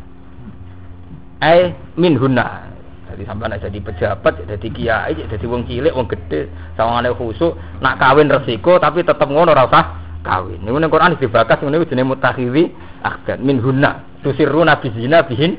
[1.41, 2.69] Ai min hunna.
[3.11, 6.47] Jadi sampai nak jadi pejabat, jadi kiai, jadi wong cilik, wong gede,
[6.79, 9.85] sawangane khusuk, nak kawin resiko tapi tetap ngono ora usah
[10.23, 10.61] kawin.
[10.63, 12.71] Niku ning Quran dibakas ngene jenenge mutakhidhi
[13.03, 14.05] ahdan min hunna.
[14.21, 15.57] Tusirruna bizina bihin.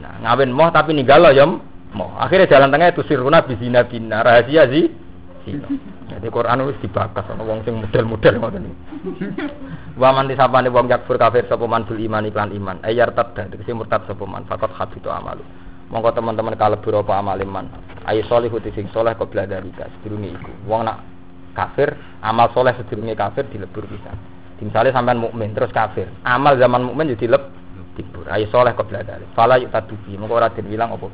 [0.00, 2.10] Nah, ngawin moh tapi ninggalo ya moh.
[2.20, 4.86] Akhirnya jalan tengah tusirruna bizina bina rahasia sih.
[6.08, 8.76] Jadi Quran wis dibakas ana wong sing model-model ngoten niku.
[10.00, 12.76] Wa man disapane wong yakfur kafir sapa man iman iklan iman.
[12.84, 15.44] Ayar tadda tegese murtad sapa man habitu amalu.
[15.92, 17.68] Monggo teman-teman kalebur apa amal iman.
[18.08, 20.52] Ayo solihu sing soleh kobla dari kas sedurunge iku.
[20.68, 21.04] Wong nak
[21.52, 21.92] kafir,
[22.24, 24.12] amal soleh sedurunge kafir dilebur bisa.
[24.64, 27.42] Misalnya sampean mukmin terus kafir, amal zaman mukmin jadi dileb
[28.00, 28.24] dibur.
[28.32, 29.28] Ayo soleh kobla dari.
[29.36, 30.16] Fala yuk tadubi.
[30.16, 31.08] Monggo ora den bilang apa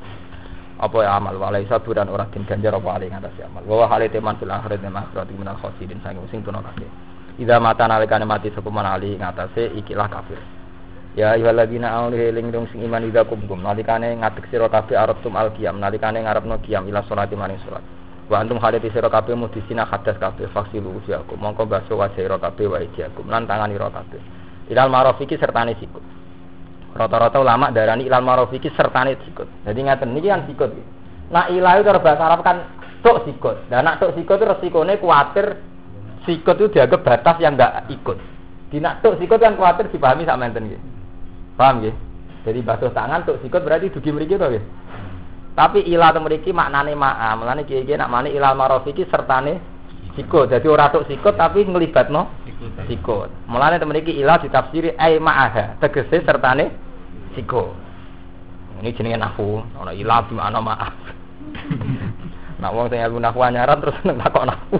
[0.80, 4.01] apa ya amal walai sabu dan orang din ganjar apa alih ngatas amal bahwa hal
[4.01, 6.88] itu man fil akhirat dan akhirat minal khosirin sange sing tuna kabeh
[7.36, 10.40] ida mata nalikane mati sapa alih ngatasé ikilah kafir
[11.18, 15.80] ya ayyuhalladzina amanu eling dong sing iman ida kumkum nalikane ngadeg sira kabeh al qiyam
[15.80, 17.82] nalikane ngarepno qiyam ila salati maring salat
[18.30, 22.66] wa antum halati sira kabeh mudisina hadas kabeh faksilu usiakum mongko baso wajah sira kabeh
[22.70, 24.22] wa ijakum lan tangan ira kabeh
[24.70, 26.20] ilal marofiki sertane sikut
[26.90, 29.46] Rata-rata ulama darani ilal maruf iki sertane sikut.
[29.62, 30.70] Jadi ngaten niki kan sikut.
[31.30, 32.66] Nah ilah itu bahasa Arab kan
[33.06, 33.70] tok sikut.
[33.70, 35.54] Dan nak tok sikut itu resikone kuatir
[36.26, 38.18] sikut itu dianggap batas yang enggak ikut.
[38.74, 40.82] Di nak tok sikut kan kuatir dipahami sama enten nggih.
[41.60, 41.92] Paham nggih?
[42.48, 44.64] Jadi basuh tangan tok sikut berarti dugi mriki to nggih.
[45.52, 47.36] Tapi ilah to mriki maknane ma'a.
[47.36, 49.60] Mulane kiye-kiye nak mani ilal maruf iki sertane
[50.16, 50.48] sikut.
[50.48, 52.32] Jadi ora tok sikut tapi nglibatno
[52.88, 53.28] sikut.
[53.44, 56.72] Mulane temen iki ilah ditafsiri ai ma'aha, tegese sertane
[57.36, 57.76] sikut.
[58.80, 60.96] Ini jenenge nahwu, ana ilah di mana maaf.
[62.60, 64.76] Nah, wong sing ilmu nahwu anyaran terus nang takok nahwu.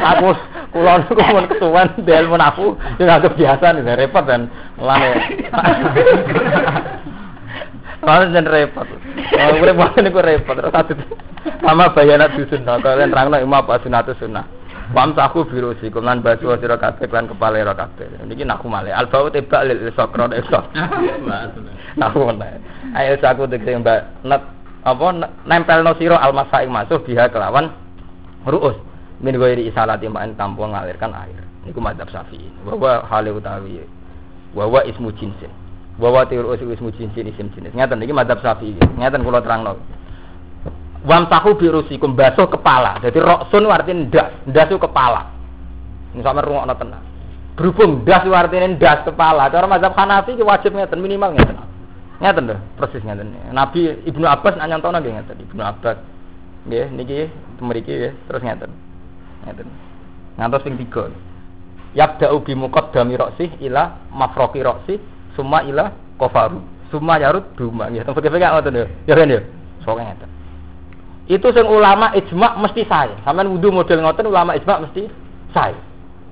[0.00, 0.28] Aku
[0.72, 2.66] kula niku mun kesuwen di ilmu nahwu,
[2.96, 4.48] yo anggap biasa nih repot dan
[4.80, 5.12] mulane.
[8.00, 8.88] Kalau jen repot.
[9.28, 10.96] Kalau urip wae niku repot terus satu.
[11.60, 14.48] Sama bayanat dusun, kalian terangno imam apa sunatu sunnah.
[14.96, 18.08] Wam saku biru sih, kemudian baju sira kabeh lan kepala ira kabeh.
[18.24, 18.88] Niki naku male.
[18.88, 20.64] Al bau tebak lil sokron esok.
[22.00, 22.56] Naku meneh.
[22.96, 24.40] Ayo saku tegese mbak net
[24.86, 25.06] apa
[25.42, 27.72] nempel no sira al masa ing masuk biha kelawan
[28.46, 28.78] ruus.
[29.18, 31.42] Min ghairi isalati main tanpa ngalirkan air.
[31.66, 32.46] Niku madzhab Syafi'i.
[32.62, 33.82] Bahwa hale utawi
[34.54, 35.50] bahwa ismu jinsin.
[35.98, 37.74] Bahwa tiurus ismu jinsin isim jenis.
[37.74, 38.78] Ngeten niki madzhab Syafi'i.
[38.78, 39.82] Ngeten kula terangno.
[41.02, 43.02] Wamsahu birusikum basuh kepala.
[43.02, 45.30] Jadi roksun artinya ndas, ndas itu kepala.
[46.14, 47.04] Ini sama rungokno tenang.
[47.58, 49.50] Berhubung itu artinya ndas kepala.
[49.50, 51.58] Cara mazhab Hanafi wajib ngeten minimal ngeten.
[52.18, 53.30] Ngeten lho, persis ngeten.
[53.54, 55.36] Nabi Ibnu Abbas nak nyontona nggih ngeten.
[55.38, 55.96] Ibnu Abbas.
[56.66, 57.18] Nggih niki
[57.62, 58.70] mriki nggih terus ngeten.
[59.46, 59.66] Ngeten.
[60.38, 61.94] Ngantos ping 3.
[61.94, 64.98] Yabda'u bi muqaddami ra'si ila mafroqi ra'si
[65.38, 66.58] summa ila kofaru.
[66.90, 68.02] Summa yarud duma nggih.
[68.02, 68.86] Teng fikih-fikih ngoten lho.
[69.06, 69.40] Ya kan ya.
[69.86, 70.38] Sok ngeten
[71.28, 73.20] itu sing ulama ijma mesti saya.
[73.20, 75.04] Sampeyan wudu model ngoten ulama ijma mesti
[75.52, 75.76] saya.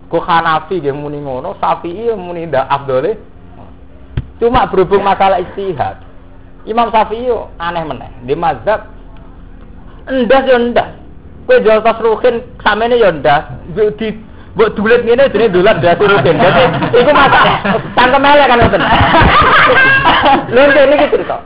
[0.08, 3.35] Kok Hanafi nggih muni ngono, Syafi'i muni ndak afdole.
[4.36, 6.02] Cuma berhubung masalah istihad.
[6.68, 8.10] Imam Syafi'i aneh meneh.
[8.26, 8.90] Di mazhab
[10.10, 10.90] endas yo endas.
[11.46, 13.48] Kowe jual tas ruhin samene yo endas.
[13.72, 14.26] Di
[14.56, 16.40] Mbok dulit ngene jenenge dolan dadi rutin.
[16.40, 16.64] Dadi
[16.96, 17.60] iku masalah.
[17.92, 18.82] Tangkem elek kan ngoten.
[20.48, 21.36] Lha iki cerita.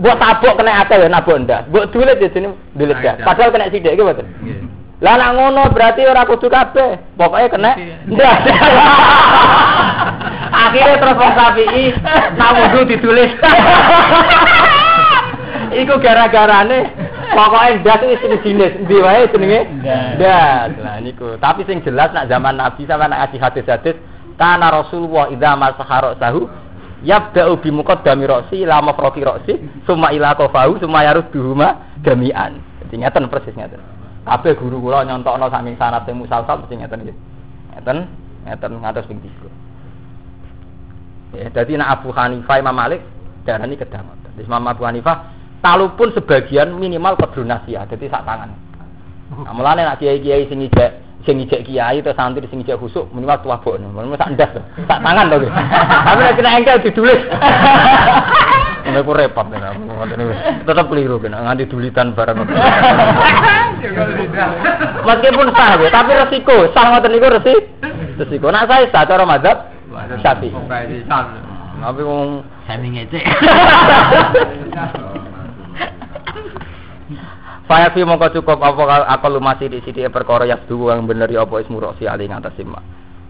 [0.00, 1.68] Mbok tabok kena ate ya nabok ndak.
[1.68, 3.20] Mbok dulit ya jenenge dulit gak.
[3.28, 4.24] Padahal kena sithik iki mboten.
[5.04, 6.96] Lah nak ngono berarti ora kudu kabeh.
[7.20, 7.76] Pokoke kena
[8.08, 8.36] ndak.
[10.52, 11.84] Akhirnya terus wong Syafi'i
[12.38, 13.30] nak wudu ditulis.
[15.80, 16.94] Iku gara-garane
[17.34, 19.60] pokoknya ndas itu jenis jenis ndi wae jenenge
[20.16, 20.70] ndas.
[20.80, 21.36] Lah niku.
[21.42, 23.96] Tapi sing jelas nak zaman Nabi sama nak ngaji hadis-hadis
[24.38, 26.46] kana Rasulullah idza masahara sahu
[27.02, 29.52] yabda'u bi muqaddami ra'si ila mafraqi ra'si
[29.84, 32.60] summa ila qafahu summa yarudduhuma jami'an.
[32.86, 33.80] Jadi ngeten persis ngeten.
[34.26, 37.16] Kabeh guru kula nyontokno saking sanad sing musalsal mesti ngeten nggih.
[37.74, 37.98] Ngeten,
[38.46, 39.55] ngeten ngantos ping 3.
[41.36, 43.04] Ya, dadi nek Abu Hanifah Imam Malik
[43.44, 44.08] darani kedang.
[44.24, 45.28] Terus Imam Abu Hanifah
[45.60, 48.56] talupun sebagian minimal kedonasi ya, dadi sak tangan.
[49.44, 53.36] Nah, mulane nek kiai-kiai sing ijek sing ijek kiai atau santri sing ijek khusuk minimal
[53.44, 53.76] tua bok.
[53.76, 54.62] Minimal sak ndas to.
[54.88, 55.36] Sak tangan to.
[55.44, 57.20] Tapi nek kena engkel ditulis.
[58.88, 59.76] Ini aku repot ya,
[60.64, 62.38] tetap keliru kena nganti dulitan barang.
[65.06, 67.54] Meskipun sah tapi resiko, sah ngoten niku resi,
[68.16, 68.48] resiko.
[68.48, 69.75] Nak saya sah cara madzhab
[70.20, 70.52] Syafi'i.
[71.76, 73.22] Tapi wong Semi ngecek.
[77.66, 81.42] Faya fi mongko cukup apa akal masih di sini perkara yang dua yang bener ya
[81.42, 82.78] apa ismu roksi ali ngatas sima.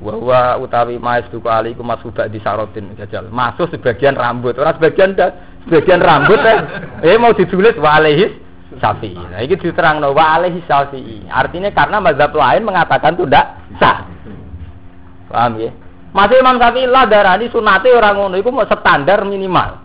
[0.00, 3.32] Wa utawi maes duku ali ku masuk di sarotin jajal.
[3.32, 5.32] Masuk sebagian rambut, orang sebagian dah
[5.64, 6.60] sebagian rambut eh.
[7.00, 8.32] Eh mau ditulis wa alaihis
[8.76, 9.16] Syafi'i.
[9.16, 11.24] Nah ini diterang wa alaihi Syafi'i.
[11.32, 14.04] Artinya karena mazhab lain mengatakan itu tidak sah.
[15.32, 15.72] Paham ya?
[16.16, 19.84] Masih Imam Syafi'i lah darani sunate orang ngono iku standar minimal.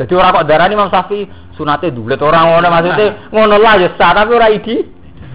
[0.00, 4.16] Jadi orang kok darani Imam Syafi'i sunate dulet orang ngono maksudnya ngono lah ya sah
[4.16, 4.80] tapi ora idi.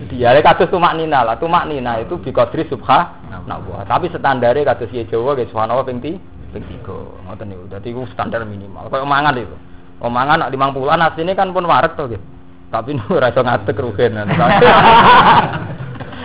[0.09, 4.91] Dia kados tumak nina lah, tumak nina itu bi qadri subha nah Tapi standare kados
[4.91, 6.17] ya Jawa ge subhanallah ping ti
[6.49, 7.29] ping 3.
[7.29, 7.63] Ngoten niku.
[7.69, 8.89] Dadi iku standar minimal.
[8.89, 9.55] Kayak omangan itu.
[10.01, 12.25] Omangan nak 50-an asline kan pun waret to gitu.
[12.73, 14.17] Tapi ora iso ngadeg rugen.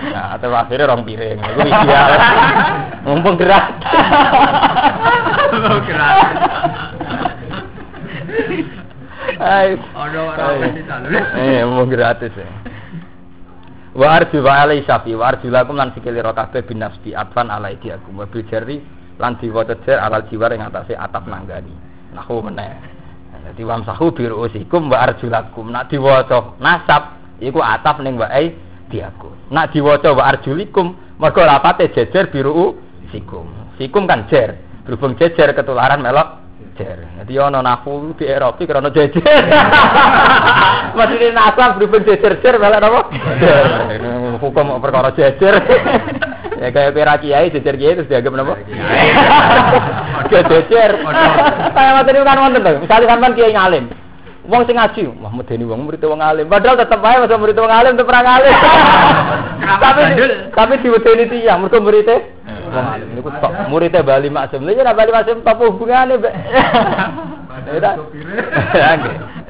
[0.00, 1.36] Nah, atau akhirnya rong piring.
[1.36, 2.10] Itu ideal.
[3.06, 3.76] Mumpung gerak.
[5.52, 6.16] Mumpung gerak.
[9.40, 9.76] Hai.
[9.76, 11.06] Ono orang di sana.
[11.36, 12.48] Eh, mau gratis ya.
[13.90, 17.50] Wa arju wa alai syafi wa arju lakum lan sikili ro kabeh bin nasbi atfan
[17.50, 18.78] alai diakum wa bil jari
[19.18, 21.74] lan diwaca jer alal jiwar ing atase atap nanggani.
[22.14, 22.70] Nahu meneh.
[23.40, 28.30] Dadi wam sahu bi ruusikum wa arju lakum nak diwaca nasab iku atap ning wa
[28.90, 29.32] ai diakum.
[29.50, 32.74] Nak diwaca wa arjulikum mergo lapate jejer biru
[33.14, 33.46] sikum.
[33.78, 34.58] Sikum kan jer.
[34.84, 36.42] Berhubung jejer ketularan melok
[36.74, 37.06] jejer.
[37.22, 39.22] Jadi ana nafu di Eropa karena jejer.
[40.98, 43.00] Maksudnya nasab berhubung jejer-jejer malah apa?
[44.42, 45.54] Hukum perkara jejer.
[46.60, 48.54] ya kayak pira kiai jejer kiai terus dianggap napa?
[50.28, 50.90] Jejer.
[51.72, 52.72] Kayak materi kan wonten to.
[52.82, 53.86] Misale sampean kiai ngalim.
[54.50, 56.50] Wong sing ngaji, wah medeni wong murid wong alim.
[56.50, 58.50] Padahal tetep wae masa murid wong alim tetep ora ngalim.
[59.82, 60.02] tapi
[60.50, 62.34] tapi diwedeni tiyang mergo muridé
[62.74, 64.66] wong alim niku tok muridé Bali Maksum.
[64.66, 66.34] Lha ora Bali Maksum apa hubungane, Mbak?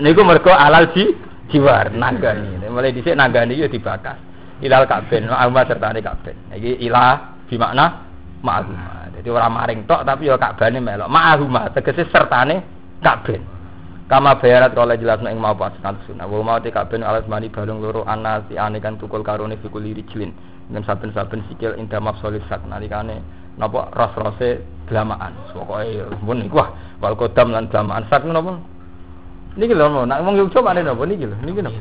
[0.04, 1.16] Niku mergo alal ji
[1.48, 2.60] jiwar nagani.
[2.68, 4.20] Mulai dhisik nagani yo dibakas.
[4.60, 5.32] Ilal kaben,
[5.64, 6.36] serta ne kaben.
[6.60, 8.04] Iki ilah bi makna
[8.44, 9.16] ma'ahuma.
[9.16, 11.08] Jadi orang maring tok tapi yo kabane melok.
[11.08, 12.60] Ma'ahuma tegese sertane
[13.00, 13.59] kaben.
[14.10, 16.26] Kama bayarat kalau jelas ing mau pas kan sunah.
[16.26, 20.34] Wa mau te kabeh alas mani balung loro anasi ane kan tukul karone fikul rijlin.
[20.66, 23.22] Dengan saben-saben sikil indah mafsolisat nalikane
[23.54, 25.30] napa ros-rose delamaan.
[25.54, 28.58] Pokoke mun iku wah wal kodam lan delamaan sak napa?
[29.54, 31.78] Niki lho nak wong yo coba napa niki lho niki napa?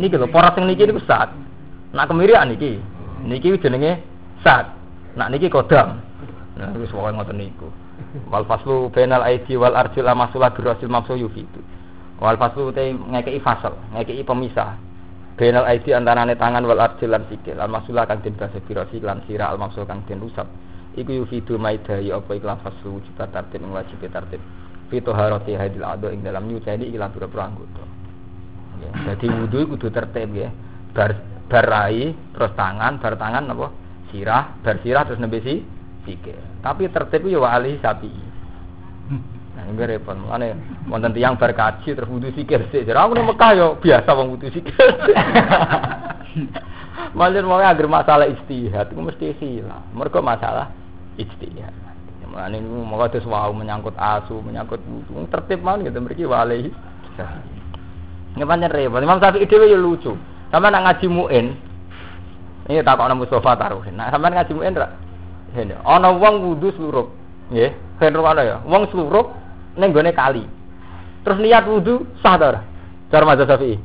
[0.00, 1.28] Niki lho poros sing niki niku sak.
[1.92, 2.80] Nak kemirian niki.
[3.28, 4.00] Niki jenenge
[4.40, 4.72] sak.
[5.12, 6.00] Nak niki kodam.
[6.56, 7.68] Nah wis pokoke ngoten niku.
[8.30, 11.60] Wal faslu bainal aidi wal arjul amasulah birasil mamsu yufidu.
[12.20, 14.76] Wal faslu te ngekei fasal, ngekei pemisah.
[15.38, 17.56] Bainal aidi antarane tangan wal arjul lan sikil.
[17.56, 20.44] Al masulah kang den basa birasi lan sira al mamsu kang den usap.
[20.98, 24.42] Iku yufidu maidai apa iklan faslu wujud tartib ing wajib tartib.
[24.90, 27.84] Fito haroti hadil ado ing dalam nyucani iklan pura-pura anggota.
[28.80, 30.50] Ya, jadi wudu kudu tertib ya.
[30.90, 31.14] Bar
[31.46, 33.68] barai terus tangan, bar tangan apa?
[34.10, 35.62] Sirah, bar sirah terus nembe si
[36.02, 36.49] sikil.
[36.60, 38.12] Tapi tertib yo alih sapi.
[39.56, 40.16] Nah, ini repot.
[40.16, 40.56] Mulane
[40.86, 42.88] wonten tiyang bar kaji terus wudu sikil sik.
[42.88, 44.88] Aku Mekah yo biasa wong wudu sikil.
[47.16, 49.84] Malah mau agar masalah istihad itu mesti hilang.
[49.92, 50.72] Mereka masalah
[51.20, 51.74] istihad.
[52.30, 55.26] Mulane niku mau terus wau menyangkut asu, menyangkut wudu.
[55.28, 56.70] Tertib mau gitu mriki wali.
[58.36, 59.02] Ini pancen repot.
[59.02, 60.14] Imam Syafi'i dhewe yo lucu.
[60.54, 61.46] Sama nak ngaji muin.
[62.70, 63.98] Ini takokno Mustafa Taruhin.
[63.98, 65.09] Nah, sampean ngaji muin ra?
[65.50, 67.10] Ini, ana wong wudu slurup.
[67.50, 68.56] Nggih, ben ana ya.
[68.62, 69.34] Wong slurup
[69.74, 70.46] ning gone kali.
[71.26, 72.60] Terus niat wudu sah ta ora?
[73.10, 73.76] Cara mazhab Syafi'i.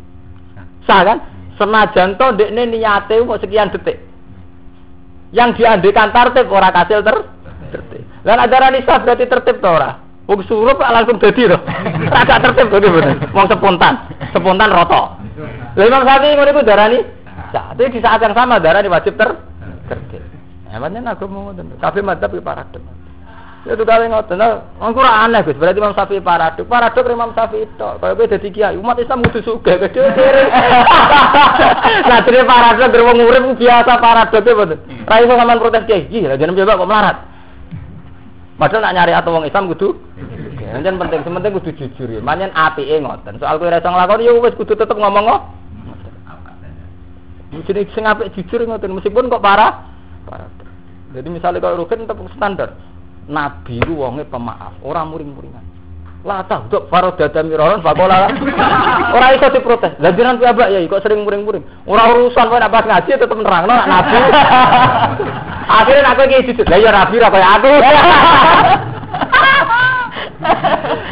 [0.86, 1.18] Sah kan?
[1.58, 3.98] Senajan to ndekne niate kok sekian detik.
[5.34, 7.18] Yang diandekan tertib ora kasil ter
[7.74, 8.04] tertib.
[8.24, 10.00] Lan ajaran sah berarti tertib to ora?
[10.30, 11.58] Wong surup langsung dadi to.
[12.22, 13.18] Agak tertib to bener.
[13.34, 13.94] Wong spontan,
[14.32, 15.18] spontan roto.
[15.76, 17.00] Lha Imam Syafi'i ngono iku darani
[17.50, 17.74] sah.
[17.74, 19.34] Tapi di saat yang sama darani wajib ter
[19.90, 20.35] tertib.
[20.72, 21.78] Ya pancen agama ngoten.
[21.78, 22.84] Kabeh madzhab iki paradok.
[23.66, 24.38] Ya itu kali ngoten.
[24.38, 25.58] Nah, engko ora aneh Gus.
[25.58, 26.70] Berarti Imam Syafi'i paradok.
[26.70, 27.82] Paradok Imam Syafi'i itu.
[27.82, 30.44] Kalau kowe dadi kiai, umat Islam kudu sugih gede kiri.
[32.06, 34.80] Nah, dene paradok der wong urip biasa paradok mboten.
[35.10, 36.06] Ra iso sampean protes kiai.
[36.06, 37.18] Iki lha jeneng kok melarat.
[38.56, 40.00] Padahal nak nyari atau wong Islam kudu
[40.76, 42.20] Pancen penting, sementing kudu jujur ya.
[42.20, 43.40] Manyen apike ngoten.
[43.40, 45.42] Soal kowe ora iso nglakoni ya wis kudu tetep ngomong kok.
[47.66, 49.95] Jadi sing apik jujur ngoten meskipun kok parah.
[51.16, 52.70] Jadi misalnya kalau Rukin tetap standar.
[53.26, 55.66] Nabi ku wonge pemaaf, ora muring-muringan.
[56.26, 58.30] Lah tah dok faro dada miroron bakola.
[59.14, 59.94] Ora iso diprotes.
[60.02, 61.62] Lah jenengan piyambak ya kok sering muring-muring.
[61.86, 64.18] Ora urusan kowe nek pas ngaji tetep nerangno nak nabi.
[65.70, 66.66] Akhirnya aku iki jujur.
[66.66, 67.72] Lah ya rabi ra kaya aku.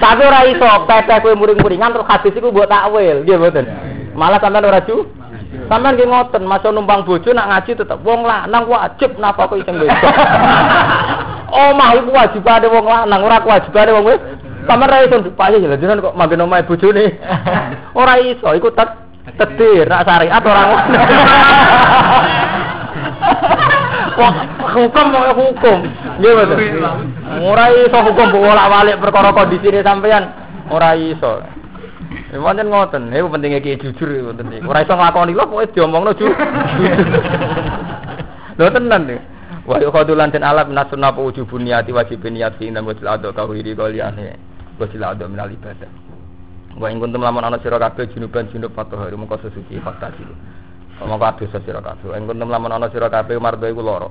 [0.01, 3.65] Tapi ora iso teteh kowe muring-muringan terus hadis iku mbok takwil, nggih mboten.
[4.17, 5.05] Malah sampean ora ju.
[5.53, 10.13] Sampeyan nggih ngoten, masa numpang bojo nak ngaji tetep wong lanang wajib nafkah sing wedok.
[11.53, 14.25] Omah iku wajibane wong lanang, ora kewajibane wong wedok.
[14.63, 17.19] Sampeyan ra iso dipayu ya jenengan kok manggen omahe bojone.
[17.99, 18.95] Ora iso, iku tet
[19.35, 20.99] tetir nak syariat ora ngono.
[24.13, 24.33] Wah,
[24.77, 25.79] hukum mau hukum.
[26.21, 26.57] Nggih betul.
[27.43, 30.31] Ora iso hukum bolak-balik perkara kondisine sampean.
[30.71, 31.43] Ora iso.
[32.33, 34.65] Ya pancen ngoten, iku pentinge ki jujur iku penting.
[34.65, 36.33] Ora iso nglakoni lho pokoke diomongno jujur.
[38.57, 39.21] Lho tenan nih.
[39.69, 44.37] Wa yuqadulan den alam nasunna wujubun niati wajibin niat fi inna wajil ado kawiri qaliyane.
[44.81, 45.89] Wajil ado minal ibadah.
[46.77, 50.33] Wa ing kuntum lamun ana sira kabeh junuban junub fatahari mengko sesuci fakta dulu.
[51.05, 52.17] Mongko adosa sira kabeh.
[52.17, 54.09] Ing kuntum lamun ana sira kabeh mardo iku lara.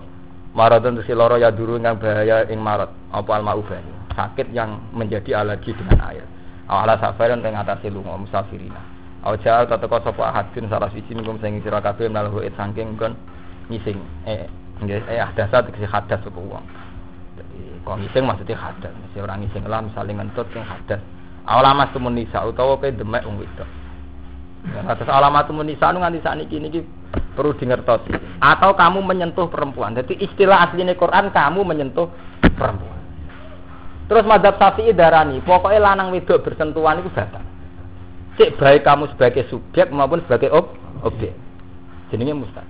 [0.52, 5.40] Maradun si loro ya duru yang bahaya ing marot apa al maufani sakit yang menjadi
[5.40, 6.28] alergi dengan air
[6.72, 8.80] ala safarin ing atase lunga musafirina
[9.22, 13.14] Aw ja'al tateka sapa ahadun salah siji minggu sing sira kabeh menawa it saking kon
[13.70, 14.50] ngising eh
[14.82, 16.64] nggih eh ahdasa tegese hadas sapa wong.
[17.86, 20.98] Kok ngising maksudnya hadas, mesti ora ngising lah misalnya ngentut sing hadas.
[21.46, 23.66] Alamat tumun nisa utawa pe demek wong wedok.
[24.74, 26.80] Ya, atas alamat tumun nisa nu nganti sakniki niki
[27.38, 28.02] perlu dingertos.
[28.42, 29.94] Atau kamu menyentuh perempuan.
[29.94, 32.10] Jadi istilah aslinya Quran kamu menyentuh
[32.58, 32.91] perempuan.
[34.12, 37.40] Terus madhab syafi'i darani, pokoknya lanang wedok bersentuhan itu batal.
[38.36, 41.32] Cek baik kamu sebagai subjek maupun sebagai ob objek.
[42.12, 42.68] Jadinya mustahil.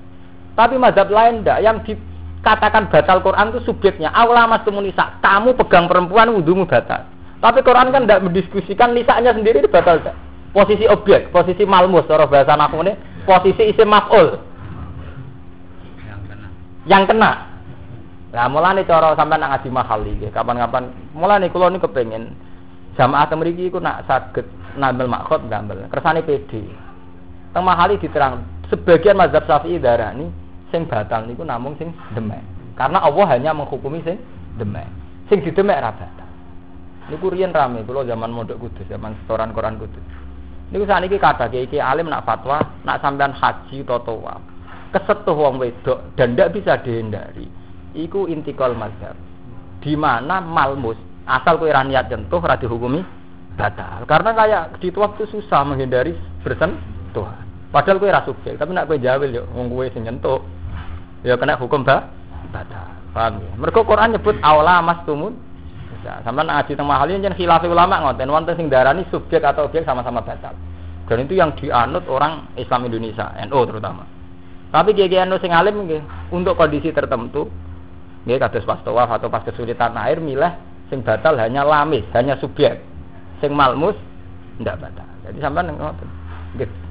[0.55, 4.15] Tapi madhab lain ndak yang dikatakan batal Quran itu subjeknya.
[4.15, 7.11] Allah mas nisa, kamu pegang perempuan wudhumu batal.
[7.43, 9.99] Tapi Quran kan tidak mendiskusikan nisanya sendiri itu batal.
[9.99, 10.15] Gak?
[10.55, 12.95] Posisi objek, posisi malmus, cara bahasa naku ini,
[13.27, 14.39] posisi isim maf'ul.
[16.87, 17.52] Yang kena.
[18.33, 22.33] Nah, mulane cara sampean nak ngaji mahal iki, kapan-kapan mulane kula niku kepengin
[22.97, 24.49] jamaah temriki iku nak saged
[24.81, 25.85] nambel makhot nambel.
[25.93, 26.65] Kersane PD.
[27.53, 28.41] Teng mahali diterang
[28.73, 30.33] sebagian mazhab Syafi'i darani
[30.73, 32.41] sing batal niku namung sing demek.
[32.73, 34.17] Karena Allah hanya menghukumi sing
[34.57, 34.89] demek.
[35.29, 36.29] Sing didemek ra batal.
[37.13, 40.01] Niku riyen rame kula zaman mondok kudus, zaman setoran Quran kudus.
[40.73, 44.41] Niku sakniki kata iki alim nak fatwa, nak sampean haji utawa tawaf.
[44.97, 47.62] Kesetuh wedok dan ndak bisa dihindari
[47.97, 49.17] iku intikal mazhab.
[49.83, 53.03] Di mana malmus asal kowe ra niat nyentuh ora dihukumi
[53.59, 54.07] batal.
[54.07, 57.27] Karena kayak di tuak itu susah menghindari bersentuh.
[57.73, 60.07] Padahal kowe ra subjek, tapi nak kowe jawil yo wong kowe sing
[61.23, 62.11] ya kena hukum ba
[62.51, 62.89] batal.
[63.13, 63.53] Paham ya?
[63.61, 65.53] Mergo Quran nyebut aula mastumun
[66.03, 69.87] Ya, sampean ngaji teng mahal yen khilaf ulama ngoten wonten sing darani subjek atau objek
[69.87, 70.51] sama-sama batal.
[71.07, 74.03] Dan itu yang dianut orang Islam Indonesia, NU terutama.
[74.75, 75.79] Tapi kiai NU sing alim
[76.35, 77.47] untuk kondisi tertentu
[78.23, 80.55] Nggih kados pas tawaf atau pas kesulitan air milah
[80.87, 82.79] sing batal hanya lamis, hanya subjek.
[83.43, 83.99] Sing malmus
[84.63, 85.09] ndak batal.
[85.27, 86.09] Jadi sampean ngoten.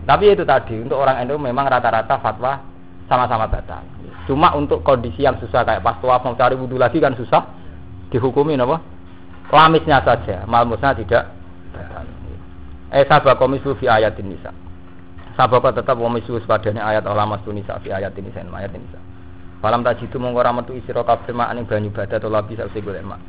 [0.04, 2.60] Tapi itu tadi untuk orang NU memang rata-rata fatwa
[3.06, 3.86] sama-sama batal.
[4.26, 7.48] Cuma untuk kondisi yang susah kayak pas tawaf mau cari wudhu lagi kan susah
[8.12, 8.82] dihukumi apa?
[9.52, 11.32] Lamisnya saja, malmusnya tidak
[11.72, 12.04] batal.
[12.92, 14.52] Eh sabab komisu fi ayatin nisa.
[15.40, 19.00] Sabab tetap komisu padanya ayat ulama nisa fi ayatin nisa ayat nisa.
[19.62, 22.74] Falam tak jitu mongko ora metu sira kabeh mak ning banyu badat atau labi sak
[22.82, 23.22] golek mak.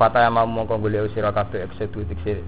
[0.00, 2.40] Fata mau mongko golek sira kabeh eksetu dikse.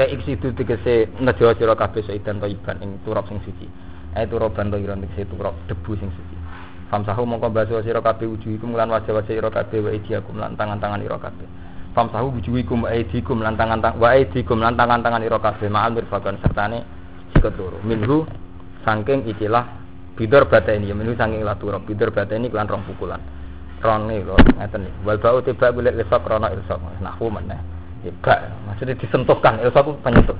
[0.00, 3.68] Eh eksetu dikse nejo sira kabeh saidan iban ing turap sing suci.
[4.16, 6.36] Eh turaban to iran dikse turap debu sing suci.
[6.88, 11.20] Famsahu mongko baso sira kabeh wujuhikum lan wajah-wajah sira kabeh wa idiakum lan tangan-tangan ira
[11.20, 11.44] kabeh.
[11.92, 16.88] Famsahu wujuhikum wa idikum lan tangan-tangan wa idikum lan tangan-tangan ira kabeh ma'al mirfakan sertane
[17.36, 17.78] sikut loro.
[17.84, 18.24] Minhu
[18.82, 19.79] saking ikilah
[20.20, 23.16] bidor bata ini menu saking latu roh bidor bata ini kelan rong pukulan.
[23.80, 27.56] Ron nih loh ngeten nih wal bau tiba boleh ilsak krono ilsak nahu mana
[28.04, 29.64] tiba maksudnya disentuhkan.
[29.64, 30.36] Ilsak itu penyentuh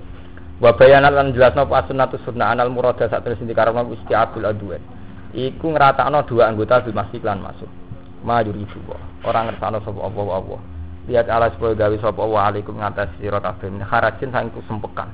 [0.61, 4.85] wa bayanat lan jelasno apa sunnatu sunnah anal murada saat terus dikarepno isti'abul adwan
[5.33, 7.73] iku ngeratakno dua anggota bil masjid lan masuk.
[8.21, 8.93] Majur ibu
[9.25, 10.61] orang ngersano sapa Allah Allah.
[11.09, 15.09] Lihat ala supaya gawe sapa wa alaikum ngatas sira min harajin saking kesempekan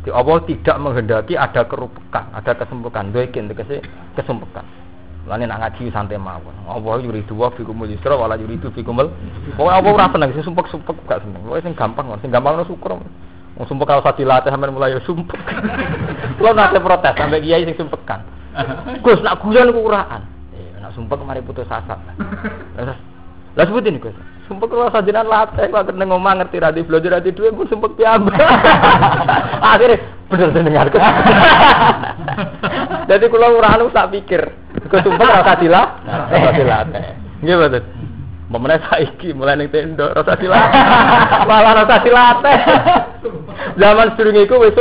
[0.00, 3.84] di Allah tidak menghendaki ada kerupekan ada kesempekan doikin tegese
[4.16, 4.64] kesempekan
[5.28, 6.56] Lani nak ngaji santai mawon.
[6.64, 9.12] Allah yuridu wa fikumul yusra wala yuridu fikumul.
[9.52, 11.44] Pokoke apa ora seneng sing sumpek-sumpek gak seneng.
[11.44, 12.96] Pokoke sing gampang, sing gampang no syukur.
[12.96, 15.36] Wong sumpek kalau usah dilatih sampean mulai sumpek.
[16.40, 18.24] Kulo nate protes sampai kiai sing sumpekan.
[19.04, 20.24] Gus nak guyon ku uraan.
[20.56, 22.00] Eh nak sumpek mari putus asa.
[23.58, 24.14] Lah sebutin Gus.
[24.50, 28.34] Sumpek kalau sajenan latih kok kena ngomong ngerti ra di belajar duwe pun sumpek piyambak.
[29.74, 30.86] Akhirnya bener dengar.
[33.10, 34.42] Jadi kalau uraan tak pikir.
[34.90, 35.86] Gus sumpek rasa dilah,
[36.30, 37.02] rasa dilatih.
[37.46, 37.84] Nggih mboten.
[38.50, 40.82] Pemenang saiki mulai ning tenda rasa dilatih.
[41.50, 42.58] Malah rasa dilatih.
[43.78, 44.78] Zaman sedurunge iku wis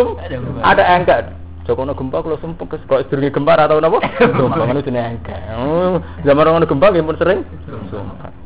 [0.65, 1.29] ada engkat.
[1.69, 4.01] Joko ono gempa kalau sumpek kes kok sedurunge gempa ora tau napa?
[4.17, 5.41] Sumpek ngono jenenge engkat.
[5.53, 7.45] Oh, zaman ono gempa nggih pun sering.
[7.93, 8.38] Sumpek.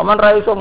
[0.00, 0.56] Paman ra iso.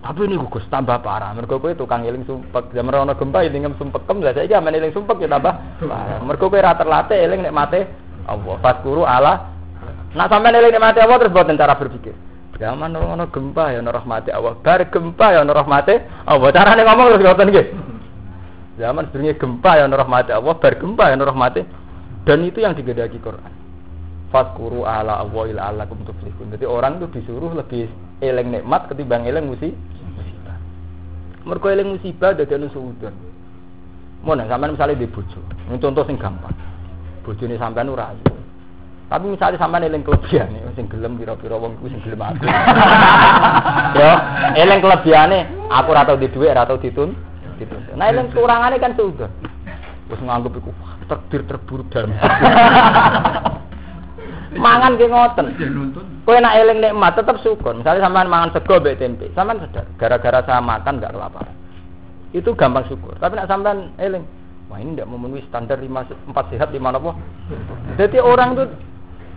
[0.00, 1.34] Tapi ini gugus tambah parah.
[1.34, 2.70] Mergo kowe tukang eling sumpek.
[2.70, 6.22] Zaman ono gempa eling sumpekem lah saiki amen eling sumpek ya tambah parah.
[6.22, 6.78] Mergo kowe ra
[7.10, 7.90] eling nek mate
[8.30, 8.54] Allah.
[8.62, 9.58] Faskuru ala
[10.10, 12.14] Nak sampai nilai mati Allah terus buatan cara berpikir.
[12.58, 14.58] Zaman ono gempa ya ono rahmati Allah.
[14.58, 15.94] Bar gempa ya ono rahmati
[16.26, 16.50] Allah.
[16.50, 17.66] Carane ngomong terus ngoten nggih.
[18.82, 21.62] Zaman sebenarnya gempa ya ono rahmati Allah, bar gempa ya ono rahmati.
[22.26, 23.54] Dan itu yang digedaki Quran.
[24.34, 26.52] Fatkuru ala Allah ila alakum tuflihun.
[26.58, 27.86] Jadi orang itu disuruh lebih
[28.20, 30.56] eling nikmat ketimbang eling musibah.
[31.44, 33.14] Mergo eling musibah dadi anu suudon.
[34.20, 35.40] Mun sampean misalnya di bojo,
[35.80, 36.52] contoh sing gampang.
[37.24, 38.36] Bojone sampean ora ayu.
[39.10, 42.46] Tapi misalnya sampai eling kelebihan sing gelem pira-pira wong kuwi sing gelem aku.
[43.98, 44.10] Yo,
[44.54, 47.16] eling kelebihane aku ora tau di dhuwit, ora tau ditun.
[47.58, 47.80] Ditun.
[47.98, 49.26] Nah, eling kurangane kan sudah.
[50.06, 50.70] Wis nganggep iku
[51.10, 52.14] takdir terburuk dalam.
[54.56, 55.46] mangan ki ngoten.
[56.26, 57.74] Kowe nak eling nikmat tetep syukur.
[57.76, 61.54] Misalnya sampean mangan sego mbek tempe, sampean sadar gara-gara saya makan enggak kelaparan.
[62.34, 63.14] Itu gampang syukur.
[63.18, 64.26] Tapi nak sampean eling,
[64.66, 67.14] wah ini tidak memenuhi standar lima, empat sehat lima apa?
[67.98, 68.66] Jadi orang tuh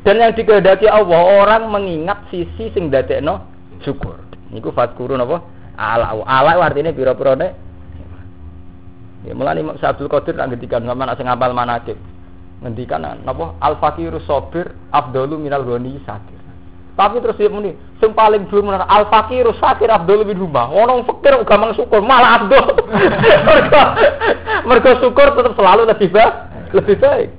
[0.03, 3.47] dan yang dikehendaki Allah orang mengingat sisi sing dadekno
[3.87, 4.19] syukur.
[4.51, 5.41] Niku fatkuru napa?
[5.79, 7.51] Ala ala artinya pira-pira nek.
[9.23, 11.95] Ya mulane Imam Abdul Qadir tak ngendikan sama nak sing ngapal manakib.
[12.63, 13.59] Ngendikan napa?
[13.59, 16.39] Al fakiru sabir afdalu minal ghani sakir.
[16.93, 20.71] Tapi terus dia muni, sing paling dhuwur menawa al fakiru sakir afdalu min rumah.
[20.71, 22.63] Ono fakir gampang syukur, malah abdul.
[23.49, 23.83] mergo
[24.63, 26.33] mergo syukur tetap selalu lebih baik,
[26.71, 27.29] lebih baik.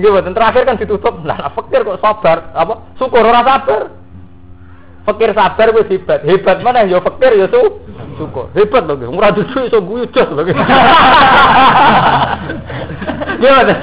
[0.00, 1.14] Nggih mboten terakhir kan ditutup.
[1.22, 2.96] Lah fakir kok sabar, apa?
[2.98, 3.82] Syukur ora sabar.
[5.06, 6.24] Fakir sabar wis hebat.
[6.26, 7.62] Hebat mana ya fakir ya su
[8.20, 8.52] syukur.
[8.52, 10.42] Hebat lho, ora dudu iso guyu jos lho.
[13.40, 13.76] Mboten.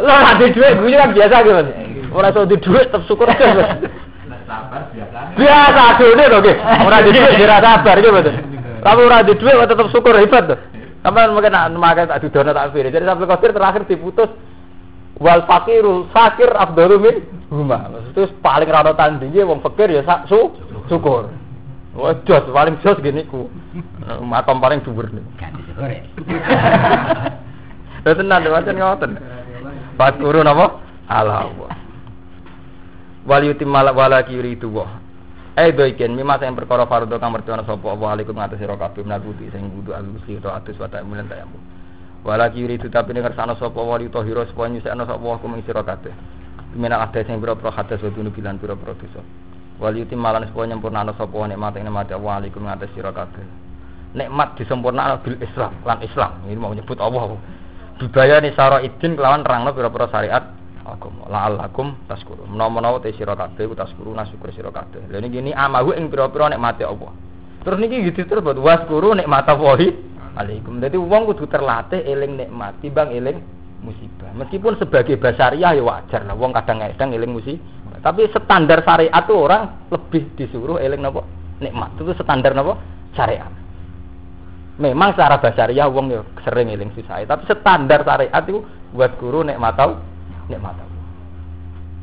[0.00, 1.74] Lah ora di dhuwit guyu kan biasa nggih mboten.
[2.16, 3.56] Ora iso di dhuwit tetep syukur jos.
[4.48, 5.18] Sabar biasa.
[5.36, 6.56] Biasa adune lho nggih.
[6.88, 8.34] Ora di dhuwit ora sabar nggih mboten.
[8.80, 10.56] Tapi ora di dhuwit tetep syukur hebat to.
[11.04, 12.88] Sampai mungkin nak makan tak dudono tak pilih.
[12.88, 14.32] Jadi sampai kafir terakhir diputus
[15.20, 17.16] wal fakiru sakir afdalu min
[17.52, 17.92] huma.
[18.16, 20.48] Terus paling rada tandinge wong fakir ya sak su
[20.88, 21.28] syukur.
[21.94, 23.46] Wah jos paling jos gini ku.
[24.18, 25.22] Makom paling dhuwur nih.
[25.38, 26.02] Kan syukur ya.
[28.02, 29.12] Lha tenan wacan ngoten.
[29.94, 30.82] Fakuru napa?
[31.06, 31.54] Allah.
[33.22, 35.00] Wal yutimmal wala yuridu wa.
[35.54, 39.46] Eh doiken mimma sing perkara fardhu kang mertana sapa Allah alaikum ngatas sira kabeh menabuti
[39.54, 41.54] sing kudu alusi to atus wa ta'mulan tayamu.
[42.26, 45.86] Wala kiri itu tapi kersane sapa wa li tahira sapa nyusekno sapa wa kuming sira
[45.86, 46.10] kabeh.
[46.74, 49.22] Minak ada sing pira-pira hadas wa bilan pira-pira dosa.
[49.82, 53.42] Wal yutim malan sapa nyempurnakno sapa nikmat ing nikmat Allah alaikum ngatas sira kabeh.
[54.14, 56.30] Nikmat disempurnakno bil Islam lan Islam.
[56.46, 57.34] Ini mau nyebut Allah.
[57.98, 60.44] Dibayani sara idin kelawan nerangno pira-pira syariat
[60.84, 65.56] agama la'allakum taskuru menawa-menawa te sira kabeh ku taskuru nasyukur sira kabeh lha niki ini
[65.56, 67.10] amahu ing pira-pira nikmate Allah
[67.64, 69.96] terus niki gitu terus buat waskuru nikmata wahi
[70.36, 73.40] alaikum dadi wong kudu terlatih eling nikmat timbang eling
[73.84, 79.38] musibah meskipun sebagai basariah ya wajar lah wong kadang-kadang eling musibah tapi standar syariat tuh
[79.44, 81.22] orang lebih disuruh eling napa
[81.60, 82.80] nikmat itu standar napa
[83.12, 83.52] syariat
[84.80, 88.64] memang secara basariah wong ya sering eling susah tapi standar syariat itu
[88.96, 89.92] buat guru nikmat tahu
[90.48, 91.02] nikmat Allah.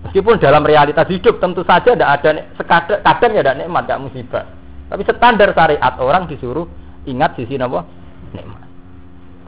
[0.02, 4.45] Meskipun dalam realitas hidup tentu saja tidak ada sekadar kadang ya ada nikmat, tidak musibah.
[4.90, 6.66] Tapi standar syariat orang disuruh
[7.06, 7.86] ingat sisi apa?
[8.34, 8.61] Nikmat.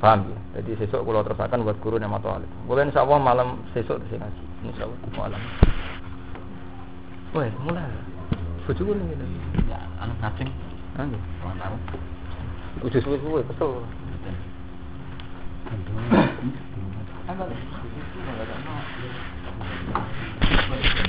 [0.03, 0.59] Paham ya?
[0.59, 2.43] Jadi sesuk kalau terusakan buat guru nikmat Allah.
[2.67, 4.27] Boleh insya Allah malam sesuk di sini
[4.67, 5.39] Insya Allah malam.
[7.31, 7.88] Wah, mulai.
[8.67, 9.25] Bujuku nih gitu.
[9.71, 10.51] Ya, anu ngacing.
[10.99, 11.15] Anu.
[12.84, 13.80] Udah suwe-suwe kesel.
[15.71, 15.95] Aduh.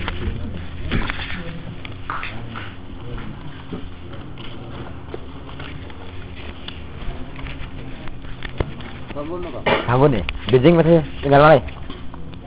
[9.14, 9.60] Apa?
[9.86, 10.24] Sampun nih.
[10.50, 11.62] Benjing masih tinggal mana?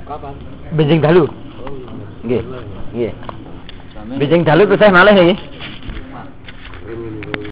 [0.04, 0.36] Kapan?
[0.76, 1.24] Benjing dalu.
[1.64, 1.72] Oh,
[2.28, 2.44] Nggih.
[2.92, 3.12] Nggih.
[3.96, 5.40] Sampeyan Benjing dalu terus saya malih nggih.